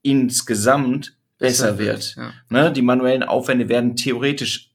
insgesamt 0.02 1.14
besser 1.38 1.78
wird. 1.78 2.14
Ja. 2.16 2.32
Ne? 2.50 2.72
Die 2.72 2.82
manuellen 2.82 3.22
Aufwände 3.24 3.68
werden 3.68 3.96
theoretisch 3.96 4.70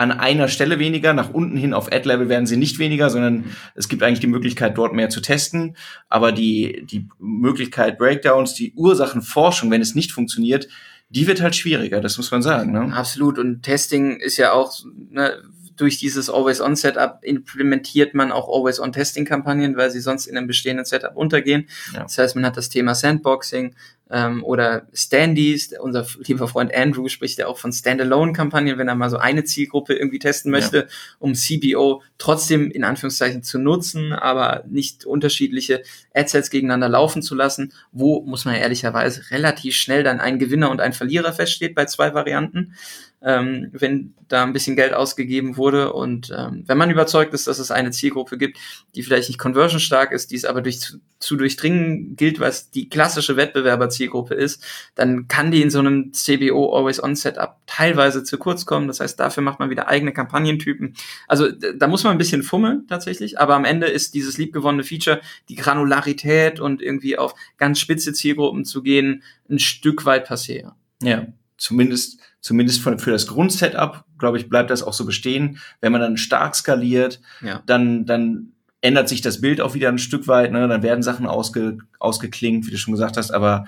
an 0.00 0.12
einer 0.12 0.48
Stelle 0.48 0.78
weniger, 0.78 1.12
nach 1.12 1.28
unten 1.28 1.58
hin 1.58 1.74
auf 1.74 1.92
Ad-Level 1.92 2.30
werden 2.30 2.46
sie 2.46 2.56
nicht 2.56 2.78
weniger, 2.78 3.10
sondern 3.10 3.44
es 3.74 3.86
gibt 3.86 4.02
eigentlich 4.02 4.20
die 4.20 4.28
Möglichkeit, 4.28 4.78
dort 4.78 4.94
mehr 4.94 5.10
zu 5.10 5.20
testen. 5.20 5.76
Aber 6.08 6.32
die, 6.32 6.86
die 6.86 7.06
Möglichkeit 7.18 7.98
Breakdowns, 7.98 8.54
die 8.54 8.72
Ursachenforschung, 8.76 9.70
wenn 9.70 9.82
es 9.82 9.94
nicht 9.94 10.12
funktioniert, 10.12 10.68
die 11.10 11.26
wird 11.26 11.42
halt 11.42 11.54
schwieriger, 11.54 12.00
das 12.00 12.16
muss 12.16 12.30
man 12.30 12.40
sagen. 12.40 12.72
Ne? 12.72 12.94
Absolut. 12.94 13.38
Und 13.38 13.62
Testing 13.62 14.18
ist 14.18 14.38
ja 14.38 14.52
auch, 14.52 14.74
ne, 15.10 15.42
durch 15.76 15.98
dieses 15.98 16.30
Always-On-Setup 16.30 17.18
implementiert 17.22 18.14
man 18.14 18.32
auch 18.32 18.48
Always-On-Testing-Kampagnen, 18.48 19.76
weil 19.76 19.90
sie 19.90 20.00
sonst 20.00 20.24
in 20.26 20.36
einem 20.38 20.46
bestehenden 20.46 20.86
Setup 20.86 21.14
untergehen. 21.14 21.68
Ja. 21.92 22.04
Das 22.04 22.16
heißt, 22.16 22.36
man 22.36 22.46
hat 22.46 22.56
das 22.56 22.70
Thema 22.70 22.94
Sandboxing 22.94 23.74
ähm, 24.10 24.44
oder 24.44 24.86
Standees. 24.92 25.72
Unser 25.80 26.06
lieber 26.18 26.48
Freund 26.48 26.74
Andrew 26.74 27.08
spricht 27.08 27.38
ja 27.38 27.46
auch 27.46 27.58
von 27.58 27.72
Standalone-Kampagnen, 27.72 28.78
wenn 28.78 28.88
er 28.88 28.94
mal 28.94 29.10
so 29.10 29.18
eine 29.18 29.44
Zielgruppe 29.44 29.94
irgendwie 29.94 30.18
testen 30.18 30.50
möchte, 30.50 30.88
um 31.18 31.34
CBO 31.34 32.02
trotzdem 32.18 32.70
in 32.70 32.84
Anführungszeichen 32.84 33.42
zu 33.42 33.58
nutzen, 33.58 34.12
aber 34.12 34.64
nicht 34.68 35.04
unterschiedliche 35.04 35.82
Adsets 36.14 36.50
gegeneinander 36.50 36.88
laufen 36.88 37.22
zu 37.22 37.34
lassen, 37.34 37.72
wo, 37.92 38.22
muss 38.22 38.44
man 38.44 38.54
ehrlicherweise, 38.54 39.30
relativ 39.30 39.76
schnell 39.76 40.02
dann 40.02 40.20
ein 40.20 40.38
Gewinner 40.38 40.70
und 40.70 40.80
ein 40.80 40.92
Verlierer 40.92 41.32
feststeht 41.32 41.74
bei 41.74 41.86
zwei 41.86 42.14
Varianten 42.14 42.74
ähm, 43.22 43.68
wenn 43.72 44.14
da 44.28 44.44
ein 44.44 44.52
bisschen 44.52 44.76
Geld 44.76 44.94
ausgegeben 44.94 45.56
wurde 45.56 45.92
und 45.92 46.32
ähm, 46.36 46.64
wenn 46.66 46.78
man 46.78 46.90
überzeugt 46.90 47.34
ist, 47.34 47.46
dass 47.46 47.58
es 47.58 47.70
eine 47.70 47.90
Zielgruppe 47.90 48.38
gibt, 48.38 48.58
die 48.94 49.02
vielleicht 49.02 49.28
nicht 49.28 49.38
conversion 49.38 49.80
stark 49.80 50.12
ist, 50.12 50.30
die 50.30 50.36
es 50.36 50.44
aber 50.44 50.62
durch, 50.62 50.80
zu, 50.80 51.00
zu 51.18 51.36
durchdringen 51.36 52.16
gilt, 52.16 52.40
was 52.40 52.70
die 52.70 52.88
klassische 52.88 53.36
Wettbewerberzielgruppe 53.36 54.34
ist, 54.34 54.64
dann 54.94 55.28
kann 55.28 55.50
die 55.50 55.60
in 55.60 55.70
so 55.70 55.80
einem 55.80 56.12
CBO 56.12 56.74
Always-On 56.74 57.14
Setup 57.14 57.56
teilweise 57.66 58.24
zu 58.24 58.38
kurz 58.38 58.64
kommen. 58.64 58.88
Das 58.88 59.00
heißt, 59.00 59.20
dafür 59.20 59.42
macht 59.42 59.58
man 59.58 59.68
wieder 59.68 59.88
eigene 59.88 60.12
Kampagnentypen. 60.12 60.94
Also 61.28 61.50
da 61.50 61.88
muss 61.88 62.04
man 62.04 62.12
ein 62.12 62.18
bisschen 62.18 62.42
fummeln 62.42 62.86
tatsächlich, 62.88 63.38
aber 63.38 63.54
am 63.54 63.64
Ende 63.64 63.86
ist 63.86 64.14
dieses 64.14 64.38
liebgewonnene 64.38 64.84
Feature, 64.84 65.20
die 65.48 65.56
Granularität 65.56 66.60
und 66.60 66.80
irgendwie 66.80 67.18
auf 67.18 67.34
ganz 67.58 67.80
spitze 67.80 68.12
Zielgruppen 68.12 68.64
zu 68.64 68.82
gehen, 68.82 69.22
ein 69.50 69.58
Stück 69.58 70.06
weit 70.06 70.30
passé. 70.30 70.70
Ja, 71.02 71.26
zumindest, 71.60 72.20
zumindest 72.40 72.80
von, 72.80 72.98
für 72.98 73.10
das 73.10 73.26
Grundsetup, 73.26 74.04
glaube 74.18 74.38
ich, 74.38 74.48
bleibt 74.48 74.70
das 74.70 74.82
auch 74.82 74.92
so 74.92 75.04
bestehen. 75.04 75.58
Wenn 75.80 75.92
man 75.92 76.00
dann 76.00 76.16
stark 76.16 76.54
skaliert, 76.56 77.20
Ja. 77.42 77.62
dann, 77.66 78.06
dann 78.06 78.52
ändert 78.80 79.08
sich 79.08 79.20
das 79.20 79.40
Bild 79.40 79.60
auch 79.60 79.74
wieder 79.74 79.88
ein 79.90 79.98
Stück 79.98 80.26
weit, 80.26 80.52
ne? 80.52 80.66
dann 80.66 80.82
werden 80.82 81.02
Sachen 81.02 81.26
ausge, 81.26 81.78
ausgeklingt, 81.98 82.66
wie 82.66 82.70
du 82.70 82.78
schon 82.78 82.92
gesagt 82.94 83.16
hast, 83.18 83.30
aber 83.30 83.66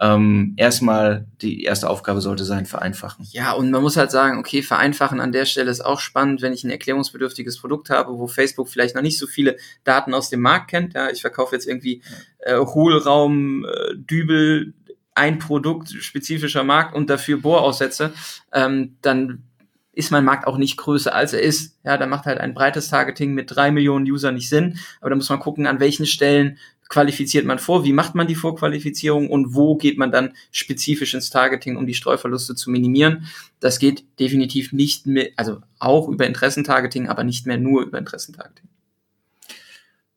ähm, 0.00 0.54
erstmal 0.56 1.26
die 1.42 1.62
erste 1.64 1.88
Aufgabe 1.90 2.20
sollte 2.20 2.44
sein, 2.44 2.64
vereinfachen. 2.66 3.26
Ja, 3.30 3.52
und 3.52 3.70
man 3.70 3.82
muss 3.82 3.96
halt 3.96 4.10
sagen, 4.10 4.38
okay, 4.38 4.62
vereinfachen 4.62 5.20
an 5.20 5.32
der 5.32 5.44
Stelle 5.44 5.70
ist 5.70 5.84
auch 5.84 6.00
spannend, 6.00 6.42
wenn 6.42 6.52
ich 6.52 6.64
ein 6.64 6.70
erklärungsbedürftiges 6.70 7.58
Produkt 7.60 7.90
habe, 7.90 8.18
wo 8.18 8.26
Facebook 8.26 8.68
vielleicht 8.68 8.94
noch 8.94 9.02
nicht 9.02 9.18
so 9.18 9.26
viele 9.26 9.56
Daten 9.84 10.14
aus 10.14 10.30
dem 10.30 10.40
Markt 10.40 10.70
kennt. 10.70 10.94
Ja, 10.94 11.10
ich 11.10 11.20
verkaufe 11.20 11.54
jetzt 11.54 11.68
irgendwie 11.68 12.02
äh, 12.38 12.56
Hohlraum, 12.56 13.64
äh, 13.64 13.94
Dübel, 13.96 14.72
ein 15.14 15.38
Produkt, 15.38 15.90
spezifischer 15.90 16.64
Markt 16.64 16.94
und 16.94 17.10
dafür 17.10 17.40
Bohraussätze, 17.40 18.12
ähm, 18.52 18.96
dann 19.02 19.44
ist 19.92 20.10
mein 20.10 20.24
Markt 20.24 20.46
auch 20.46 20.56
nicht 20.56 20.78
größer 20.78 21.14
als 21.14 21.34
er 21.34 21.42
ist. 21.42 21.78
Ja, 21.84 21.98
da 21.98 22.06
macht 22.06 22.24
halt 22.24 22.38
ein 22.38 22.54
breites 22.54 22.88
Targeting 22.88 23.34
mit 23.34 23.54
drei 23.54 23.70
Millionen 23.70 24.10
Usern 24.10 24.34
nicht 24.34 24.48
Sinn. 24.48 24.78
Aber 25.00 25.10
da 25.10 25.16
muss 25.16 25.28
man 25.28 25.38
gucken, 25.38 25.66
an 25.66 25.80
welchen 25.80 26.06
Stellen 26.06 26.58
qualifiziert 26.88 27.46
man 27.46 27.58
vor, 27.58 27.84
wie 27.84 27.92
macht 27.92 28.14
man 28.14 28.26
die 28.26 28.34
Vorqualifizierung 28.34 29.30
und 29.30 29.54
wo 29.54 29.76
geht 29.76 29.96
man 29.96 30.12
dann 30.12 30.34
spezifisch 30.50 31.14
ins 31.14 31.30
Targeting, 31.30 31.76
um 31.76 31.86
die 31.86 31.94
Streuverluste 31.94 32.54
zu 32.54 32.70
minimieren. 32.70 33.26
Das 33.60 33.78
geht 33.78 34.04
definitiv 34.20 34.72
nicht 34.72 35.06
mehr, 35.06 35.30
also 35.36 35.60
auch 35.78 36.08
über 36.08 36.26
Interessentargeting, 36.26 37.08
aber 37.08 37.24
nicht 37.24 37.46
mehr 37.46 37.56
nur 37.56 37.82
über 37.82 37.98
Interessentargeting. 37.98 38.68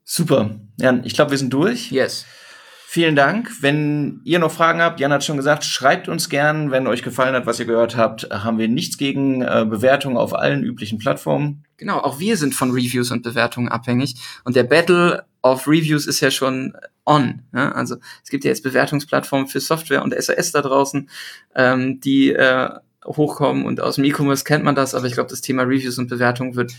Super. 0.04 0.60
Jan, 0.78 1.02
ich 1.04 1.14
glaube, 1.14 1.30
wir 1.30 1.38
sind 1.38 1.52
durch. 1.52 1.90
Yes. 1.90 2.26
Vielen 2.96 3.14
Dank. 3.14 3.60
Wenn 3.60 4.22
ihr 4.24 4.38
noch 4.38 4.50
Fragen 4.50 4.80
habt, 4.80 5.00
Jan 5.00 5.12
hat 5.12 5.22
schon 5.22 5.36
gesagt, 5.36 5.66
schreibt 5.66 6.08
uns 6.08 6.30
gern. 6.30 6.70
Wenn 6.70 6.86
euch 6.86 7.02
gefallen 7.02 7.34
hat, 7.34 7.44
was 7.44 7.60
ihr 7.60 7.66
gehört 7.66 7.94
habt, 7.94 8.26
haben 8.30 8.56
wir 8.56 8.68
nichts 8.68 8.96
gegen 8.96 9.42
äh, 9.42 9.66
Bewertungen 9.68 10.16
auf 10.16 10.34
allen 10.34 10.62
üblichen 10.62 10.96
Plattformen. 10.96 11.62
Genau, 11.76 11.98
auch 11.98 12.20
wir 12.20 12.38
sind 12.38 12.54
von 12.54 12.70
Reviews 12.70 13.10
und 13.10 13.22
Bewertungen 13.22 13.68
abhängig. 13.68 14.14
Und 14.44 14.56
der 14.56 14.62
Battle 14.62 15.26
of 15.42 15.68
Reviews 15.68 16.06
ist 16.06 16.20
ja 16.20 16.30
schon 16.30 16.72
on. 17.04 17.42
Ja? 17.52 17.72
Also 17.72 17.96
es 18.24 18.30
gibt 18.30 18.44
ja 18.44 18.48
jetzt 18.48 18.62
Bewertungsplattformen 18.62 19.46
für 19.46 19.60
Software 19.60 20.02
und 20.02 20.14
SAS 20.18 20.52
da 20.52 20.62
draußen, 20.62 21.10
ähm, 21.54 22.00
die 22.00 22.30
äh, 22.30 22.70
hochkommen. 23.04 23.66
Und 23.66 23.82
aus 23.82 23.96
dem 23.96 24.04
E-Commerce 24.04 24.44
kennt 24.44 24.64
man 24.64 24.74
das, 24.74 24.94
aber 24.94 25.06
ich 25.06 25.12
glaube, 25.12 25.28
das 25.28 25.42
Thema 25.42 25.64
Reviews 25.64 25.98
und 25.98 26.08
Bewertungen 26.08 26.56
wird 26.56 26.72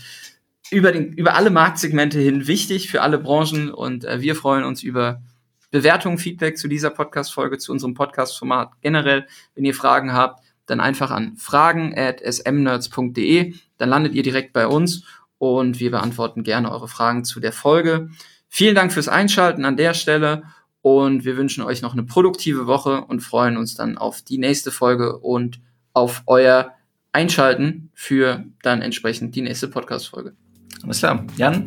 über, 0.72 0.90
den, 0.90 1.12
über 1.12 1.36
alle 1.36 1.50
Marktsegmente 1.50 2.18
hin 2.18 2.48
wichtig 2.48 2.90
für 2.90 3.02
alle 3.02 3.18
Branchen. 3.18 3.70
Und 3.70 4.04
äh, 4.04 4.20
wir 4.20 4.34
freuen 4.34 4.64
uns 4.64 4.82
über 4.82 5.22
Bewertungen, 5.70 6.18
Feedback 6.18 6.56
zu 6.56 6.68
dieser 6.68 6.90
Podcast-Folge, 6.90 7.58
zu 7.58 7.72
unserem 7.72 7.94
Podcast-Format 7.94 8.70
generell. 8.80 9.26
Wenn 9.54 9.64
ihr 9.64 9.74
Fragen 9.74 10.12
habt, 10.12 10.44
dann 10.66 10.80
einfach 10.80 11.10
an 11.10 11.36
fragen 11.36 11.94
at 11.96 12.20
smnerds.de. 12.20 13.54
Dann 13.78 13.88
landet 13.88 14.14
ihr 14.14 14.22
direkt 14.22 14.52
bei 14.52 14.66
uns 14.66 15.04
und 15.38 15.80
wir 15.80 15.90
beantworten 15.90 16.42
gerne 16.42 16.70
eure 16.70 16.88
Fragen 16.88 17.24
zu 17.24 17.40
der 17.40 17.52
Folge. 17.52 18.10
Vielen 18.48 18.74
Dank 18.74 18.92
fürs 18.92 19.08
Einschalten 19.08 19.64
an 19.64 19.76
der 19.76 19.94
Stelle 19.94 20.44
und 20.80 21.24
wir 21.24 21.36
wünschen 21.36 21.62
euch 21.62 21.82
noch 21.82 21.92
eine 21.92 22.04
produktive 22.04 22.66
Woche 22.66 23.02
und 23.02 23.20
freuen 23.20 23.56
uns 23.56 23.74
dann 23.74 23.98
auf 23.98 24.22
die 24.22 24.38
nächste 24.38 24.70
Folge 24.70 25.18
und 25.18 25.60
auf 25.92 26.22
euer 26.26 26.72
Einschalten 27.12 27.90
für 27.94 28.44
dann 28.62 28.82
entsprechend 28.82 29.34
die 29.34 29.42
nächste 29.42 29.68
Podcast-Folge. 29.68 30.34
Alles 30.82 30.98
klar. 30.98 31.26
Jan, 31.36 31.64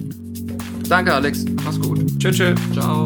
Danke, 0.91 1.14
Alex. 1.14 1.45
Mach's 1.64 1.80
gut. 1.80 2.06
Tschüss, 2.20 2.36
tschüss. 2.36 2.60
Ciao. 2.74 3.06